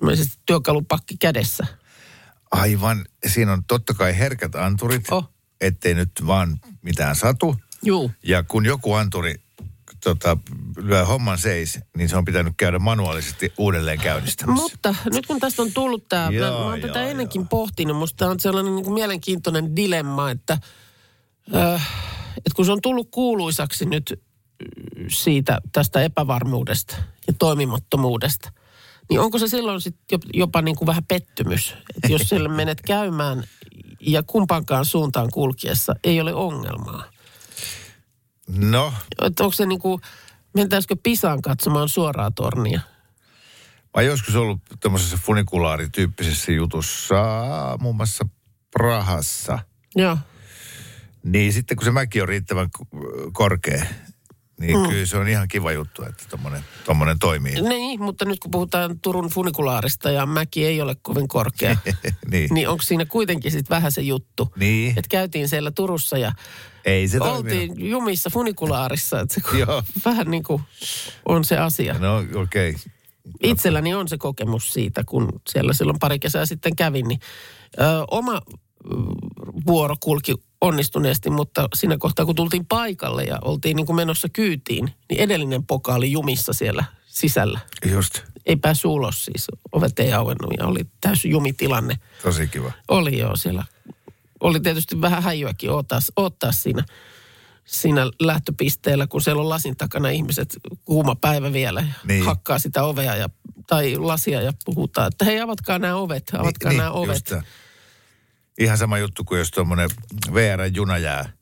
ilmeisesti 0.00 0.38
työkalupakki 0.46 1.16
kädessä. 1.16 1.66
Aivan, 2.50 3.04
siinä 3.26 3.52
on 3.52 3.64
totta 3.64 3.94
kai 3.94 4.18
herkät 4.18 4.54
anturit, 4.54 5.10
Oh. 5.10 5.30
ettei 5.60 5.94
nyt 5.94 6.10
vaan 6.26 6.60
mitään 6.82 7.16
satu. 7.16 7.56
Juu. 7.82 8.10
Ja 8.22 8.42
kun 8.42 8.66
joku 8.66 8.94
anturi 8.94 9.34
tota, 10.04 10.36
lyö 10.76 11.04
homman 11.04 11.38
seis, 11.38 11.78
niin 11.96 12.08
se 12.08 12.16
on 12.16 12.24
pitänyt 12.24 12.54
käydä 12.56 12.78
manuaalisesti 12.78 13.52
uudelleen 13.58 13.98
käynnistämässä. 13.98 14.62
Mutta 14.62 14.94
nyt 15.12 15.26
kun 15.26 15.40
tästä 15.40 15.62
on 15.62 15.72
tullut 15.72 16.08
tämä, 16.08 16.30
mä, 16.30 16.40
mä 16.40 16.56
oon 16.56 16.80
joo, 16.80 16.88
tätä 16.88 17.02
ennenkin 17.02 17.40
joo. 17.40 17.48
pohtinut, 17.50 17.96
musta 17.96 18.16
tämä 18.16 18.30
on 18.30 18.40
sellainen 18.40 18.74
niin 18.74 18.84
kuin 18.84 18.94
mielenkiintoinen 18.94 19.76
dilemma, 19.76 20.30
että, 20.30 20.58
äh, 21.54 21.88
että 22.36 22.56
kun 22.56 22.64
se 22.64 22.72
on 22.72 22.82
tullut 22.82 23.08
kuuluisaksi 23.10 23.84
nyt 23.84 24.12
äh, 24.12 24.18
siitä 25.08 25.60
tästä 25.72 26.02
epävarmuudesta 26.02 26.96
ja 27.26 27.32
toimimattomuudesta, 27.38 28.52
niin 29.10 29.20
onko 29.20 29.38
se 29.38 29.48
silloin 29.48 29.80
sitten 29.80 30.20
jopa 30.34 30.62
niin 30.62 30.76
kuin 30.76 30.86
vähän 30.86 31.04
pettymys, 31.04 31.74
että 31.96 32.12
jos 32.12 32.22
siellä 32.22 32.48
menet 32.48 32.80
käymään 32.80 33.44
ja 34.00 34.22
kumpaankaan 34.22 34.84
suuntaan 34.84 35.28
kulkiessa 35.32 35.94
ei 36.04 36.20
ole 36.20 36.34
ongelmaa. 36.34 37.11
No, 38.56 38.92
Että 39.22 39.44
onko 39.44 39.52
se 39.52 39.66
niin 39.66 39.78
kuin, 39.78 40.02
mentäisikö 40.54 40.96
Pisaan 41.02 41.42
katsomaan 41.42 41.88
suoraa 41.88 42.30
tornia? 42.30 42.80
mä 43.96 44.02
joskus 44.02 44.36
ollut 44.36 44.60
tämmöisessä 44.80 45.16
funikulaarityyppisessä 45.16 46.52
jutussa, 46.52 47.14
muun 47.80 47.96
muassa 47.96 48.24
Prahassa. 48.70 49.58
Joo. 49.96 50.18
Niin 51.24 51.52
sitten 51.52 51.76
kun 51.76 51.84
se 51.84 51.90
mäki 51.90 52.22
on 52.22 52.28
riittävän 52.28 52.68
korkea, 53.32 53.84
niin 54.60 54.78
mm. 54.78 54.88
kyllä 54.88 55.06
se 55.06 55.16
on 55.16 55.28
ihan 55.28 55.48
kiva 55.48 55.72
juttu, 55.72 56.02
että 56.02 56.24
tommonen, 56.30 56.64
tommonen 56.84 57.18
toimii. 57.18 57.62
Niin, 57.62 58.02
mutta 58.02 58.24
nyt 58.24 58.38
kun 58.38 58.50
puhutaan 58.50 59.00
Turun 59.00 59.28
funikulaarista 59.28 60.10
ja 60.10 60.26
mäki 60.26 60.66
ei 60.66 60.80
ole 60.80 60.96
kovin 61.02 61.28
korkea, 61.28 61.76
niin. 62.30 62.48
niin 62.54 62.68
onko 62.68 62.82
siinä 62.82 63.04
kuitenkin 63.04 63.52
sitten 63.52 63.76
vähän 63.76 63.92
se 63.92 64.00
juttu? 64.00 64.52
Niin. 64.56 64.88
Että 64.88 65.08
käytiin 65.08 65.48
siellä 65.48 65.70
Turussa 65.70 66.18
ja 66.18 66.32
Ei 66.84 67.08
se 67.08 67.18
toiminut. 67.18 67.44
oltiin 67.44 67.90
jumissa 67.90 68.30
funikulaarissa, 68.30 69.20
että 69.20 69.34
se 69.34 69.58
Joo. 69.58 69.82
vähän 70.04 70.30
niin 70.30 70.42
kuin 70.42 70.62
on 71.28 71.44
se 71.44 71.58
asia. 71.58 71.98
No 71.98 72.18
okei. 72.18 72.70
Okay. 72.70 72.82
Itselläni 73.42 73.94
on 73.94 74.08
se 74.08 74.18
kokemus 74.18 74.72
siitä, 74.72 75.04
kun 75.04 75.40
siellä 75.50 75.72
silloin 75.72 75.98
pari 75.98 76.18
kesää 76.18 76.46
sitten 76.46 76.76
kävin, 76.76 77.08
niin 77.08 77.20
ö, 77.80 77.82
oma 78.10 78.40
vuoro 79.66 79.96
kulki 80.00 80.34
onnistuneesti, 80.62 81.30
mutta 81.30 81.68
siinä 81.74 81.98
kohtaa 81.98 82.26
kun 82.26 82.34
tultiin 82.34 82.66
paikalle 82.66 83.24
ja 83.24 83.38
oltiin 83.44 83.76
niin 83.76 83.86
kuin 83.86 83.96
menossa 83.96 84.28
kyytiin, 84.28 84.90
niin 85.10 85.20
edellinen 85.20 85.66
poka 85.66 85.94
oli 85.94 86.12
jumissa 86.12 86.52
siellä 86.52 86.84
sisällä. 87.06 87.60
Just, 87.90 88.20
Ei 88.46 88.56
päässyt 88.56 88.84
ulos 88.84 89.24
siis, 89.24 89.46
ovet 89.72 89.98
ei 89.98 90.12
auennut 90.12 90.50
ja 90.58 90.66
oli 90.66 90.80
täysin 91.00 91.30
jumitilanne. 91.30 91.94
tosi 92.22 92.46
kiva. 92.48 92.72
Oli 92.88 93.18
joo 93.18 93.36
siellä. 93.36 93.64
Oli 94.40 94.60
tietysti 94.60 95.00
vähän 95.00 95.22
häijyäkin 95.22 95.70
ottaa, 95.70 95.98
ottaa 96.16 96.52
siinä, 96.52 96.84
siinä 97.64 98.10
lähtöpisteellä, 98.20 99.06
kun 99.06 99.20
siellä 99.22 99.42
on 99.42 99.48
lasin 99.48 99.76
takana 99.76 100.08
ihmiset, 100.08 100.56
kuuma 100.84 101.14
päivä 101.14 101.52
vielä, 101.52 101.80
ja 101.80 101.94
Niin. 102.04 102.24
hakkaa 102.24 102.58
sitä 102.58 102.84
ovea 102.84 103.16
ja, 103.16 103.28
tai 103.66 103.96
lasia 103.96 104.40
ja 104.42 104.52
puhutaan, 104.64 105.08
että 105.08 105.24
hei 105.24 105.40
avatkaa 105.40 105.78
nämä 105.78 105.96
ovet, 105.96 106.30
avatkaa 106.38 106.68
Niin, 106.70 106.78
nämä 106.78 106.88
just 106.90 106.98
ovet. 106.98 107.24
tää. 107.24 107.42
Ihan 108.58 108.78
sama 108.78 108.98
juttu 108.98 109.24
kuin 109.24 109.38
jos 109.38 109.50
tuommoinen 109.50 109.90
VR-juna 110.34 110.98
jää 110.98 111.32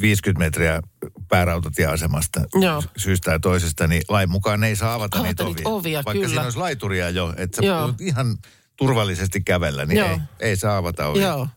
50 0.00 0.38
metriä 0.38 0.80
päärautatieasemasta 1.28 2.40
Joo. 2.60 2.82
syystä 2.96 3.30
ja 3.30 3.38
toisesta, 3.40 3.86
niin 3.86 4.02
lain 4.08 4.30
mukaan 4.30 4.60
ne 4.60 4.68
ei 4.68 4.76
saa 4.76 4.94
avata, 4.94 5.18
Avata 5.18 5.28
niitä, 5.28 5.44
niitä 5.44 5.62
ovia. 5.68 5.74
ovia, 5.78 5.96
Vaikka 6.04 6.12
kyllä. 6.12 6.28
siinä 6.28 6.42
olisi 6.42 6.58
laituria 6.58 7.10
jo, 7.10 7.34
että 7.36 7.56
sä 7.56 7.66
Joo. 7.66 7.94
ihan 8.00 8.38
turvallisesti 8.76 9.40
kävellä, 9.40 9.84
niin 9.86 9.98
Joo. 9.98 10.08
ei, 10.08 10.18
ei 10.40 10.56
saa 10.56 10.76
avata 10.76 11.06
ovia. 11.08 11.22
Joo. 11.26 11.48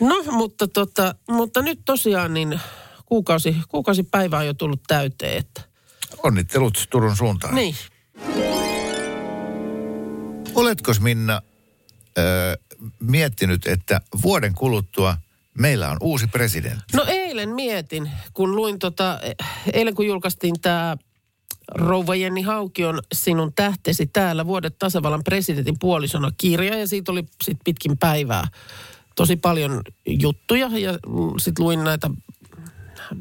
No, 0.00 0.22
mutta, 0.30 0.68
tota, 0.68 1.14
mutta 1.30 1.62
nyt 1.62 1.80
tosiaan 1.84 2.34
niin 2.34 2.60
kuukausi, 3.06 3.56
kuukausi 3.68 4.02
päivää 4.02 4.40
on 4.40 4.46
jo 4.46 4.54
tullut 4.54 4.82
täyteen, 4.86 5.38
että 5.38 5.62
Onnittelut 6.22 6.86
Turun 6.90 7.16
suuntaan. 7.16 7.54
niin. 7.54 7.74
Oletko 10.54 10.92
Minna 11.00 11.42
ö, 12.18 12.22
miettinyt, 13.00 13.66
että 13.66 14.00
vuoden 14.22 14.54
kuluttua 14.54 15.16
meillä 15.58 15.90
on 15.90 15.96
uusi 16.00 16.26
presidentti? 16.26 16.96
No 16.96 17.04
eilen 17.08 17.48
mietin, 17.48 18.10
kun 18.32 18.56
luin 18.56 18.78
tota, 18.78 19.20
eilen 19.72 19.94
kun 19.94 20.06
julkaistiin 20.06 20.60
tämä 20.60 20.96
Rouva 21.74 22.14
Jenni 22.14 22.42
Haukion 22.42 23.02
Sinun 23.12 23.52
tähtesi 23.54 24.06
täällä 24.06 24.46
vuodet 24.46 24.78
tasavallan 24.78 25.24
presidentin 25.24 25.78
puolisona 25.78 26.30
kirja 26.38 26.78
ja 26.78 26.86
siitä 26.86 27.12
oli 27.12 27.24
sit 27.44 27.58
pitkin 27.64 27.98
päivää 27.98 28.48
tosi 29.16 29.36
paljon 29.36 29.82
juttuja 30.06 30.70
ja 30.78 30.92
sitten 31.38 31.64
luin 31.64 31.84
näitä 31.84 32.10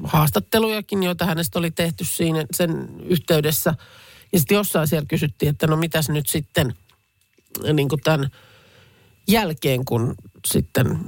haastattelujakin, 0.03 1.03
joita 1.03 1.25
hänestä 1.25 1.59
oli 1.59 1.71
tehty 1.71 2.05
siinä 2.05 2.45
sen 2.53 2.89
yhteydessä. 3.03 3.73
Ja 4.33 4.39
sitten 4.39 4.55
jossain 4.55 4.87
siellä 4.87 5.05
kysyttiin, 5.05 5.49
että 5.49 5.67
no 5.67 5.77
mitäs 5.77 6.09
nyt 6.09 6.27
sitten 6.27 6.75
niin 7.73 7.89
kuin 7.89 8.01
tämän 8.01 8.29
jälkeen, 9.27 9.85
kun 9.85 10.15
sitten 10.47 10.99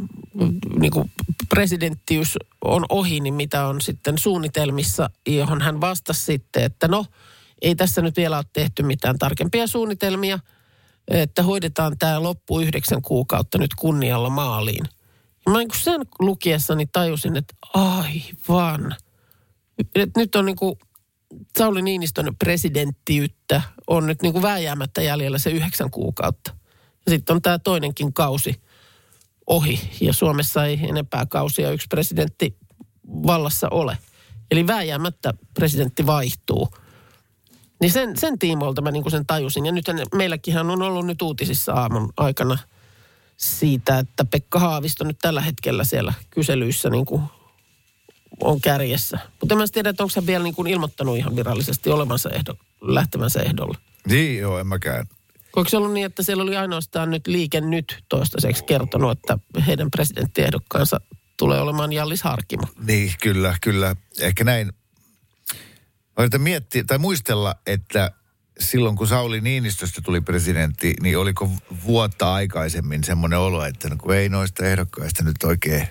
niin 0.80 0.92
kuin 0.92 1.12
presidenttiys 1.50 2.38
on 2.66 2.86
ohi, 2.90 3.20
niin 3.20 3.34
mitä 3.34 3.68
on 3.68 3.82
sitten 3.82 4.18
suunnitelmissa, 4.18 5.10
johon 5.28 5.62
hän 5.62 5.82
vastasi 5.82 6.26
sitten, 6.26 6.64
että 6.64 6.88
no, 6.88 7.06
ei 7.62 7.76
tässä 7.76 8.02
nyt 8.02 8.18
vielä 8.18 8.38
ole 8.38 8.46
tehty 8.54 8.84
mitään 8.84 9.20
tarkempia 9.20 9.68
suunnitelmia, 9.68 10.40
että 11.08 11.44
hoidetaan 11.44 11.98
tämä 12.00 12.24
loppu 12.24 12.60
yhdeksän 12.60 13.02
kuukautta 13.02 13.58
nyt 13.58 13.76
kunnialla 13.76 14.30
maaliin. 14.30 14.86
Mä 15.50 15.58
niin 15.58 15.68
kuin 15.68 15.80
sen 15.80 16.02
lukiessani 16.20 16.86
tajusin, 16.86 17.38
että 17.38 17.54
aivan. 17.74 18.96
Et 19.96 20.10
nyt 20.18 20.36
on 20.36 20.46
niin 20.46 20.56
kuin 20.56 20.76
Sauli 21.58 21.82
Niinistön 21.82 22.36
presidenttiyttä 22.40 23.62
on 23.88 24.08
nyt 24.08 24.22
niin 24.22 24.34
kuin 24.34 24.44
vääjäämättä 24.44 25.02
jäljellä 25.02 25.38
se 25.38 25.50
yhdeksän 25.50 25.92
kuukautta. 25.92 26.63
Sitten 27.08 27.36
on 27.36 27.42
tämä 27.42 27.60
toinenkin 27.60 28.14
kausi 28.14 28.62
ohi 29.48 29.80
ja 30.02 30.14
Suomessa 30.14 30.66
ei 30.66 30.80
enempää 30.90 31.26
kausia 31.26 31.72
yksi 31.72 31.88
presidentti 31.88 32.58
vallassa 33.08 33.68
ole. 33.72 33.98
Eli 34.52 34.68
vääjäämättä 34.68 35.34
presidentti 35.54 36.06
vaihtuu. 36.06 36.70
Niin 37.82 37.92
sen, 37.92 38.18
sen 38.18 38.40
tiimoilta 38.40 38.82
mä 38.82 38.92
niin 38.92 39.12
sen 39.12 39.26
tajusin. 39.26 39.66
Ja 39.66 39.72
nyt 39.72 39.86
meilläkin 40.16 40.58
on 40.58 40.82
ollut 40.82 41.06
nyt 41.06 41.22
uutisissa 41.22 41.74
aamun 41.74 42.14
aikana 42.18 42.58
siitä, 43.38 44.00
että 44.00 44.26
Pekka 44.26 44.60
Haavisto 44.60 45.04
nyt 45.04 45.18
tällä 45.22 45.42
hetkellä 45.42 45.84
siellä 45.84 46.14
kyselyissä 46.30 46.90
niin 46.90 47.06
kuin 47.06 47.22
on 48.42 48.62
kärjessä. 48.62 49.20
Mutta 49.40 49.56
en 49.56 49.60
mä 49.60 49.66
tiedä, 49.72 49.90
että 49.90 50.04
onko 50.04 50.14
hän 50.16 50.26
vielä 50.26 50.44
niin 50.44 50.56
kuin 50.56 50.68
ilmoittanut 50.68 51.18
ihan 51.18 51.36
virallisesti 51.36 51.90
olevansa 51.90 52.30
ehdo, 52.30 52.56
lähtevänsä 52.82 53.42
ehdolle. 53.42 53.78
Niin, 54.08 54.40
joo, 54.40 54.60
en 54.60 54.68
mäkään. 54.68 55.08
Onko 55.56 55.70
se 55.70 55.78
ollut 55.78 55.94
niin, 55.94 56.06
että 56.06 56.24
siellä 56.24 56.44
oli 56.44 56.58
ainoastaan 56.58 57.12
nyt 57.12 57.28
liike 57.28 57.62
nyt 57.62 58.04
toistaiseksi 58.10 58.64
kertonut, 58.64 59.12
että 59.12 59.38
heidän 59.68 59.92
presidenttiehdokkaansa 59.92 61.02
tulee 61.38 61.62
olemaan 61.62 61.94
Jallis 61.94 62.24
Harkimo? 62.24 62.64
Niin, 62.88 63.14
kyllä, 63.22 63.56
kyllä. 63.62 63.96
Ehkä 64.20 64.44
näin. 64.44 64.74
Yritän 66.20 66.42
miettiä 66.42 66.84
tai 66.84 66.98
muistella, 66.98 67.56
että 67.68 68.12
silloin 68.60 68.96
kun 68.96 69.08
Sauli 69.08 69.42
Niinistöstä 69.42 70.02
tuli 70.02 70.22
presidentti, 70.22 70.94
niin 71.02 71.18
oliko 71.18 71.52
vuotta 71.86 72.34
aikaisemmin 72.34 73.04
semmoinen 73.04 73.40
olo, 73.40 73.66
että 73.66 73.90
no 73.90 73.96
kun 73.98 74.16
ei 74.16 74.30
noista 74.30 74.66
ehdokkaista 74.66 75.24
nyt 75.24 75.44
oikein 75.44 75.88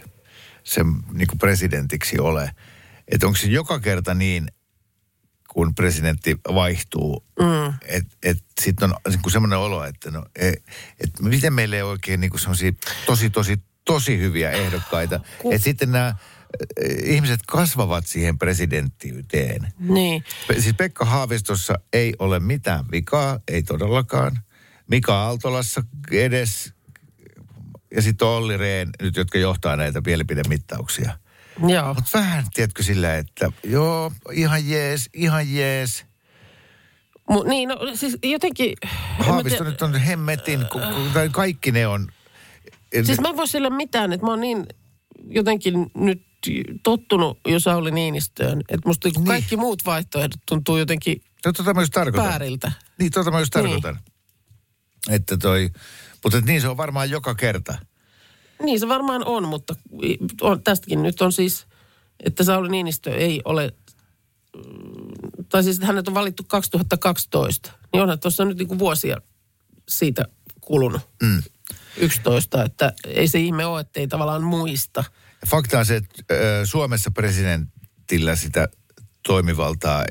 sen 0.64 0.86
niin 1.12 1.38
presidentiksi 1.38 2.18
ole. 2.18 2.50
Että 3.08 3.26
onko 3.26 3.38
se 3.38 3.46
joka 3.46 3.80
kerta 3.80 4.14
niin, 4.14 4.48
kun 5.52 5.74
presidentti 5.74 6.36
vaihtuu, 6.54 7.24
mm. 7.40 7.74
että 7.82 8.16
et 8.22 8.38
sitten 8.60 8.90
on 8.90 8.96
niin 9.08 9.22
kuin 9.22 9.32
semmoinen 9.32 9.58
olo, 9.58 9.84
että 9.84 10.10
no, 10.10 10.24
et, 10.36 10.64
et 11.00 11.10
miten 11.20 11.52
meillä 11.52 11.76
ei 11.76 11.82
oikein 11.82 12.20
niin 12.20 12.38
semmoisia 12.38 12.72
tosi, 13.06 13.30
tosi, 13.30 13.62
tosi 13.84 14.18
hyviä 14.18 14.50
ehdokkaita. 14.50 15.20
Että 15.50 15.64
sitten 15.64 15.92
nämä 15.92 16.14
ihmiset 17.04 17.40
kasvavat 17.46 18.06
siihen 18.06 18.38
presidenttiyteen. 18.38 19.72
Niin. 19.78 20.24
Siis 20.58 20.74
Pekka 20.76 21.04
Haavistossa 21.04 21.74
ei 21.92 22.14
ole 22.18 22.40
mitään 22.40 22.84
vikaa, 22.92 23.40
ei 23.48 23.62
todellakaan. 23.62 24.38
Mika 24.86 25.22
Aaltolassa 25.22 25.84
edes. 26.10 26.72
Ja 27.94 28.02
sitten 28.02 28.28
Olli 28.28 28.56
Rehn, 28.56 28.90
nyt 29.02 29.16
jotka 29.16 29.38
johtaa 29.38 29.76
näitä 29.76 30.02
mielipidemittauksia. 30.06 31.18
Joo. 31.68 31.94
Mutta 31.94 32.10
vähän, 32.18 32.44
tiedätkö, 32.54 32.82
sillä, 32.82 33.16
että 33.16 33.52
joo, 33.64 34.12
ihan 34.32 34.68
jees, 34.68 35.10
ihan 35.14 35.54
jees. 35.54 36.04
Mu, 37.30 37.42
niin, 37.42 37.68
no 37.68 37.76
siis 37.94 38.18
jotenkin... 38.22 38.72
en 38.82 38.88
Haavisto 39.26 39.58
tiedä- 39.58 39.70
nyt 39.70 39.82
on 39.82 39.94
hemmetin, 39.94 40.60
ku- 40.72 40.78
ku- 40.78 41.10
tai 41.14 41.28
kaikki 41.28 41.72
ne 41.72 41.86
on. 41.86 42.08
Siis 43.04 43.20
mä 43.20 43.28
en 43.28 43.36
voi 43.36 43.48
sille 43.48 43.70
mitään, 43.70 44.12
että 44.12 44.26
mä 44.26 44.30
oon 44.32 44.40
niin 44.40 44.66
jotenkin 45.26 45.86
nyt 45.94 46.22
tottunut 46.82 47.38
jo 47.48 47.60
Sauli 47.60 47.90
Niinistöön, 47.90 48.60
että 48.68 48.88
musta 48.88 49.08
niin. 49.08 49.14
Niin. 49.14 49.24
kaikki 49.26 49.56
muut 49.56 49.84
vaihtoehdot 49.86 50.40
tuntuu 50.48 50.76
jotenkin 50.78 51.22
Tota 51.42 51.74
mä 51.74 51.80
just 51.82 51.92
tarkoitan. 51.92 52.30
vääriltä. 52.30 52.72
Niin, 52.98 53.10
tota 53.10 53.30
mä 53.30 53.40
just 53.40 53.54
Niin. 53.54 53.64
tarkoitan. 53.64 53.98
Että 55.10 55.36
toi, 55.36 55.70
mutta 56.24 56.40
niin 56.40 56.60
se 56.60 56.68
on 56.68 56.76
varmaan 56.76 57.10
joka 57.10 57.34
kerta. 57.34 57.78
Niin 58.62 58.80
se 58.80 58.88
varmaan 58.88 59.24
on, 59.24 59.48
mutta 59.48 59.74
on, 60.40 60.62
tästäkin 60.62 61.02
nyt 61.02 61.20
on 61.20 61.32
siis, 61.32 61.66
että 62.24 62.44
Sauli 62.44 62.68
Niinistö 62.68 63.16
ei 63.16 63.42
ole, 63.44 63.74
mm, 64.56 65.44
tai 65.48 65.64
siis 65.64 65.80
hänet 65.80 66.08
on 66.08 66.14
valittu 66.14 66.44
2012, 66.48 67.72
niin 67.92 68.02
onhan 68.02 68.20
tuossa 68.20 68.44
nyt 68.44 68.58
niinku 68.58 68.78
vuosia 68.78 69.16
siitä 69.88 70.24
kulunut. 70.60 71.02
Mm. 71.22 71.42
11, 71.96 72.64
että 72.64 72.92
ei 73.06 73.28
se 73.28 73.38
ihme 73.38 73.66
ole, 73.66 73.80
että 73.80 74.00
ei 74.00 74.08
tavallaan 74.08 74.42
muista. 74.42 75.04
Fakta 75.46 75.78
on 75.78 75.86
se, 75.86 75.96
että 75.96 76.24
Suomessa 76.64 77.10
presidentillä 77.10 78.36
sitä 78.36 78.68
toimivaltaa, 79.26 80.04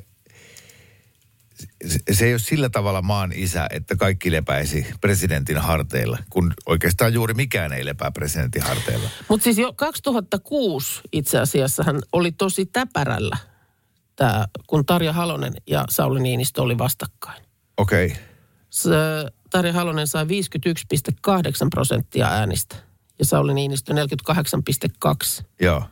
se, 2.12 2.26
ei 2.26 2.34
ole 2.34 2.40
sillä 2.40 2.70
tavalla 2.70 3.02
maan 3.02 3.32
isä, 3.36 3.68
että 3.70 3.96
kaikki 3.96 4.32
lepäisi 4.32 4.88
presidentin 5.02 5.58
harteilla, 5.58 6.18
kun 6.30 6.54
oikeastaan 6.66 7.14
juuri 7.14 7.34
mikään 7.34 7.74
ei 7.74 7.86
lepää 7.86 8.12
presidentin 8.12 8.62
harteilla. 8.62 9.10
Mutta 9.28 9.44
siis 9.44 9.58
jo 9.58 9.74
2006 9.74 11.02
itse 11.12 11.40
asiassa 11.40 11.84
hän 11.84 12.00
oli 12.14 12.32
tosi 12.32 12.66
täpärällä, 12.66 13.38
tää, 14.16 14.46
kun 14.68 14.86
Tarja 14.86 15.14
Halonen 15.14 15.54
ja 15.68 15.86
Sauli 15.90 16.20
Niinistö 16.20 16.62
oli 16.62 16.78
vastakkain. 16.78 17.44
Okei, 17.78 18.06
okay. 18.06 18.18
Se, 18.70 18.90
Tarja 19.50 19.74
Halonen 19.74 20.08
sai 20.08 20.26
51,8 20.26 20.30
prosenttia 21.72 22.28
äänistä 22.28 22.76
ja 23.20 23.26
Sauli 23.26 23.54
Niinistö 23.54 23.94
48,2. 23.94 25.44
joo. 25.62 25.84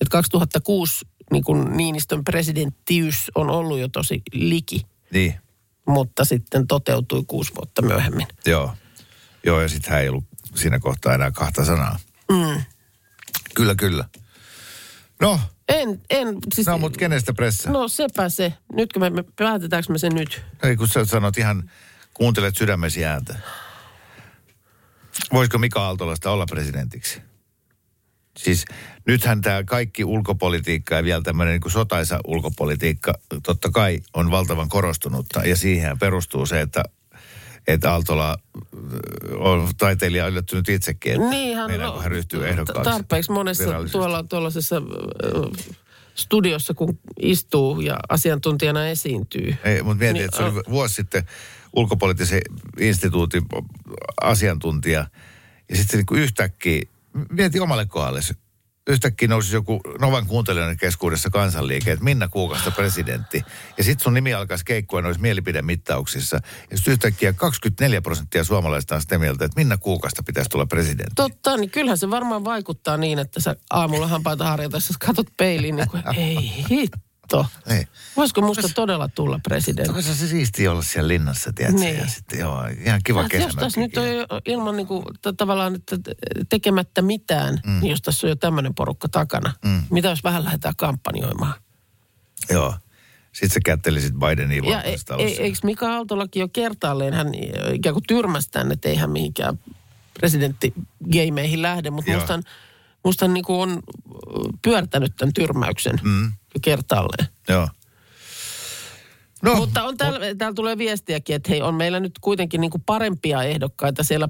Et 0.00 0.08
2006 0.08 1.06
niin 1.32 1.44
kun 1.44 1.76
Niinistön 1.76 2.24
presidenttiys 2.24 3.30
on 3.34 3.50
ollut 3.50 3.78
jo 3.78 3.88
tosi 3.88 4.22
liki, 4.32 4.86
Niin, 5.12 5.34
mutta 5.88 6.24
sitten 6.24 6.66
toteutui 6.66 7.24
kuusi 7.26 7.52
vuotta 7.54 7.82
myöhemmin. 7.82 8.26
joo. 8.46 8.74
Joo, 9.44 9.60
ja 9.60 9.68
sitten 9.68 9.92
hän 9.92 10.02
ei 10.02 10.08
ollut 10.08 10.24
siinä 10.54 10.78
kohtaa 10.78 11.14
enää 11.14 11.30
kahta 11.30 11.64
sanaa. 11.64 11.98
Mm. 12.30 12.62
Kyllä, 13.54 13.74
kyllä. 13.74 14.04
No, 15.20 15.40
En, 15.68 16.00
en, 16.10 16.28
siis, 16.54 16.66
No, 16.66 16.78
mutta 16.78 16.98
kenestä 16.98 17.32
pressaa? 17.34 17.72
no 17.72 17.88
sepä 17.88 18.28
se. 18.28 18.52
Nytkö 18.72 19.00
me, 19.00 19.10
me 19.10 19.24
päätetäänkö 19.36 19.92
me 19.92 19.98
se 19.98 20.08
nyt? 20.08 20.42
Ei, 20.62 20.76
kun 20.76 20.88
sä 20.88 21.04
sanot 21.04 21.38
ihan, 21.38 21.70
kuuntelet 22.14 22.56
sydämesi 22.56 23.04
ääntä. 23.04 23.36
Voisiko 25.32 25.58
Mika 25.58 25.86
Aaltolasta 25.86 26.30
olla 26.30 26.46
presidentiksi? 26.46 27.22
Siis 28.36 28.64
nythän 29.06 29.40
tämä 29.40 29.64
kaikki 29.64 30.04
ulkopolitiikka 30.04 30.94
ja 30.94 31.04
vielä 31.04 31.22
tämmöinen 31.22 31.60
niin 31.60 31.72
sotaisa 31.72 32.20
ulkopolitiikka 32.26 33.14
totta 33.42 33.70
kai 33.70 34.00
on 34.14 34.30
valtavan 34.30 34.68
korostunutta. 34.68 35.40
Ja 35.40 35.56
siihen 35.56 35.98
perustuu 35.98 36.46
se, 36.46 36.60
että, 36.60 36.84
että 37.66 37.92
Aaltola 37.92 38.38
on 39.38 39.68
taiteilija 39.78 40.26
yllättynyt 40.26 40.68
itsekin, 40.68 41.12
että 41.12 41.28
Niinhän, 41.28 41.70
meidän, 41.70 41.92
kun 41.92 42.02
hän 42.02 42.12
ryhtyy 42.12 42.48
ehdokkaaksi. 42.48 42.90
Tarpeeksi 42.90 43.32
monessa 43.32 43.64
tuolla 43.92 44.22
tuollaisessa 44.22 44.76
äh, 44.76 45.66
studiossa, 46.14 46.74
kun 46.74 46.98
istuu 47.20 47.80
ja 47.80 47.96
asiantuntijana 48.08 48.88
esiintyy. 48.88 49.54
Ei, 49.64 49.82
mutta 49.82 49.98
mietin, 49.98 50.14
Niin, 50.14 50.24
että 50.24 50.36
se 50.36 50.42
oli 50.42 50.62
vuosi 50.70 50.94
sitten 50.94 51.24
ulkopoliittisen 51.72 52.40
instituutin 52.80 53.42
asiantuntija. 54.20 55.06
Ja 55.68 55.76
sitten 55.76 56.00
se 56.00 56.04
niin 56.10 56.22
yhtäkkiä, 56.22 56.82
mietin 57.30 57.62
omalle 57.62 57.86
kohdalle, 57.86 58.20
yhtäkkiä 58.86 59.28
nousi 59.28 59.54
joku 59.54 59.80
Novan 60.00 60.26
kuuntelijoiden 60.26 60.76
keskuudessa 60.76 61.30
kansanliike, 61.30 61.92
että 61.92 62.04
Minna 62.04 62.28
Kuukasta 62.28 62.70
presidentti. 62.70 63.44
Ja 63.78 63.84
sitten 63.84 64.04
sun 64.04 64.14
nimi 64.14 64.34
alkaisi 64.34 64.64
keikkua 64.64 65.02
noissa 65.02 65.22
mielipidemittauksissa. 65.22 66.40
Ja 66.70 66.76
sitten 66.76 66.92
yhtäkkiä 66.92 67.32
24 67.32 68.02
prosenttia 68.02 68.44
suomalaisista 68.44 68.94
on 68.94 69.00
sitä 69.00 69.18
mieltä, 69.18 69.44
että 69.44 69.60
Minna 69.60 69.76
Kuukasta 69.76 70.22
pitäisi 70.22 70.50
tulla 70.50 70.66
presidentti. 70.66 71.14
Totta, 71.16 71.56
niin 71.56 71.70
kyllähän 71.70 71.98
se 71.98 72.10
varmaan 72.10 72.44
vaikuttaa 72.44 72.96
niin, 72.96 73.18
että 73.18 73.40
sä 73.40 73.56
aamulla 73.70 74.06
hampaita 74.06 74.44
harjoitessa 74.44 74.94
katot 75.06 75.26
peiliin, 75.36 75.76
niin 75.76 75.88
kuin, 75.88 76.02
ei 76.16 76.64
hitto. 77.26 77.46
Ei. 77.66 77.86
Voisiko 78.16 78.40
musta 78.40 78.68
todella 78.74 79.08
tulla 79.08 79.40
presidentti? 79.42 79.90
Onko 79.90 80.02
se 80.02 80.28
siistiä 80.28 80.72
olla 80.72 80.82
siellä 80.82 81.08
linnassa, 81.08 81.52
tiedätkö? 81.52 81.80
Niin. 81.80 81.98
Ja 81.98 82.06
sitten 82.06 82.38
joo, 82.38 82.66
ihan 82.84 83.00
kiva 83.04 83.24
Jos 83.32 83.54
tässä 83.54 83.80
nyt 83.80 83.96
on 83.96 84.04
ilman 84.46 84.76
niin 84.76 84.86
kuin, 84.86 85.04
tavallaan 85.36 85.74
että 85.74 85.96
tekemättä 86.48 87.02
mitään, 87.02 87.60
mm. 87.66 87.80
niin 87.80 87.90
jos 87.90 88.02
tässä 88.02 88.26
on 88.26 88.28
jo 88.28 88.36
tämmöinen 88.36 88.74
porukka 88.74 89.08
takana, 89.08 89.52
mm. 89.64 89.82
mitä 89.90 90.08
jos 90.08 90.24
vähän 90.24 90.44
lähdetään 90.44 90.76
kampanjoimaan? 90.76 91.54
Joo. 92.50 92.74
Sitten 93.32 93.50
sä 93.50 93.60
kättelisit 93.64 94.14
Bidenin 94.14 94.64
Ja 94.64 94.82
e, 94.82 94.94
e, 95.18 95.24
eikö 95.38 95.58
Mika 95.62 95.94
Aaltolakin 95.94 96.40
jo 96.40 96.48
kertaalleen, 96.48 97.14
hän 97.14 97.26
ikään 97.72 97.92
kuin 97.92 98.04
tyrmäsi 98.08 98.50
tämän, 98.50 98.72
että 98.72 98.88
ei 98.88 98.96
hän 98.96 99.10
mihinkään 99.10 99.58
presidenttigeimeihin 100.20 101.62
lähde, 101.62 101.90
mutta 101.90 102.10
Joo. 102.10 102.20
musta 102.20 102.32
hän, 102.32 102.42
musta 103.04 103.24
hän 103.24 103.34
niin 103.34 103.44
kuin 103.44 103.60
on 103.60 103.82
pyörtänyt 104.62 105.12
tämän 105.16 105.32
tyrmäyksen 105.32 106.00
mm. 106.02 106.32
Jo 106.56 106.60
kertaalleen. 106.62 107.28
Joo. 107.48 107.68
No, 109.42 109.54
Mutta 109.54 109.84
on 109.84 109.96
täällä, 109.96 110.18
täällä 110.38 110.54
tulee 110.54 110.78
viestiäkin, 110.78 111.36
että 111.36 111.48
hei, 111.50 111.62
on 111.62 111.74
meillä 111.74 112.00
nyt 112.00 112.18
kuitenkin 112.20 112.60
niin 112.60 112.70
kuin 112.70 112.82
parempia 112.86 113.42
ehdokkaita 113.42 114.02
siellä 114.02 114.28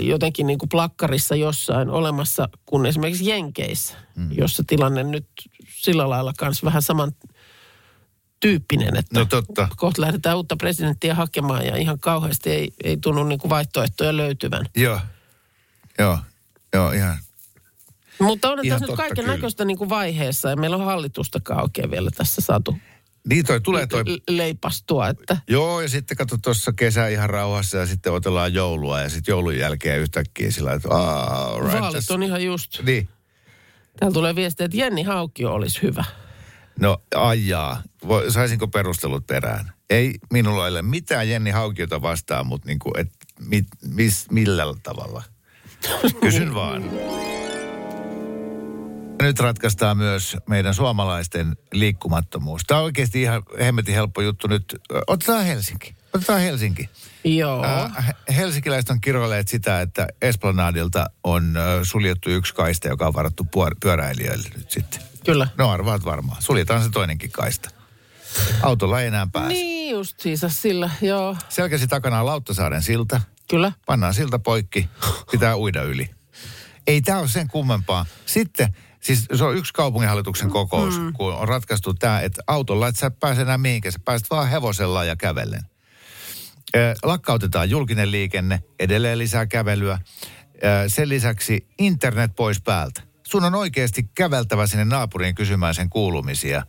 jotenkin 0.00 0.46
niin 0.46 0.58
kuin 0.58 0.68
plakkarissa 0.68 1.34
jossain 1.36 1.90
olemassa 1.90 2.48
kuin 2.66 2.86
esimerkiksi 2.86 3.28
Jenkeissä, 3.28 3.94
mm. 4.16 4.28
jossa 4.32 4.62
tilanne 4.66 5.02
nyt 5.02 5.26
sillä 5.68 6.10
lailla 6.10 6.32
kanssa 6.38 6.66
vähän 6.66 6.82
saman 6.82 7.12
tyyppinen, 8.40 8.96
että 8.96 9.18
No 9.18 9.24
totta. 9.24 9.68
kohta 9.76 10.00
lähdetään 10.02 10.36
uutta 10.36 10.56
presidenttiä 10.56 11.14
hakemaan 11.14 11.66
ja 11.66 11.76
ihan 11.76 11.98
kauheasti 12.00 12.50
ei, 12.50 12.72
ei 12.84 12.96
tunnu 12.96 13.24
niin 13.24 13.38
kuin 13.38 13.50
vaihtoehtoja 13.50 14.16
löytyvän. 14.16 14.66
Joo. 14.76 15.00
Joo. 15.98 16.18
Joo, 16.74 16.92
ihan. 16.92 17.18
Mutta 18.20 18.50
on 18.50 18.58
tässä 18.68 18.86
nyt 18.86 18.96
kaiken 18.96 19.26
näköistä 19.26 19.64
niin 19.64 19.88
vaiheessa 19.88 20.50
ja 20.50 20.56
meillä 20.56 20.76
on 20.76 20.84
hallitustakaan 20.84 21.62
oikein 21.62 21.90
vielä 21.90 22.10
tässä 22.10 22.40
saatu 22.40 22.78
Niin 23.28 23.44
toi 23.46 23.60
tulee 23.60 23.86
toi. 23.86 24.04
leipastua, 24.28 25.08
että 25.08 25.36
Joo, 25.48 25.80
ja 25.80 25.88
sitten 25.88 26.16
kato 26.16 26.36
tuossa 26.42 26.72
kesä 26.72 27.08
ihan 27.08 27.30
rauhassa 27.30 27.78
ja 27.78 27.86
sitten 27.86 28.12
otellaan 28.12 28.54
joulua 28.54 29.00
ja 29.00 29.08
sitten 29.08 29.32
joulun 29.32 29.56
jälkeen 29.58 30.00
yhtäkkiä 30.00 30.50
sillä 30.50 30.72
että 30.72 30.88
all 30.88 31.60
right, 31.60 31.80
vaalit 31.80 31.94
tässä- 31.96 32.14
on 32.14 32.22
ihan 32.22 32.44
just. 32.44 32.82
Niin. 32.82 33.08
Täällä 34.00 34.14
tulee 34.14 34.34
viestiä, 34.34 34.64
että 34.66 34.76
Jenni 34.76 35.02
Haukio 35.02 35.52
olisi 35.52 35.82
hyvä. 35.82 36.04
No 36.80 37.02
ajaa. 37.14 37.82
Voi, 38.08 38.30
saisinko 38.30 38.68
perustelut 38.68 39.26
perään? 39.26 39.72
Ei 39.90 40.14
minulla 40.32 40.64
ole 40.64 40.82
mitään 40.82 41.28
Jenni 41.28 41.50
Haukiota 41.50 42.02
vastaan, 42.02 42.46
mutta 42.46 42.68
niin 42.68 42.78
kuin, 42.78 42.92
et, 42.98 43.08
mit, 43.46 43.66
mis, 43.94 44.30
millä 44.30 44.64
tavalla? 44.82 45.22
Kysyn 46.20 46.54
vaan. 46.54 46.84
Nyt 49.22 49.40
ratkaistaan 49.40 49.96
myös 49.96 50.36
meidän 50.48 50.74
suomalaisten 50.74 51.56
liikkumattomuus. 51.72 52.62
Tämä 52.66 52.78
on 52.78 52.84
oikeasti 52.84 53.22
ihan 53.22 53.42
hemmetin 53.60 53.94
helppo 53.94 54.22
juttu 54.22 54.48
nyt. 54.48 54.80
Otetaan 55.06 55.44
Helsinki. 55.44 55.94
Otetaan 56.12 56.40
Helsinki. 56.40 56.88
Joo. 57.24 57.64
Äh, 57.64 58.14
helsinkiläiset 58.36 58.90
on 58.90 59.00
kiroilleet 59.00 59.48
sitä, 59.48 59.80
että 59.80 60.06
Esplanadilta 60.22 61.06
on 61.24 61.56
ö, 61.56 61.80
suljettu 61.82 62.30
yksi 62.30 62.54
kaista, 62.54 62.88
joka 62.88 63.06
on 63.06 63.14
varattu 63.14 63.44
puor- 63.44 63.76
pyöräilijöille 63.80 64.48
nyt 64.56 64.70
sitten. 64.70 65.02
Kyllä. 65.24 65.48
No 65.58 65.70
arvaat 65.70 66.04
varmaan. 66.04 66.42
Suljetaan 66.42 66.82
se 66.82 66.90
toinenkin 66.90 67.30
kaista. 67.30 67.70
Autolla 68.62 69.00
ei 69.00 69.06
enää 69.06 69.26
pääse. 69.32 69.48
Niin 69.48 69.90
just 69.90 70.20
siis 70.20 70.40
sillä, 70.48 70.90
joo. 71.00 71.36
Selkäsi 71.48 71.86
takana 71.86 72.20
on 72.20 72.26
Lauttasaaren 72.26 72.82
silta. 72.82 73.20
Kyllä. 73.50 73.72
Pannaan 73.86 74.14
silta 74.14 74.38
poikki. 74.38 74.88
Pitää 75.30 75.56
uida 75.56 75.82
yli. 75.82 76.10
Ei 76.86 77.00
tämä 77.00 77.18
ole 77.18 77.28
sen 77.28 77.48
kummempaa. 77.48 78.06
Sitten, 78.26 78.74
siis 79.00 79.26
se 79.34 79.44
on 79.44 79.56
yksi 79.56 79.72
kaupunginhallituksen 79.72 80.50
kokous, 80.50 81.00
mm. 81.00 81.12
kun 81.12 81.34
on 81.34 81.48
ratkaistu 81.48 81.94
tämä, 81.94 82.20
että 82.20 82.42
autolla 82.46 82.88
et 82.88 82.96
sä 82.96 83.10
pääse 83.10 83.42
enää 83.42 83.58
mihinkään. 83.58 83.92
Sä 83.92 83.98
pääset 84.04 84.30
vaan 84.30 84.48
hevosella 84.48 85.04
ja 85.04 85.16
kävellen. 85.16 85.62
Ö, 86.76 86.94
lakkautetaan 87.02 87.70
julkinen 87.70 88.10
liikenne, 88.10 88.62
edelleen 88.78 89.18
lisää 89.18 89.46
kävelyä. 89.46 89.98
Ö, 90.64 90.88
Sen 90.88 91.08
lisäksi 91.08 91.66
internet 91.78 92.30
pois 92.36 92.60
päältä. 92.60 93.02
Sun 93.26 93.44
on 93.44 93.54
oikeasti 93.54 94.10
käveltävä 94.14 94.66
sinne 94.66 94.84
naapuriin 94.84 95.34
kysymään 95.34 95.74
sen 95.74 95.90
kuulumisia, 95.90 96.62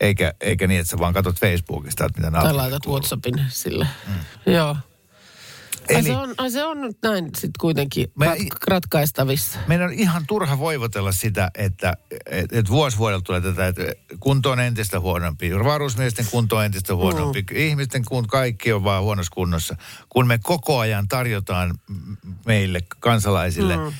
eikä, 0.00 0.34
eikä 0.40 0.66
niin, 0.66 0.80
että 0.80 0.90
sä 0.90 0.98
vaan 0.98 1.14
katsot 1.14 1.40
Facebookista, 1.40 2.04
että 2.04 2.20
mitä 2.20 2.30
Tai 2.30 2.42
naapuri 2.42 2.56
laitat 2.56 2.86
WhatsAppin 2.86 3.44
sille. 3.48 3.88
Mm. 4.06 4.52
Joo. 4.52 4.76
Eli- 5.88 6.02
se 6.02 6.16
on, 6.16 6.34
se 6.50 6.64
on 6.64 6.80
nyt 6.80 6.96
näin 7.02 7.24
sitten 7.24 7.50
kuitenkin 7.60 8.12
Me- 8.14 8.26
rat, 8.26 8.36
ratkaistavissa. 8.66 9.58
Meidän 9.66 9.86
on 9.86 9.92
ihan 9.92 10.24
turha 10.26 10.58
voivotella 10.58 11.12
sitä, 11.12 11.50
että 11.54 11.96
et, 12.30 12.52
et 12.52 12.70
vuosi 12.70 12.98
vuodelta 12.98 13.24
tulee 13.24 13.40
tätä, 13.40 13.66
että 13.66 13.82
kunto 14.20 14.50
on 14.50 14.60
entistä 14.60 15.00
huonompi. 15.00 15.50
Varusmiesten 15.64 16.26
kunto 16.30 16.56
on 16.56 16.64
entistä 16.64 16.94
huonompi. 16.94 17.42
Mm. 17.50 17.56
Ihmisten 17.56 18.04
kun 18.04 18.26
kaikki 18.26 18.72
on 18.72 18.84
vaan 18.84 19.02
huonossa 19.02 19.32
kunnossa. 19.34 19.76
Kun 20.08 20.26
me 20.26 20.38
koko 20.42 20.78
ajan 20.78 21.08
tarjotaan 21.08 21.74
meille 22.46 22.80
kansalaisille 23.00 23.76
mm. 23.76 23.92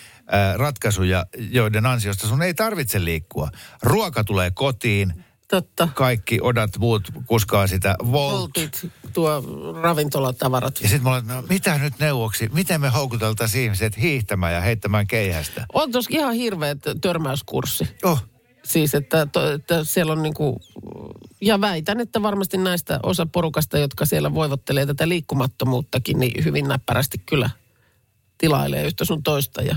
ratkaisuja, 0.56 1.26
joiden 1.38 1.86
ansiosta 1.86 2.26
sun 2.26 2.42
ei 2.42 2.54
tarvitse 2.54 3.04
liikkua. 3.04 3.50
Ruoka 3.82 4.24
tulee 4.24 4.50
kotiin, 4.50 5.24
Totta. 5.50 5.88
kaikki 5.94 6.38
odat 6.42 6.78
muut 6.78 7.10
kuskaa 7.26 7.66
sitä 7.66 7.94
Volt. 8.12 8.40
Voltit, 8.40 8.86
tuo 9.12 9.42
ravintolatavarat. 9.82 10.80
Ja 10.82 10.88
sitten 10.88 11.06
olen, 11.06 11.26
no, 11.26 11.42
mitä 11.48 11.78
nyt 11.78 11.98
neuvoksi? 11.98 12.48
Miten 12.52 12.80
me 12.80 12.88
houkuteltaisiin 12.88 13.64
ihmiset 13.64 13.98
hiihtämään 13.98 14.54
ja 14.54 14.60
heittämään 14.60 15.06
keihästä? 15.06 15.66
On 15.72 15.92
tuossa 15.92 16.10
ihan 16.12 16.34
hirveä 16.34 16.76
törmäyskurssi. 17.00 17.88
Oh, 18.04 18.24
Siis, 18.64 18.94
että, 18.94 19.26
to, 19.26 19.52
että 19.52 19.84
siellä 19.84 20.12
on 20.12 20.22
niinku, 20.22 20.60
ja 21.40 21.60
väitän, 21.60 22.00
että 22.00 22.22
varmasti 22.22 22.56
näistä 22.56 23.00
osa 23.02 23.26
porukasta, 23.26 23.78
jotka 23.78 24.06
siellä 24.06 24.34
voivottelee 24.34 24.86
tätä 24.86 25.08
liikkumattomuuttakin, 25.08 26.18
niin 26.18 26.44
hyvin 26.44 26.68
näppärästi 26.68 27.18
kyllä 27.18 27.50
tilailee 28.38 28.86
yhtä 28.86 29.04
sun 29.04 29.22
toista. 29.22 29.62
Ja, 29.62 29.76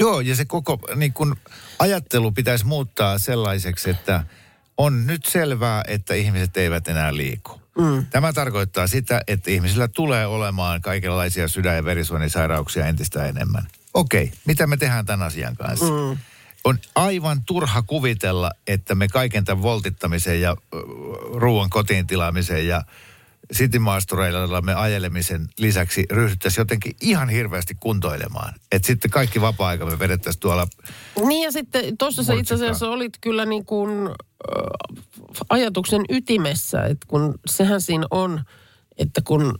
Joo, 0.00 0.20
ja 0.20 0.36
se 0.36 0.44
koko 0.44 0.78
niin 0.94 1.12
kun, 1.12 1.36
ajattelu 1.78 2.32
pitäisi 2.32 2.66
muuttaa 2.66 3.18
sellaiseksi, 3.18 3.90
että 3.90 4.24
on 4.78 5.06
nyt 5.06 5.24
selvää, 5.24 5.82
että 5.88 6.14
ihmiset 6.14 6.56
eivät 6.56 6.88
enää 6.88 7.16
liiku. 7.16 7.60
Mm. 7.78 8.06
Tämä 8.10 8.32
tarkoittaa 8.32 8.86
sitä, 8.86 9.20
että 9.26 9.50
ihmisillä 9.50 9.88
tulee 9.88 10.26
olemaan 10.26 10.80
kaikenlaisia 10.80 11.48
sydän- 11.48 11.76
ja 11.76 11.84
verisuonisairauksia 11.84 12.86
entistä 12.86 13.26
enemmän. 13.26 13.66
Okei, 13.94 14.32
mitä 14.44 14.66
me 14.66 14.76
tehdään 14.76 15.06
tämän 15.06 15.26
asian 15.26 15.56
kanssa? 15.56 15.84
Mm. 15.84 16.18
On 16.64 16.78
aivan 16.94 17.42
turha 17.46 17.82
kuvitella, 17.82 18.50
että 18.66 18.94
me 18.94 19.08
kaiken 19.08 19.44
tämän 19.44 19.62
voltittamisen 19.62 20.40
ja 20.40 20.56
ruoan 21.34 21.70
kotiin 21.70 22.06
tilaamisen 22.06 22.66
ja 22.66 22.82
citymaastureilla 23.54 24.62
me 24.62 24.74
ajelemisen 24.74 25.48
lisäksi 25.58 26.06
ryhdyttäisiin 26.10 26.60
jotenkin 26.60 26.96
ihan 27.00 27.28
hirveästi 27.28 27.76
kuntoilemaan. 27.80 28.54
Että 28.72 28.86
sitten 28.86 29.10
kaikki 29.10 29.40
vapaa-aika 29.40 29.86
me 29.86 29.98
vedettäisiin 29.98 30.40
tuolla 30.40 30.66
niin 31.26 31.42
ja 31.42 31.52
sitten 31.52 31.98
tuossa 31.98 32.22
sä 32.22 32.34
itse 32.34 32.54
asiassa 32.54 32.88
olit 32.88 33.12
kyllä 33.20 33.46
niin 33.46 33.64
kuin, 33.64 33.90
äh, 34.08 34.14
ajatuksen 35.48 36.02
ytimessä, 36.08 36.84
että 36.84 37.06
kun 37.08 37.34
sehän 37.46 37.80
siinä 37.80 38.06
on, 38.10 38.44
että 38.98 39.20
kun 39.24 39.58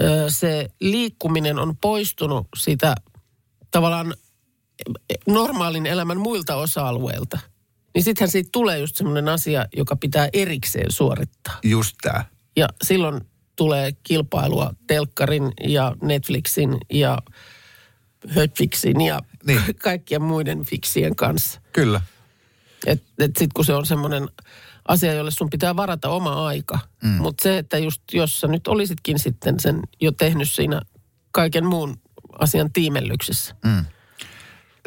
äh, 0.00 0.10
se 0.28 0.68
liikkuminen 0.80 1.58
on 1.58 1.76
poistunut 1.76 2.46
sitä 2.56 2.94
tavallaan 3.70 4.14
normaalin 5.26 5.86
elämän 5.86 6.20
muilta 6.20 6.56
osa-alueilta, 6.56 7.38
niin 7.94 8.04
sittenhän 8.04 8.30
siitä 8.30 8.48
tulee 8.52 8.78
just 8.78 8.96
semmoinen 8.96 9.28
asia, 9.28 9.66
joka 9.76 9.96
pitää 9.96 10.28
erikseen 10.32 10.92
suorittaa. 10.92 11.58
Just 11.62 11.96
tää. 12.02 12.35
Ja 12.56 12.68
silloin 12.84 13.20
tulee 13.56 13.92
kilpailua 14.02 14.74
Telkkarin 14.86 15.52
ja 15.68 15.96
Netflixin 16.02 16.78
ja 16.92 17.18
Hötfixin 18.28 19.00
ja 19.00 19.20
Niin. 19.46 19.60
kaikkien 19.82 20.22
muiden 20.22 20.64
fiksien 20.64 21.16
kanssa. 21.16 21.60
Kyllä. 21.72 22.00
Et, 22.86 23.02
et 23.18 23.36
sit 23.38 23.52
kun 23.52 23.64
se 23.64 23.74
on 23.74 23.86
semmoinen 23.86 24.28
asia, 24.88 25.12
jolle 25.12 25.30
sun 25.30 25.50
pitää 25.50 25.76
varata 25.76 26.08
oma 26.08 26.46
aika. 26.46 26.78
Mm. 27.02 27.08
Mutta 27.10 27.42
se, 27.42 27.58
että 27.58 27.78
just 27.78 28.02
jos 28.12 28.40
sä 28.40 28.46
nyt 28.46 28.68
olisitkin 28.68 29.18
sitten 29.18 29.60
sen 29.60 29.80
jo 30.00 30.12
tehnyt 30.12 30.50
siinä 30.50 30.80
kaiken 31.30 31.66
muun 31.66 32.00
asian 32.38 32.72
tiimellyksessä. 32.72 33.54
Mm. 33.64 33.84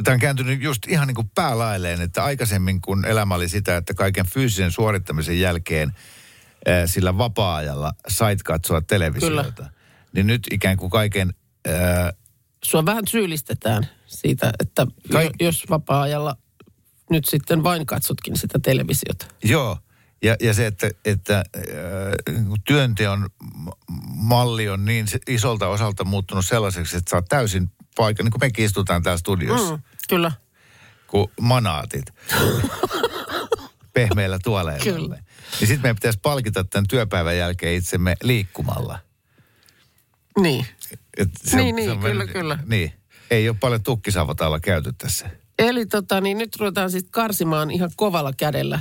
Tämä 0.03 0.13
on 0.13 0.19
kääntynyt 0.19 0.62
just 0.62 0.88
ihan 0.88 1.08
niin 1.08 1.15
kuin 1.15 1.32
päälailleen, 1.36 2.01
että 2.01 2.23
aikaisemmin 2.23 2.82
kun 2.82 3.05
elämä 3.05 3.36
oli 3.36 3.49
sitä, 3.49 3.77
että 3.77 3.93
kaiken 3.93 4.25
fyysisen 4.25 4.71
suorittamisen 4.71 5.39
jälkeen 5.39 5.93
sillä 6.86 7.17
vapaa-ajalla 7.17 7.93
sait 8.08 8.43
katsoa 8.43 8.82
televisiota. 8.82 9.54
Kyllä. 9.54 9.69
Niin 10.13 10.28
nyt 10.28 10.48
ikään 10.52 10.78
kuin 10.78 10.89
kaiken, 10.89 11.34
ää, 11.67 12.13
Sua 12.63 12.86
vähän 12.86 13.08
syyllistetään 13.08 13.88
siitä, 14.06 14.52
että 14.60 14.88
Kai- 15.12 15.26
jo, 15.26 15.32
jos 15.39 15.65
vapaa-ajalla 15.69 16.38
nyt 17.10 17.26
sitten 17.26 17.63
vain 17.63 17.86
katsotkin 17.86 18.38
sitä 18.38 18.60
televisiota. 18.63 19.26
joo, 19.43 19.78
ja, 20.24 20.36
ja 20.39 20.54
se, 20.54 20.65
että, 20.67 20.89
että 21.06 21.43
kuin 22.48 22.62
työnteon 22.65 23.30
malli 24.15 24.69
on 24.69 24.86
niin 24.86 25.06
isolta 25.28 25.67
osalta 25.67 26.04
muuttunut 26.04 26.45
sellaiseksi, 26.45 26.98
että 26.98 27.15
oot 27.15 27.26
täysin 27.30 27.72
paikka, 27.95 28.24
niin 28.24 28.32
kuin 28.32 28.41
mekin 28.41 28.65
istutaan 28.65 29.04
täällä 29.04 29.17
studiossa. 29.17 29.76
Mm, 29.76 29.84
kyllä. 30.10 30.32
kuin 31.08 31.28
manaatit 31.41 32.06
pehmeillä 33.93 34.39
tuoleilla. 34.43 34.84
Kyllä. 34.84 35.24
Niin 35.51 35.67
sitten 35.67 35.81
meidän 35.81 35.95
pitäisi 35.95 36.19
palkita 36.21 36.63
tämän 36.63 36.88
työpäivän 36.88 37.38
jälkeen 37.38 37.75
itsemme 37.75 38.15
liikkumalla. 38.23 38.99
Niin. 40.39 40.65
Et 41.17 41.29
Niin, 41.53 41.75
niin, 41.75 41.99
kyllä, 41.99 42.27
kyllä. 42.27 42.59
Niin. 42.65 42.93
Ei 43.31 43.49
ole 43.49 43.57
paljon 43.59 43.83
tukkisavotalla 43.83 44.59
käyty 44.59 44.93
tässä. 44.93 45.29
Eli 45.59 45.85
tota, 45.85 46.21
niin 46.21 46.38
nyt 46.38 46.55
ruvetaan 46.55 46.91
sitten 46.91 47.12
karsimaan 47.12 47.71
ihan 47.71 47.91
kovalla 47.95 48.33
kädellä 48.33 48.79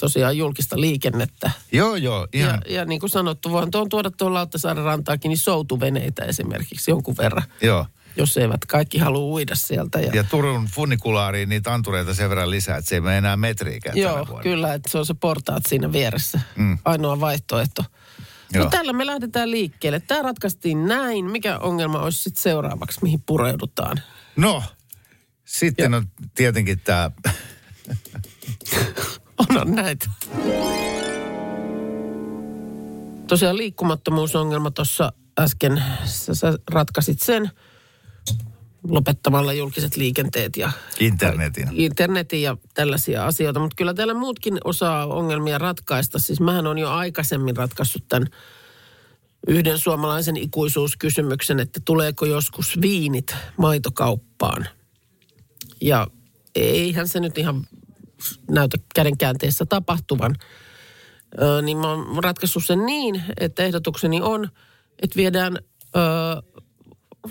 tosiaan 0.00 0.36
julkista 0.36 0.80
liikennettä. 0.80 1.50
Joo, 1.72 1.96
joo, 1.96 2.28
ihan. 2.32 2.62
Ja, 2.66 2.74
ja 2.74 2.84
niin 2.84 3.00
kuin 3.00 3.10
sanottu, 3.10 3.50
voin 3.50 3.70
tuon 3.70 3.88
tuoda 3.88 4.10
tuolla 4.10 4.38
Lauttasaaren 4.38 4.84
rantaakin 4.84 5.28
niin 5.28 5.38
soutuveneitä 5.38 6.24
esimerkiksi 6.24 6.90
jonkun 6.90 7.16
verran, 7.16 7.44
Joo. 7.62 7.86
Jos 8.16 8.36
eivät 8.36 8.64
kaikki 8.66 8.98
halua 8.98 9.20
uida 9.24 9.54
sieltä. 9.54 10.00
Ja, 10.00 10.10
Ja 10.14 10.24
Turun 10.24 10.66
funikulaariin 10.66 11.48
niitä 11.48 11.74
antureita 11.74 12.14
sen 12.14 12.30
verran 12.30 12.50
lisää, 12.50 12.76
että 12.76 12.88
se 12.88 12.94
ei 12.94 13.00
mene 13.00 13.18
enää 13.18 13.36
metriikään 13.36 13.96
joo, 13.98 14.40
kyllä, 14.42 14.74
että 14.74 14.90
se 14.90 14.98
on 14.98 15.06
se 15.06 15.14
portaat 15.14 15.62
siinä 15.68 15.92
vieressä. 15.92 16.40
Mm. 16.56 16.78
Ainoa 16.84 17.20
vaihtoehto. 17.20 17.84
Joo. 18.52 18.64
No 18.64 18.70
tällä 18.70 18.92
me 18.92 19.06
lähdetään 19.06 19.50
liikkeelle. 19.50 20.00
Tämä 20.00 20.22
ratkaistiin 20.22 20.86
näin. 20.88 21.30
Mikä 21.30 21.58
ongelma 21.58 21.98
olisi 21.98 22.18
sitten 22.22 22.42
seuraavaksi, 22.42 22.98
mihin 23.02 23.22
pureudutaan? 23.26 24.00
No, 24.36 24.62
sitten 25.44 25.92
Ja- 25.92 25.96
on 25.96 26.06
tietenkin 26.34 26.80
tämä, 26.80 27.10
Onhan 29.38 29.70
näitä. 29.82 30.06
Tosiaan 33.26 33.56
liikkumattomuusongelma 33.56 34.70
tuossa 34.70 35.12
äsken, 35.38 35.82
sä, 36.04 36.34
sä 36.34 36.58
ratkaisit 36.70 37.20
sen 37.22 37.50
lopettamalla 38.88 39.52
julkiset 39.52 39.96
liikenteet 39.96 40.56
ja 40.56 40.72
internetin. 41.00 41.68
internetin 41.72 42.42
ja 42.42 42.56
tällaisia 42.74 43.26
asioita. 43.26 43.60
Mutta 43.60 43.76
kyllä 43.76 43.94
täällä 43.94 44.14
muutkin 44.14 44.58
osaa 44.64 45.06
ongelmia 45.06 45.58
ratkaista. 45.58 46.18
Siis 46.18 46.40
mähän 46.40 46.66
on 46.66 46.78
jo 46.78 46.90
aikaisemmin 46.90 47.56
ratkaissut 47.56 48.04
tämän 48.08 48.28
yhden 49.48 49.78
suomalaisen 49.78 50.36
ikuisuuskysymyksen, 50.36 51.60
että 51.60 51.80
tuleeko 51.84 52.26
joskus 52.26 52.80
viinit 52.80 53.36
maitokauppaan. 53.56 54.66
Ja 55.80 56.06
eihän 56.54 57.08
se 57.08 57.20
nyt 57.20 57.38
ihan 57.38 57.66
näytä 58.50 58.76
kädenkäänteessä 58.94 59.66
tapahtuvan. 59.66 60.34
Ö, 61.42 61.62
niin 61.62 61.78
mä 61.78 61.90
oon 61.90 62.24
ratkaissut 62.24 62.64
sen 62.66 62.86
niin, 62.86 63.22
että 63.40 63.62
ehdotukseni 63.62 64.20
on, 64.22 64.48
että 65.02 65.16
viedään 65.16 65.56
ö, 65.56 66.00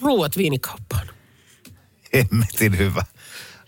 ruuat 0.02 0.38
viinikauppaan. 0.38 1.08
Hemmetin 2.14 2.78
hyvä. 2.78 3.04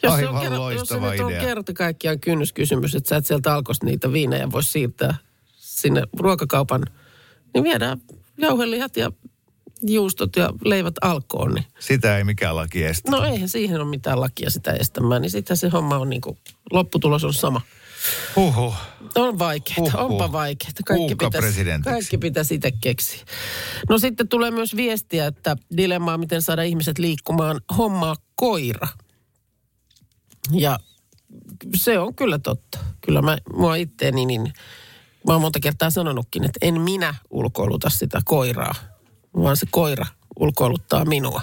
Jos 0.03 0.13
se, 0.13 0.17
Aivan 0.19 0.35
on, 0.35 0.41
kerta- 0.41 0.55
jos 0.55 0.87
se 0.87 0.95
loistava 0.95 1.11
nyt 1.11 1.19
on 1.19 1.31
idea. 1.31 1.41
kerta 1.41 1.73
kaikkiaan 1.73 2.19
kynnyskysymys, 2.19 2.95
että 2.95 3.09
sä 3.09 3.15
et 3.15 3.25
sieltä 3.25 3.53
alkosta 3.53 3.85
niitä 3.85 4.13
viinejä 4.13 4.51
voi 4.51 4.63
siirtää 4.63 5.15
sinne 5.57 6.03
ruokakaupan, 6.19 6.85
niin 7.53 7.63
viedään 7.63 8.01
jauhelihat 8.37 8.97
ja 8.97 9.11
juustot 9.81 10.35
ja 10.35 10.49
leivät 10.65 10.95
alkoon. 11.01 11.53
Niin. 11.53 11.65
Sitä 11.79 12.17
ei 12.17 12.23
mikään 12.23 12.55
laki 12.55 12.83
estä. 12.83 13.11
No 13.11 13.23
eihän 13.23 13.49
siihen 13.49 13.81
ole 13.81 13.89
mitään 13.89 14.21
lakia 14.21 14.49
sitä 14.49 14.71
estämään, 14.71 15.21
niin 15.21 15.29
sitten 15.31 15.57
se 15.57 15.69
homma 15.69 15.97
on 15.97 16.09
niin 16.09 16.21
kuin, 16.21 16.37
lopputulos 16.71 17.23
on 17.23 17.33
sama. 17.33 17.61
Huhhuh. 18.35 18.75
On 19.15 19.39
vaikeaa, 19.39 19.77
Huhhuh. 19.79 20.01
onpa 20.11 20.31
vaikeaa. 20.31 20.71
Kaikki 20.85 21.15
pitäisi, 21.15 21.65
kaikki 21.83 22.17
pitäisi 22.17 22.55
itse 22.55 22.71
keksiä. 22.81 23.25
No 23.89 23.97
sitten 23.97 24.27
tulee 24.27 24.51
myös 24.51 24.75
viestiä, 24.75 25.25
että 25.27 25.55
dilemmaa, 25.77 26.17
miten 26.17 26.41
saada 26.41 26.63
ihmiset 26.63 26.99
liikkumaan, 26.99 27.61
hommaa 27.77 28.15
koira. 28.35 28.87
Ja 30.51 30.79
se 31.75 31.99
on 31.99 32.15
kyllä 32.15 32.39
totta. 32.39 32.79
Kyllä 33.01 33.21
mä, 33.21 33.37
mua 33.53 33.75
itteeni, 33.75 34.25
niin 34.25 34.53
mä 35.27 35.33
oon 35.33 35.41
monta 35.41 35.59
kertaa 35.59 35.89
sanonutkin, 35.89 36.43
että 36.43 36.59
en 36.61 36.81
minä 36.81 37.15
ulkoiluta 37.29 37.89
sitä 37.89 38.21
koiraa, 38.25 38.75
vaan 39.37 39.57
se 39.57 39.65
koira 39.69 40.05
ulkoiluttaa 40.39 41.05
minua. 41.05 41.41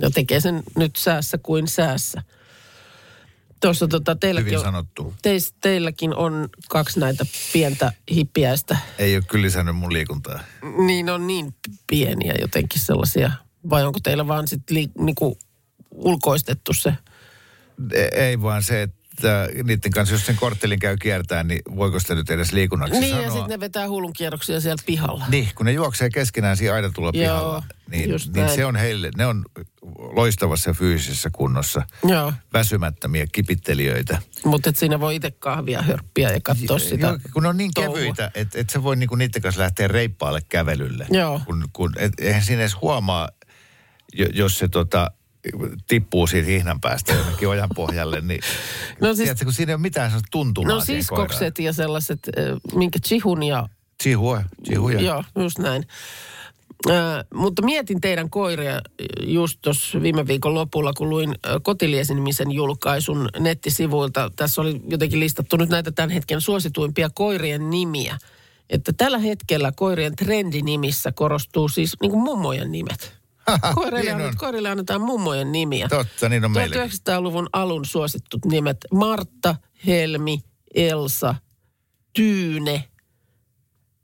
Ja 0.00 0.10
tekee 0.10 0.40
sen 0.40 0.62
nyt 0.76 0.96
säässä 0.96 1.38
kuin 1.38 1.68
säässä. 1.68 2.22
Tuossa 3.60 3.88
tota, 3.88 4.16
teilläkin, 4.16 4.46
Hyvin 4.46 4.58
on, 4.58 4.64
sanottu. 4.64 5.14
teis, 5.22 5.54
teilläkin 5.60 6.14
on 6.14 6.48
kaksi 6.68 7.00
näitä 7.00 7.26
pientä 7.52 7.92
hippiäistä. 8.14 8.76
Ei 8.98 9.16
ole 9.16 9.24
kyllä 9.28 9.42
lisännyt 9.42 9.76
mun 9.76 9.92
liikuntaa. 9.92 10.40
Niin 10.86 11.10
on 11.10 11.26
niin 11.26 11.54
pieniä 11.90 12.34
jotenkin 12.40 12.80
sellaisia. 12.82 13.32
Vai 13.70 13.84
onko 13.86 13.98
teillä 14.02 14.26
vaan 14.26 14.48
sitten 14.48 14.76
li, 14.76 14.88
niinku 14.98 15.38
ulkoistettu 15.90 16.72
se? 16.72 16.92
E- 17.92 18.24
Ei 18.26 18.42
vaan 18.42 18.62
se, 18.62 18.82
että 18.82 18.97
niiden 19.64 19.90
kanssa, 19.90 20.14
jos 20.14 20.26
sen 20.26 20.36
korttelin 20.36 20.78
käy 20.78 20.96
kiertää, 20.96 21.42
niin 21.44 21.60
voiko 21.76 22.00
sitä 22.00 22.14
nyt 22.14 22.30
edes 22.30 22.52
liikunnaksi 22.52 23.00
niin 23.00 23.10
sanoa? 23.10 23.24
ja 23.24 23.30
sitten 23.30 23.48
ne 23.50 23.60
vetää 23.60 23.88
hullun 23.88 24.12
kierroksia 24.12 24.60
siellä 24.60 24.82
pihalla. 24.86 25.24
Niin, 25.28 25.48
kun 25.54 25.66
ne 25.66 25.72
juoksee 25.72 26.10
keskenään 26.10 26.56
siinä 26.56 26.74
aidatulla 26.74 27.10
Joo, 27.14 27.22
pihalla, 27.22 27.62
niin, 27.90 28.10
niin 28.34 28.48
se 28.48 28.64
on 28.64 28.76
heille, 28.76 29.10
ne 29.16 29.26
on 29.26 29.44
loistavassa 29.98 30.72
fyysisessä 30.72 31.30
kunnossa. 31.32 31.82
Joo, 32.08 32.32
Väsymättömiä 32.52 33.26
kipittelijöitä. 33.32 34.18
mutta 34.44 34.72
siinä 34.74 35.00
voi 35.00 35.16
itse 35.16 35.30
kahvia 35.30 35.82
hörppiä 35.82 36.30
ja 36.30 36.40
katsoa 36.42 36.78
sitä. 36.78 37.06
Joo, 37.06 37.18
kun 37.32 37.42
ne 37.42 37.48
on 37.48 37.56
niin 37.56 37.70
touhua. 37.74 37.94
kevyitä, 37.94 38.30
että 38.34 38.58
et 38.58 38.70
sä 38.70 38.82
voi 38.82 38.96
niinku 38.96 39.14
niiden 39.14 39.42
kanssa 39.42 39.60
lähteä 39.62 39.88
reippaalle 39.88 40.40
kävelylle. 40.48 41.06
Joo. 41.10 41.40
Kun, 41.46 41.64
kun, 41.72 41.92
et, 41.96 42.12
eihän 42.20 42.42
siinä 42.42 42.62
edes 42.62 42.80
huomaa, 42.80 43.28
jo- 44.14 44.28
jos 44.32 44.58
se 44.58 44.68
tota, 44.68 45.10
tippuu 45.86 46.26
siitä 46.26 46.46
hihnan 46.48 46.80
päästä 46.80 47.12
jonnekin 47.12 47.48
ojan 47.48 47.68
pohjalle, 47.74 48.20
niin 48.20 48.40
No 49.00 49.06
siis- 49.08 49.18
tiedätkö, 49.18 49.44
kun 49.44 49.52
siinä 49.54 49.70
ei 49.70 49.74
ole 49.74 49.80
mitään 49.82 50.10
sellaista 50.10 50.28
tuntumaa 50.30 50.74
No 50.74 50.80
siskokset 50.80 51.58
ja 51.58 51.72
sellaiset, 51.72 52.18
minkä 52.74 52.98
chihun 53.06 53.42
ja... 53.42 53.68
Chihua, 54.02 54.42
chihuja. 54.64 55.00
Joo, 55.00 55.24
just 55.38 55.58
näin. 55.58 55.86
Äh, 56.90 57.24
mutta 57.34 57.62
mietin 57.62 58.00
teidän 58.00 58.30
koiria 58.30 58.80
just 59.22 59.58
tuossa 59.62 60.02
viime 60.02 60.26
viikon 60.26 60.54
lopulla, 60.54 60.92
kun 60.92 61.10
luin 61.10 61.34
Kotiliesin-nimisen 61.62 62.52
julkaisun 62.52 63.28
nettisivuilta. 63.38 64.30
Tässä 64.36 64.60
oli 64.60 64.80
jotenkin 64.90 65.20
listattu 65.20 65.56
nyt 65.56 65.68
näitä 65.68 65.92
tämän 65.92 66.10
hetken 66.10 66.40
suosituimpia 66.40 67.10
koirien 67.14 67.70
nimiä. 67.70 68.18
Että 68.70 68.92
tällä 68.92 69.18
hetkellä 69.18 69.72
koirien 69.76 70.16
trendinimissä 70.16 71.12
korostuu 71.12 71.68
siis 71.68 71.96
niin 72.00 72.10
kuin 72.10 72.22
mummojen 72.22 72.72
nimet. 72.72 73.17
Koirille, 73.74 74.00
Niin 74.00 74.14
on. 74.14 74.20
annet, 74.20 74.34
koirille 74.38 74.68
annetaan 74.70 75.00
mummojen 75.00 75.52
nimiä. 75.52 75.88
Totta, 75.88 76.28
niin 76.28 76.44
on 76.44 76.50
meilläkin. 76.50 76.82
1900-luvun 76.90 77.48
alun 77.52 77.84
suosittut 77.84 78.44
nimet 78.44 78.76
Martta, 78.92 79.54
Helmi, 79.86 80.40
Elsa, 80.74 81.34
Tyyne. 82.14 82.84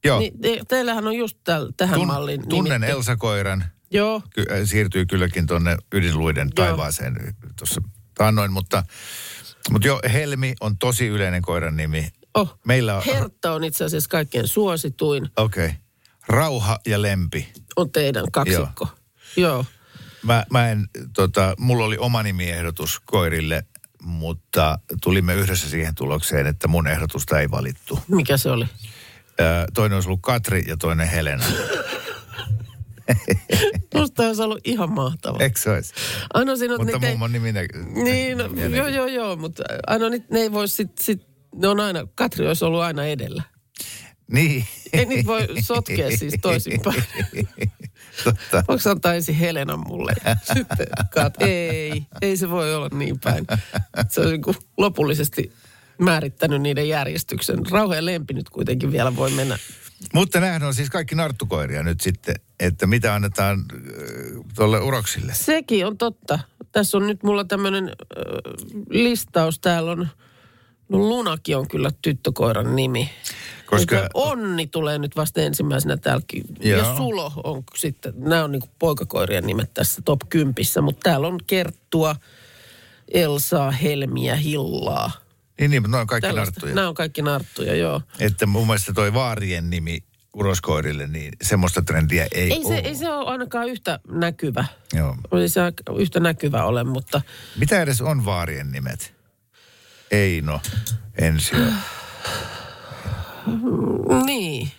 Joo, 0.04 0.18
Niin, 0.18 0.40
te, 0.40 0.60
teillähän 0.68 1.06
on 1.06 1.14
just 1.16 1.38
täl, 1.44 1.72
tähän 1.76 1.94
Tun, 1.98 2.06
malliin 2.06 2.48
tunnen. 2.48 2.84
Elsa-koiran. 2.84 3.64
Joo, 3.90 4.22
Ky- 4.34 4.44
äh, 4.52 4.58
siirtyy 4.64 5.06
kylläkin 5.06 5.46
tuonne 5.46 5.76
ydinluiden 5.92 6.50
Joo. 6.58 6.66
taivaaseen 6.66 7.14
tuossa 7.58 7.80
taannoin, 8.14 8.52
mutta, 8.52 8.82
mutta 9.70 9.88
joo, 9.88 10.00
Helmi 10.12 10.54
on 10.60 10.78
tosi 10.78 11.06
yleinen 11.06 11.42
koiran 11.42 11.76
nimi. 11.76 12.08
oh. 12.34 12.58
Meillä 12.66 12.96
on, 12.96 13.02
Hertta 13.06 13.52
on 13.52 13.64
itse 13.64 13.84
asiassa 13.84 14.08
kaikkein 14.10 14.48
suosituin. 14.48 15.30
okei, 15.36 15.66
okay. 15.66 15.76
Rauha 16.28 16.78
ja 16.86 17.02
Lempi. 17.02 17.48
On 17.76 17.92
teidän 17.92 18.24
kaksikko. 18.32 18.86
Joo. 18.88 19.03
Joo. 19.36 19.64
Mä, 20.22 20.44
mä 20.50 20.70
en, 20.70 20.88
tota, 21.14 21.54
mulla 21.58 21.84
oli 21.84 21.98
oma 21.98 22.22
nimiehdotus 22.22 23.00
koirille, 23.04 23.64
mutta 24.02 24.78
tulimme 25.02 25.34
yhdessä 25.34 25.70
siihen 25.70 25.94
tulokseen, 25.94 26.46
että 26.46 26.68
mun 26.68 26.86
ehdotusta 26.88 27.40
ei 27.40 27.50
valittu. 27.50 27.98
Mikä 28.08 28.36
se 28.36 28.50
oli? 28.50 28.64
Ö, 29.40 29.44
toinen 29.74 29.94
olisi 29.96 30.08
ollut 30.08 30.22
Katri 30.22 30.64
ja 30.66 30.76
toinen 30.76 31.08
Helena. 31.08 31.44
Musta 33.94 34.22
olisi 34.22 34.42
ollut 34.42 34.60
ihan 34.64 34.92
mahtava. 34.92 35.38
Eikö 35.40 35.60
se 35.60 35.70
olisi? 35.70 35.92
Ainoa 36.34 36.56
siinä, 36.56 36.74
on, 36.74 36.80
Mutta 36.80 36.98
niitä 36.98 37.10
mummon 37.10 37.32
nimi 37.32 37.52
nä- 37.52 37.60
Niin, 38.04 38.38
no, 38.38 38.44
joo, 38.76 38.88
joo, 38.88 39.06
joo, 39.06 39.36
mutta 39.36 39.62
ainoa 39.86 40.08
nyt 40.10 40.30
ne 40.30 40.40
ei 40.40 40.52
voi 40.52 40.68
sit, 40.68 40.98
sit, 41.00 41.22
ne 41.54 41.68
on 41.68 41.80
aina, 41.80 42.06
Katri 42.14 42.46
olisi 42.48 42.64
ollut 42.64 42.80
aina 42.82 43.04
edellä. 43.04 43.42
Niin. 44.32 44.64
Ei 44.92 45.04
niitä 45.06 45.26
voi 45.26 45.46
sotkea 45.62 46.16
siis 46.16 46.34
toisinpäin. 46.42 47.02
Totta. 48.24 48.64
Voiko 48.68 48.90
antaa 48.90 49.14
ensin 49.14 49.34
Helena 49.34 49.76
mulle? 49.76 50.14
Sitten 50.54 50.86
kat, 51.10 51.34
ei, 51.42 52.06
ei 52.22 52.36
se 52.36 52.50
voi 52.50 52.74
olla 52.74 52.88
niin 52.92 53.20
päin. 53.20 53.46
Se 54.10 54.20
on 54.20 54.26
niin 54.26 54.42
lopullisesti 54.76 55.52
määrittänyt 55.98 56.62
niiden 56.62 56.88
järjestyksen. 56.88 57.58
Rauha 57.70 57.94
ja 57.94 58.04
lempi 58.04 58.34
nyt 58.34 58.48
kuitenkin 58.48 58.92
vielä 58.92 59.16
voi 59.16 59.30
mennä. 59.30 59.58
Mutta 60.14 60.40
nämähän 60.40 60.62
on 60.62 60.74
siis 60.74 60.90
kaikki 60.90 61.14
narttukoiria 61.14 61.82
nyt 61.82 62.00
sitten, 62.00 62.34
että 62.60 62.86
mitä 62.86 63.14
annetaan 63.14 63.58
äh, 63.58 64.44
tuolle 64.54 64.80
uroksille. 64.80 65.34
Sekin 65.34 65.86
on 65.86 65.98
totta. 65.98 66.38
Tässä 66.72 66.96
on 66.96 67.06
nyt 67.06 67.22
mulla 67.22 67.44
tämmöinen 67.44 67.90
listaus. 68.90 69.58
Täällä 69.58 69.90
on, 69.90 70.08
no 70.88 70.98
Lunakin 70.98 71.56
on 71.56 71.68
kyllä 71.68 71.90
tyttökoiran 72.02 72.76
nimi. 72.76 73.10
Koska- 73.66 74.08
Onni 74.14 74.66
tulee 74.66 74.98
nyt 74.98 75.16
vasta 75.16 75.40
ensimmäisenä 75.40 75.96
täälläkin. 75.96 76.44
Ja 76.60 76.76
Joo. 76.76 76.96
Sulo 76.96 77.32
on 77.44 77.62
sitten, 77.76 78.12
nämä 78.16 78.44
on 78.44 78.52
niinku 78.52 78.68
poikakoirien 78.78 79.46
nimet 79.46 79.74
tässä 79.74 80.02
top 80.04 80.20
10, 80.28 80.54
mutta 80.82 81.00
täällä 81.10 81.26
on 81.26 81.38
Kerttua, 81.46 82.16
Elsaa, 83.08 83.70
Helmiä, 83.70 84.36
Hillaa. 84.36 85.10
Niin, 85.60 85.70
niin, 85.70 85.82
mutta 85.82 85.96
ne 85.96 86.00
on 86.00 86.06
kaikki 86.06 86.26
Tällaista. 86.28 86.50
narttuja. 86.52 86.74
Nämä 86.74 86.88
on 86.88 86.94
kaikki 86.94 87.22
narttuja, 87.22 87.74
joo. 87.76 88.00
Että 88.18 88.46
mun 88.46 88.66
mielestä 88.66 88.92
toi 88.92 89.14
vaarien 89.14 89.70
nimi 89.70 89.98
uroskoirille, 90.36 91.06
niin 91.06 91.32
semmoista 91.42 91.82
trendiä 91.82 92.26
ei, 92.34 92.52
Ei 92.52 92.62
se, 92.62 92.68
ole. 92.68 92.78
ei 92.78 92.94
se 92.94 93.10
ole 93.10 93.30
ainakaan 93.30 93.68
yhtä 93.68 93.98
näkyvä. 94.08 94.64
Joo. 94.92 95.16
Ei 95.40 95.48
se 95.48 95.60
yhtä 95.98 96.20
näkyvä 96.20 96.64
ole, 96.64 96.84
mutta 96.84 97.20
Mitä 97.58 97.82
edes 97.82 98.00
on 98.00 98.24
vaarien 98.24 98.72
nimet? 98.72 99.14
Eino, 100.14 100.60
Ensio. 101.18 101.58
niin. 104.26 104.70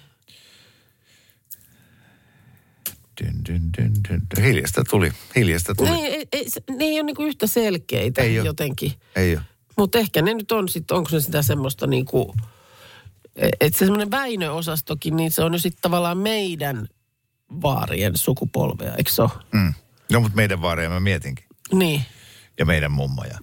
Dyn, 3.24 3.46
dyn, 3.48 3.72
dyn, 3.78 3.94
dyn. 4.10 4.44
Hiljasta 4.46 4.84
tuli, 4.90 5.12
hiljasta 5.36 5.76
tuli. 5.76 5.90
Ne 5.90 5.98
ei, 5.98 6.26
ei, 6.32 6.50
se- 6.50 6.62
ne 6.70 6.86
ei 6.86 6.94
ole 7.00 7.04
niinku 7.04 7.24
yhtä 7.24 7.48
selkeitä 7.48 8.22
Ei 8.22 8.40
oo. 8.40 8.46
jotenkin. 8.46 8.92
Ei 9.16 9.36
ole. 9.36 9.44
Mutta 9.78 9.98
ehkä 9.98 10.22
ne 10.22 10.34
nyt 10.34 10.52
on 10.52 10.70
sitten, 10.70 10.98
onko 10.98 11.10
se 11.10 11.22
sitä 11.22 11.42
semmoista 11.42 11.88
niinku, 11.88 12.36
että 13.36 13.78
se 13.80 13.86
semmoinen 13.86 14.12
Väinö-osastokin, 14.12 15.16
niin 15.16 15.32
se 15.32 15.44
on 15.44 15.54
jo 15.54 15.60
sitten 15.60 15.82
tavallaan 15.82 16.18
meidän 16.18 16.88
vaarien 17.62 18.18
sukupolvea, 18.18 18.96
eikö 18.96 19.12
se 19.12 19.22
ole? 19.22 19.32
Mm. 19.54 19.74
No, 20.12 20.20
mutta 20.20 20.36
meidän 20.36 20.62
vaareja 20.62 20.90
mä 20.90 21.00
mietinkin. 21.00 21.46
Niin. 21.74 22.02
Ja 22.60 22.66
meidän 22.66 22.92
mummoja. 22.92 23.40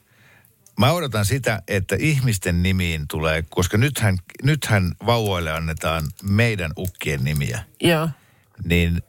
Mä 0.87 0.93
odotan 0.93 1.25
sitä, 1.25 1.63
että 1.69 1.97
ihmisten 1.99 2.63
nimiin 2.63 3.09
tulee, 3.09 3.45
koska 3.51 3.79
nythän, 3.79 4.19
nythän 4.43 4.93
vauvoille 5.07 5.53
annetaan 5.53 6.03
meidän 6.23 6.73
ukkien 6.79 7.25
nimiä. 7.25 7.65
Joo. 7.81 8.09
niin 8.65 9.03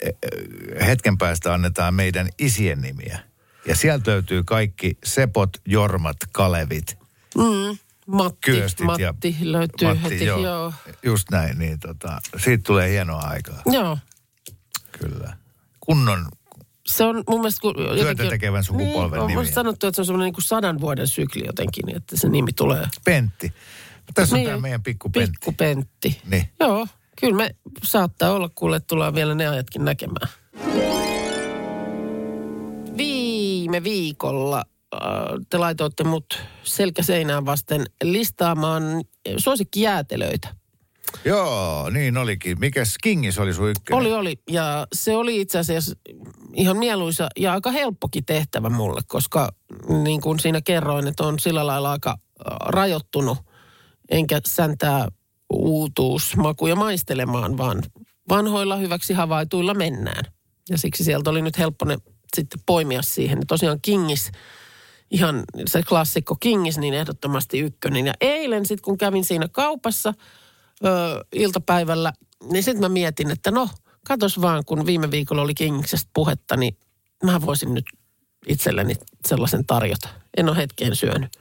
äh, 0.82 0.88
hetken 0.88 1.18
päästä 1.18 1.54
annetaan 1.54 1.94
meidän 1.94 2.30
isien 2.40 2.82
nimiä. 2.82 3.20
Ja 3.68 3.76
sieltä 3.76 4.12
löytyy 4.12 4.44
kaikki 4.44 4.98
Sepot, 5.04 5.50
Jormat, 5.66 6.18
Kalevit, 6.32 6.98
Mm. 7.36 7.78
Matti, 8.08 8.38
Kyöstit 8.42 8.86
Matti 8.86 9.04
ja... 9.04 9.14
löytyy 9.42 9.88
heti, 10.04 10.26
joo. 10.26 10.40
joo. 10.40 10.74
Just 11.04 11.30
näin, 11.32 11.60
niin 11.60 11.80
tota, 11.80 12.22
siitä 12.38 12.64
tulee 12.64 12.90
hienoa 12.90 13.22
aikaa, 13.22 13.62
Joo. 13.66 13.98
kyllä. 14.92 15.38
Kunnon, 15.80 16.28
Se 16.88 17.04
on 17.04 17.24
mun 17.30 17.40
mielestä... 17.40 17.62
Kun 17.62 17.76
jotenkin- 17.98 18.30
tekevän 18.30 18.64
sukupolven 18.64 19.12
niin, 19.12 19.22
on 19.22 19.28
nimi. 19.28 19.40
musta 19.42 19.54
sanottu, 19.54 19.88
että 19.88 19.96
se 19.96 20.02
on 20.02 20.06
semmoinen 20.06 20.34
niin 20.34 20.44
sadan 20.44 20.82
vuoden 20.82 21.08
sykli 21.08 21.44
jotenkin, 21.46 21.86
niin 21.86 21.98
että 21.98 22.18
se 22.18 22.30
nimi 22.30 22.54
tulee. 22.54 22.88
Pentti. 23.06 23.54
Tässä 24.14 24.36
on 24.36 24.40
Niin. 24.40 24.50
tämä 24.50 24.62
meidän 24.62 24.84
pikku 24.84 25.10
Pentti. 25.10 25.32
Pikku 25.32 25.52
Pentti. 25.58 26.22
Niin. 26.30 26.50
Joo, 26.60 26.88
kyllä 27.22 27.36
me 27.38 27.56
saattaa 27.84 28.32
olla, 28.32 28.50
kuule, 28.56 28.76
että 28.76 28.88
tullaan 28.88 29.16
vielä 29.16 29.36
ne 29.36 29.48
ajatkin 29.48 29.86
näkemään. 29.86 30.30
Viime 32.98 33.84
viikolla 33.84 34.58
äh, 34.96 35.02
te 35.50 35.58
laitoitte 35.58 36.04
mut 36.04 36.42
selkäseinään 36.64 37.46
vasten 37.46 37.86
listaamaan 38.04 38.84
suosikkijäätelöitä. 39.38 40.56
Joo, 41.26 41.90
niin 41.90 42.18
olikin. 42.18 42.60
Mikäs 42.60 42.96
Kingis 43.04 43.40
oli 43.40 43.54
sun 43.54 43.70
ykkönen? 43.70 44.02
Oli, 44.02 44.14
oli. 44.14 44.36
Ja 44.50 44.88
se 44.94 45.16
oli 45.16 45.42
itse 45.42 45.60
asiassa 45.60 45.96
ihan 46.54 46.78
mieluisa 46.78 47.28
ja 47.38 47.54
aika 47.54 47.72
helppokin 47.72 48.26
tehtävä 48.26 48.70
mulle, 48.70 49.02
koska 49.08 49.50
niin 50.04 50.22
kuin 50.22 50.40
siinä 50.40 50.62
kerroin, 50.62 51.08
että 51.08 51.24
on 51.24 51.40
sillä 51.40 51.68
lailla 51.68 51.92
aika 51.92 52.10
äh, 52.10 52.58
rajoittunut, 52.60 53.38
enkä 54.10 54.42
säntää 54.46 55.08
uutuusmakuja 55.54 56.76
maistelemaan, 56.76 57.58
vaan 57.58 57.84
vanhoilla 58.30 58.76
hyväksi 58.76 59.14
havaituilla 59.14 59.74
mennään. 59.74 60.26
Ja 60.70 60.78
siksi 60.78 61.04
sieltä 61.04 61.30
oli 61.30 61.42
nyt 61.42 61.58
helppo 61.58 61.86
ne 61.86 61.98
sitten 62.36 62.62
poimia 62.66 63.02
siihen. 63.02 63.38
Ja 63.38 63.46
tosiaan 63.48 63.80
Kingis, 63.82 64.32
ihan 65.12 65.44
se 65.68 65.84
klassikko 65.84 66.36
Kingis, 66.40 66.78
niin 66.78 66.94
ehdottomasti 66.94 67.60
ykkönen. 67.60 68.08
Ja 68.08 68.14
eilen 68.22 68.66
sitten 68.66 68.84
kun 68.84 68.98
kävin 68.98 69.26
siinä 69.26 69.48
kaupassa 69.52 70.14
ö, 70.86 71.26
iltapäivällä, 71.34 72.14
niin 72.52 72.64
sitten 72.64 72.82
mä 72.82 72.90
mietin, 72.90 73.32
että 73.32 73.52
no, 73.52 73.70
katos 74.08 74.42
vaan, 74.42 74.64
kun 74.66 74.86
viime 74.86 75.12
viikolla 75.12 75.42
oli 75.42 75.54
Kingiksestä 75.54 76.10
puhetta, 76.14 76.58
niin 76.58 76.78
mä 77.24 77.42
voisin 77.42 77.74
nyt 77.74 77.86
itselleni 78.48 78.96
sellaisen 79.28 79.66
tarjota. 79.66 80.10
En 80.38 80.50
ole 80.50 80.58
hetkeen 80.58 80.96
syönyt. 80.96 81.32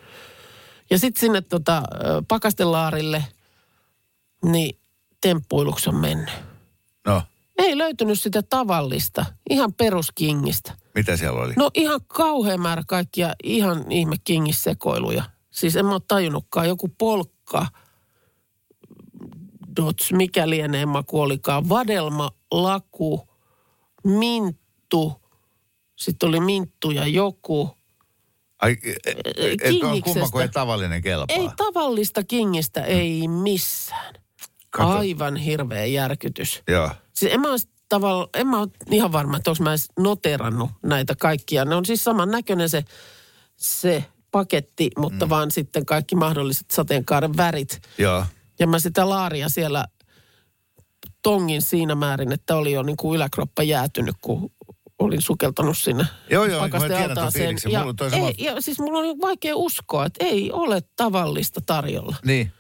Ja 0.90 0.98
sitten 0.98 1.20
sinne 1.20 1.40
tota, 1.40 1.82
pakastelaarille, 2.28 3.24
niin 4.44 4.78
temppuiluksi 5.20 5.88
on 5.88 5.96
mennyt. 5.96 6.30
No, 7.06 7.22
Ei 7.58 7.78
löytynyt 7.78 8.20
sitä 8.20 8.42
tavallista, 8.42 9.24
ihan 9.50 9.74
peruskingistä. 9.74 10.72
mitä 10.94 11.16
siellä 11.16 11.40
oli? 11.40 11.52
No 11.56 11.70
ihan 11.74 12.00
kauhean 12.06 12.60
määrä 12.60 12.82
kaikkia 12.86 13.34
ihan 13.44 13.92
ihme 13.92 14.16
kingissekoiluja. 14.24 15.24
Siis 15.50 15.76
en 15.76 15.86
mä 15.86 15.92
ole 15.92 16.00
tajunnutkaan, 16.08 16.68
joku 16.68 16.88
polkka, 16.98 17.66
dots, 19.76 20.12
mikä 20.12 20.50
lienee 20.50 20.86
maku 20.86 21.20
olikaan, 21.20 21.68
vadelma, 21.68 22.30
laku, 22.50 23.28
minttu, 24.04 25.22
sitten 25.96 26.28
oli 26.28 26.40
minttu 26.40 26.90
ja 26.90 27.06
joku. 27.06 27.70
Ai, 28.62 28.76
et, 28.82 29.60
et, 29.62 29.82
on 29.82 30.02
kumma 30.02 30.28
kuin 30.28 30.42
ei 30.42 30.48
tavallinen 30.48 31.02
kelpaa. 31.02 31.36
Ei 31.36 31.48
tavallista 31.56 32.24
kingistä, 32.24 32.80
ei 32.80 33.28
missään. 33.28 34.14
Kato. 34.70 34.88
Aivan 34.88 35.36
hirveä 35.36 35.84
järkytys. 35.84 36.62
Joo. 36.68 36.90
Siis 37.14 37.32
en 37.32 37.40
mä 37.40 37.48
tavalla, 37.88 38.28
en 38.34 38.46
mä 38.46 38.60
ole 38.60 38.68
ihan 38.90 39.12
varma, 39.12 39.36
että 39.36 39.52
mä 39.60 39.70
edes 39.70 39.88
noterannut 39.98 40.70
näitä 40.82 41.14
kaikkia. 41.20 41.64
Ne 41.64 41.74
on 41.74 41.84
siis 41.84 42.04
saman 42.04 42.30
näköinen 42.30 42.68
se, 42.68 42.84
se 43.56 44.04
paketti, 44.30 44.90
mutta 44.98 45.26
mm. 45.26 45.30
vaan 45.30 45.50
sitten 45.50 45.86
kaikki 45.86 46.14
mahdolliset 46.14 46.70
sateenkaaren 46.70 47.36
värit. 47.36 47.80
Joo. 47.98 48.24
Ja 48.62 48.66
mä 48.66 48.78
sitä 48.78 49.08
laaria 49.08 49.48
siellä 49.48 49.84
tongin 51.22 51.62
siinä 51.62 51.94
määrin, 51.94 52.32
että 52.32 52.56
oli 52.56 52.72
jo 52.72 52.82
niin 52.82 52.96
kuin 52.96 53.16
yläkroppa 53.16 53.62
jäätynyt, 53.62 54.14
kun 54.20 54.52
olin 54.98 55.22
sukeltanut 55.22 55.78
sinne 55.78 56.04
Joo, 56.30 56.44
joo, 56.44 56.68
mä 56.68 56.80
tiedän 56.80 57.32
fiiliksen. 57.32 57.72
Ja, 57.72 57.78
Mulla 57.78 57.90
on 57.90 57.96
toi 57.96 58.10
sama- 58.10 58.28
ei, 58.28 58.34
ja 58.38 58.60
siis 58.60 58.78
mulla 58.78 58.98
on 58.98 59.20
vaikea 59.20 59.56
uskoa, 59.56 60.06
että 60.06 60.24
ei 60.24 60.52
ole 60.52 60.82
tavallista 60.96 61.60
tarjolla. 61.66 62.16
Niin. 62.24 62.52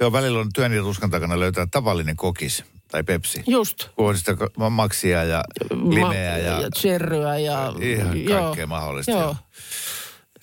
Joo, 0.00 0.12
välillä 0.12 0.40
on 0.40 0.48
työn 0.54 0.72
ja 0.72 0.82
tuskan 0.82 1.10
takana 1.10 1.40
löytää 1.40 1.66
tavallinen 1.70 2.16
kokis 2.16 2.64
tai 2.90 3.02
pepsi. 3.02 3.42
Just. 3.46 3.88
Kun 3.96 4.08
on 4.08 4.18
sitä 4.18 4.36
maksia 4.70 5.24
ja 5.24 5.44
limeä 5.70 6.38
ja, 6.38 6.60
ja 6.60 6.68
cherryä 6.70 7.38
ja... 7.38 7.72
ihan 7.80 8.24
joo, 8.24 8.42
kaikkea 8.42 8.66
mahdollista. 8.66 9.10
Joo. 9.10 9.36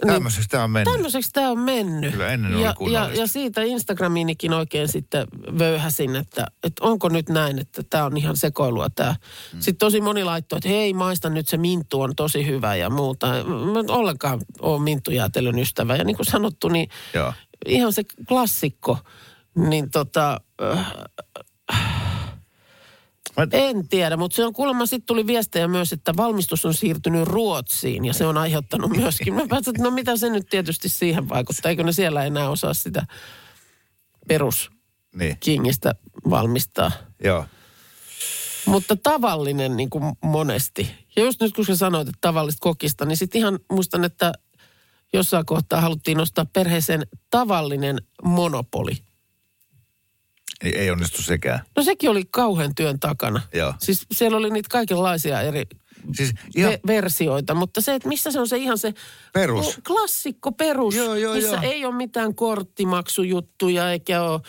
Tämmöiseksi 0.08 0.50
tämä 0.50 0.64
on 0.64 0.72
mennyt. 0.72 0.94
Tämmöiseksi 0.94 1.30
tämä 1.34 1.50
on 1.50 1.60
mennyt. 1.60 2.12
Kyllä 2.12 2.28
ennen 2.28 2.56
oli 2.56 2.64
ja, 2.64 2.76
ja, 2.92 3.10
ja 3.14 3.28
siitä 3.28 3.62
Instagramiinikin 3.62 4.54
oikein 4.54 4.88
sitten 4.88 5.28
vöyhäsin, 5.60 6.16
että, 6.16 6.48
että 6.64 6.86
onko 6.86 7.10
nyt 7.10 7.30
näin, 7.30 7.60
että 7.60 7.84
tämä 7.90 8.06
on 8.06 8.18
ihan 8.18 8.38
sekoilua 8.38 8.90
tämä. 8.90 9.16
Mm. 9.54 9.60
Sitten 9.60 9.78
tosi 9.78 10.02
moni 10.02 10.24
laittoi, 10.24 10.58
että 10.58 10.70
hei 10.70 10.94
maista 10.94 11.30
nyt 11.30 11.48
se 11.48 11.58
minttu 11.58 12.02
on 12.02 12.16
tosi 12.16 12.48
hyvä 12.48 12.76
ja 12.76 12.90
muuta. 12.90 13.28
Mä 13.74 13.80
en 13.80 13.92
ollenkaan 13.92 14.42
ole 14.62 14.82
minttujäätelön 14.82 15.60
ystävä. 15.60 15.96
Ja 15.96 16.04
niin 16.04 16.16
kuin 16.16 16.26
sanottu, 16.26 16.68
niin 16.68 16.90
Joo. 17.14 17.34
ihan 17.66 17.94
se 17.94 18.04
klassikko. 18.28 18.98
Niin 19.56 19.92
tota, 19.92 20.42
äh, 20.62 20.94
En 23.52 23.88
tiedä, 23.88 24.18
mutta 24.18 24.36
se 24.36 24.46
on 24.46 24.54
kuulemma 24.54 24.86
sitten 24.86 25.06
tuli 25.06 25.28
viestejä 25.28 25.68
myös, 25.68 25.94
että 25.94 26.14
valmistus 26.18 26.66
on 26.66 26.74
siirtynyt 26.74 27.28
Ruotsiin 27.28 28.06
ja 28.06 28.14
se 28.14 28.26
on 28.26 28.38
aiheuttanut 28.38 28.92
myöskin. 28.98 29.34
Mä 29.34 29.48
päätin, 29.50 29.70
että 29.70 29.84
no 29.84 29.92
mitä 29.92 30.18
se 30.18 30.30
nyt 30.30 30.50
tietysti 30.50 30.90
siihen 30.90 31.30
vaikuttaa, 31.30 31.70
eikö 31.70 31.84
ne 31.84 31.92
siellä 31.92 32.24
enää 32.26 32.50
osaa 32.50 32.74
sitä 32.74 33.06
peruskingistä 34.28 35.96
Niin, 36.04 36.32
valmistaa. 36.32 36.92
joo. 37.24 37.46
Mutta 38.66 38.96
tavallinen 38.96 39.78
niin 39.78 39.90
kuin 39.90 40.04
monesti. 40.24 40.92
Ja 41.16 41.24
just 41.24 41.42
nyt 41.42 41.54
kun 41.56 41.66
sä 41.66 41.76
sanoit, 41.76 42.08
että 42.08 42.18
tavallista 42.22 42.60
kokista, 42.62 43.06
niin 43.06 43.18
sitten 43.18 43.40
ihan 43.40 43.60
muistan, 43.72 44.04
että 44.04 44.32
jossain 45.14 45.46
kohtaa 45.46 45.82
haluttiin 45.82 46.18
nostaa 46.18 46.46
perheeseen 46.54 47.04
tavallinen 47.30 47.98
monopoli. 48.24 48.92
Ei, 50.64 50.78
ei 50.78 50.92
onnistu 50.92 51.22
sekään. 51.22 51.60
No 51.76 51.84
sekin 51.84 52.10
oli 52.10 52.24
kauhean 52.32 52.76
työn 52.76 53.00
takana. 53.00 53.42
Joo. 53.54 53.74
Siis 53.80 54.06
siellä 54.12 54.38
oli 54.38 54.50
niitä 54.50 54.70
kaikenlaisia 54.72 55.42
eri 55.42 55.64
Siis 56.16 56.34
ihan, 56.56 56.74
ve- 56.74 56.80
versioita, 56.88 57.54
mutta 57.54 57.82
se, 57.82 57.96
että 57.96 58.08
missä 58.08 58.32
se 58.32 58.40
on 58.40 58.48
se 58.48 58.58
ihan 58.58 58.78
se 58.78 58.94
Perus. 59.34 59.80
klassikko 59.88 60.52
perus, 60.52 60.96
Joo, 60.96 61.16
joo, 61.16 61.34
missä 61.36 61.50
joo. 61.56 61.62
ei 61.62 61.86
ole 61.86 61.96
mitään 61.96 62.36
korttimaksujuttuja 62.36 63.92
eikä 63.92 64.22
ole 64.22 64.42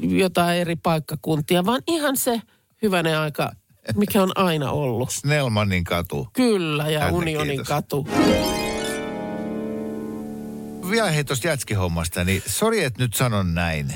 jotain 0.00 0.58
eri 0.60 0.76
paikkakuntia, 0.76 1.66
vaan 1.66 1.82
ihan 1.86 2.16
se 2.16 2.42
hyvänen 2.82 3.18
aika, 3.18 3.52
mikä 3.96 4.22
on 4.22 4.32
aina 4.34 4.70
ollut. 4.70 5.10
Snellmanin 5.20 5.84
katu. 5.84 6.28
Kyllä, 6.32 6.88
ja 6.90 7.00
Tänne, 7.00 7.14
Unionin 7.18 7.48
kiitos. 7.50 7.68
katu. 7.68 8.08
Vielä 10.90 11.10
hei 11.10 11.24
tuosta 11.24 11.46
jätskihommasta, 11.46 12.24
niin 12.24 12.42
sori, 12.46 12.84
että 12.84 13.02
nyt 13.02 13.14
sanon 13.14 13.54
näin. 13.54 13.92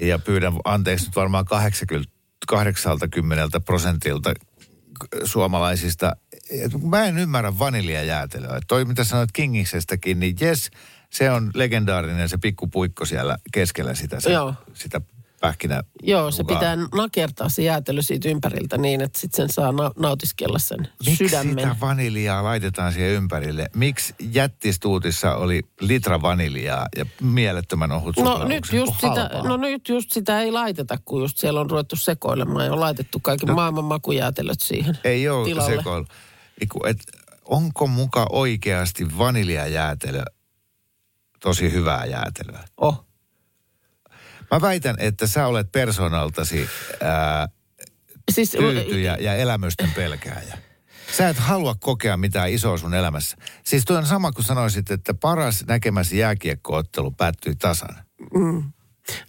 Ja 0.00 0.18
pyydän 0.18 0.52
anteeksi 0.64 1.06
nyt 1.06 1.16
varmaan 1.16 1.44
80, 1.44 2.12
80 2.48 3.60
prosentilta 3.60 4.34
suomalaisista. 5.24 6.16
Mä 6.82 7.04
en 7.04 7.18
ymmärrä 7.18 7.58
vaniljajäätelöä. 7.58 8.56
Et 8.56 8.64
Toi 8.68 8.84
mitä 8.84 9.04
sanoit 9.04 9.32
Kingiksestäkin, 9.32 10.20
niin 10.20 10.36
jes, 10.40 10.70
se 11.10 11.30
on 11.30 11.50
legendaarinen 11.54 12.28
se 12.28 12.38
pikkupuikko 12.38 13.04
siellä 13.04 13.38
keskellä 13.52 13.94
sitä, 13.94 14.20
se, 14.20 14.32
Joo. 14.32 14.54
sitä 14.74 15.00
pähkinä. 15.40 15.82
Joo, 16.02 16.30
se 16.30 16.44
pitää 16.44 16.76
nakertaa 16.94 17.48
se 17.48 17.62
jäätelö 17.62 18.02
siitä 18.02 18.28
ympäriltä 18.28 18.78
niin, 18.78 19.00
että 19.00 19.18
sitten 19.20 19.36
sen 19.36 19.48
saa 19.54 19.72
na- 19.72 19.90
nautiskella 19.98 20.58
sen 20.58 20.88
Miksi 21.06 21.16
sydämen. 21.28 21.50
sitä 21.58 21.76
vaniljaa 21.80 22.44
laitetaan 22.44 22.92
siihen 22.92 23.10
ympärille? 23.10 23.66
Miksi 23.76 24.14
jättistuutissa 24.32 25.34
oli 25.34 25.62
litra 25.80 26.22
vaniljaa 26.22 26.86
ja 26.96 27.04
mielettömän 27.20 27.92
ohut 27.92 28.16
No 28.16 28.44
nyt, 28.44 28.64
just 28.72 28.94
sitä, 28.94 29.08
halpaa? 29.08 29.42
no 29.42 29.56
nyt 29.56 29.88
just 29.88 30.12
sitä 30.12 30.40
ei 30.40 30.52
laiteta, 30.52 30.98
kun 31.04 31.20
just 31.22 31.38
siellä 31.38 31.60
on 31.60 31.70
ruvettu 31.70 31.96
sekoilemaan 31.96 32.66
ja 32.66 32.72
on 32.72 32.80
laitettu 32.80 33.18
kaikki 33.22 33.46
no, 33.46 33.54
maailman 33.54 33.84
makujäätelöt 33.84 34.60
siihen 34.60 34.98
Ei 35.04 35.28
ole 35.28 35.44
tilalle. 35.44 35.76
sekoilu. 35.76 36.06
Eiku, 36.60 36.86
Et, 36.86 36.98
onko 37.44 37.86
muka 37.86 38.26
oikeasti 38.30 39.18
vaniljajäätelö 39.18 40.22
tosi 41.40 41.72
hyvää 41.72 42.04
jäätelöä? 42.04 42.64
Oh. 42.76 43.04
Mä 44.50 44.60
väitän, 44.60 44.96
että 44.98 45.26
sä 45.26 45.46
olet 45.46 45.72
persoonaltasi 45.72 46.68
ää, 47.00 47.48
Siis, 48.32 48.50
tyytyjä 48.50 49.16
ja 49.20 49.34
elämysten 49.34 49.90
pelkääjä. 49.92 50.58
Sä 51.16 51.28
et 51.28 51.38
halua 51.38 51.74
kokea 51.80 52.16
mitään 52.16 52.50
isoa 52.50 52.78
sun 52.78 52.94
elämässä. 52.94 53.36
Siis 53.64 53.84
tuo 53.84 53.96
on 53.96 54.06
sama 54.06 54.32
kuin 54.32 54.44
sanoisit, 54.44 54.90
että 54.90 55.14
paras 55.14 55.64
näkemäsi 55.66 56.18
jääkiekkoottelu 56.18 57.10
päättyi 57.10 57.56
tasan. 57.56 57.96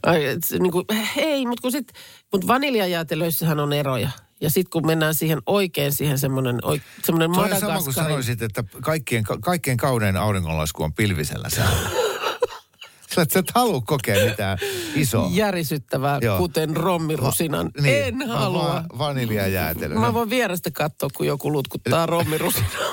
Ai, 0.03 0.25
et 0.25 0.43
se 0.43 0.57
niinku, 0.57 0.85
ei, 1.17 1.45
mutta 1.45 1.61
kun 1.61 1.71
sit, 1.71 1.91
mut 2.31 2.47
vaniljajäätelöissähän 2.47 3.59
on 3.59 3.73
eroja. 3.73 4.09
Ja 4.41 4.49
sitten 4.49 4.69
kun 4.69 4.85
mennään 4.85 5.15
siihen 5.15 5.41
oikein, 5.45 5.91
siihen 5.91 6.17
semmoinen 6.17 6.59
semmoinen 7.03 7.29
on 7.29 7.35
sama 7.35 7.49
kuin 7.49 7.61
Madagaskarin... 7.61 7.93
sanoisit, 7.93 8.41
että 8.41 8.63
kaikkien, 8.81 9.23
kaikkein 9.41 9.77
kaunein 9.77 10.17
auringonlasku 10.17 10.83
on 10.83 10.93
pilvisellä 10.93 11.49
säällä. 11.49 11.89
Sä 13.15 13.21
et, 13.21 13.31
sä 13.31 13.39
et 13.39 13.51
halua 13.55 13.81
kokea 13.81 14.25
mitään 14.29 14.57
isoa. 14.95 15.29
Järisyttävää, 15.31 16.19
Joo. 16.21 16.37
kuten 16.37 16.77
rommirusinan. 16.77 17.65
Va- 17.77 17.81
niin, 17.81 18.03
en 18.03 18.27
halua. 18.29 18.63
Va- 18.63 18.85
vaniljajäätelö. 18.97 19.95
Mä 19.95 20.13
voin 20.13 20.29
vierestä 20.29 20.71
katsoa, 20.71 21.09
kun 21.17 21.27
joku 21.27 21.51
lutkuttaa 21.51 22.05
rommirusinaa. 22.05 22.91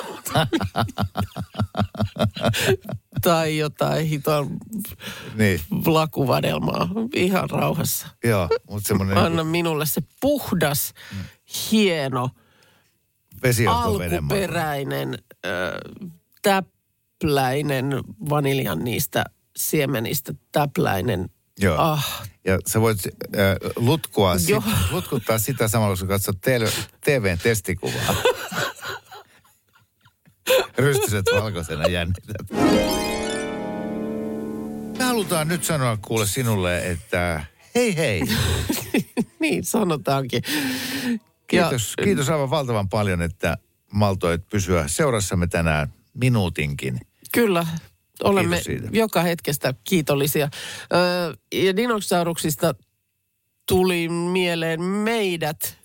tai 3.22 3.58
jotain 3.58 4.06
hiton 4.06 4.56
Niin, 5.34 5.60
lakuvadelmaa 5.86 6.88
ihan 7.14 7.50
rauhassa. 7.50 8.06
joo, 8.24 8.48
mutta 8.70 8.88
semmoinen 8.88 9.18
Anna 9.18 9.44
minulle 9.44 9.86
se 9.86 10.02
puhdas, 10.20 10.92
hieno, 11.72 12.30
vesijohtovedenmaa. 13.42 14.36
alkuperäinen, 14.36 15.18
äh, 15.46 16.10
täpläinen 16.42 17.84
vaniljan 18.30 18.78
niistä 18.84 19.24
siemenistä, 19.59 20.34
täpläinen. 20.52 21.30
Joo. 21.61 21.76
Ah, 21.78 22.22
Ja 22.44 22.59
sä 22.66 22.80
voit 22.80 22.98
äh, 23.06 23.56
lutkua 23.76 24.38
sit, 24.38 24.56
lutkuttaa 24.90 25.38
sitä 25.38 25.68
samalla, 25.68 25.96
kun 25.96 26.09
katsot 26.09 26.40
TV, 26.40 26.66
TVn 27.04 27.38
testikuvaa. 27.42 28.14
Rystyset 30.78 31.24
valkoisena 31.34 31.88
jännität. 31.88 32.50
Me 34.98 35.04
halutaan 35.04 35.48
nyt 35.48 35.64
sanoa 35.64 35.96
kuule 35.96 36.26
sinulle, 36.26 36.90
että 36.90 37.44
hei 37.74 37.96
hei. 37.96 38.22
niin 39.40 39.64
sanotaankin. 39.64 40.42
Kiitos, 41.46 41.94
kiitos 42.04 42.28
aivan 42.28 42.50
valtavan 42.50 42.88
paljon, 42.88 43.22
että 43.22 43.59
maltoit 43.92 44.48
pysyä 44.48 44.88
seurassamme 44.88 45.46
tänään 45.46 45.92
minuutinkin. 46.14 47.00
Kyllä, 47.32 47.66
olemme 48.24 48.60
joka 48.92 49.22
hetkestä 49.22 49.74
kiitollisia. 49.84 50.48
Öö, 50.92 51.34
ja 51.52 51.76
dinosauruksista 51.76 52.74
tuli 53.68 54.08
mieleen 54.08 54.82
meidät, 54.82 55.78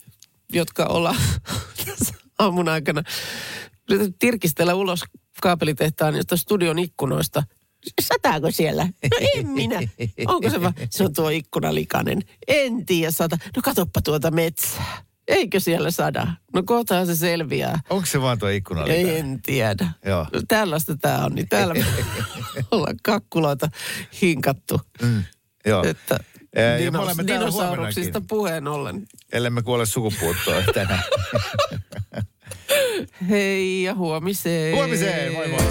jotka 0.53 0.85
ollaan 0.85 1.15
tässä 1.85 2.13
aamun 2.39 2.69
aikana 2.69 3.03
tirkistellä 4.19 4.73
ulos 4.73 5.03
kaapelitehtaan 5.41 6.15
josta 6.15 6.37
studion 6.37 6.79
ikkunoista. 6.79 7.43
Sataako 8.01 8.51
siellä? 8.51 8.83
No 8.85 9.27
en 9.35 9.47
minä. 9.47 9.79
Onko 10.27 10.49
se 10.49 10.61
vaan? 10.61 10.73
Se 10.89 11.03
on 11.03 11.13
tuo 11.13 11.29
ikkuna 11.29 11.73
likainen. 11.73 12.21
En 12.47 12.85
tiedä 12.85 13.11
sata. 13.11 13.37
No 13.55 13.61
katoppa 13.61 14.01
tuota 14.01 14.31
metsää. 14.31 15.12
Eikö 15.27 15.59
siellä 15.59 15.91
sada? 15.91 16.27
No 16.53 16.63
kohtahan 16.63 17.07
se 17.07 17.15
selviää. 17.15 17.79
Onko 17.89 18.05
se 18.05 18.21
vaan 18.21 18.39
tuo 18.39 18.49
ikkuna? 18.49 18.85
En 18.85 19.41
tiedä. 19.41 19.87
Joo. 20.05 20.27
Tällaista 20.47 20.97
tämä 20.97 21.25
on, 21.25 21.35
niin 21.35 21.49
täällä 21.49 21.73
me 22.55 22.65
ollaan 22.71 22.95
kakkuloita 23.03 23.69
hinkattu. 24.21 24.81
Mm, 25.01 25.23
joo. 25.65 25.83
Että 25.83 26.19
ja 26.55 26.91
me 26.91 26.99
dinos, 26.99 27.17
dinosauruksista 27.27 28.21
puheen 28.27 28.67
ollen. 28.67 29.05
Ellemme 29.31 29.61
kuole 29.61 29.85
sukupuuttoon 29.85 30.63
tänään. 30.73 31.03
Hei 33.29 33.83
ja 33.83 33.95
huomiseen. 33.95 34.75
Huomiseen, 34.75 35.33
moi 35.33 35.47
moi. 35.47 35.63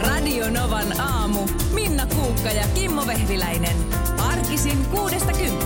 Radio 0.00 0.50
Novan 0.50 1.00
aamu. 1.00 1.48
Minna 1.74 2.06
Kuukka 2.06 2.50
ja 2.50 2.64
Kimmo 2.74 3.06
Vehviläinen. 3.06 3.76
Arkisin 4.18 4.84
kuudesta 4.84 5.32
kymppiin. 5.32 5.61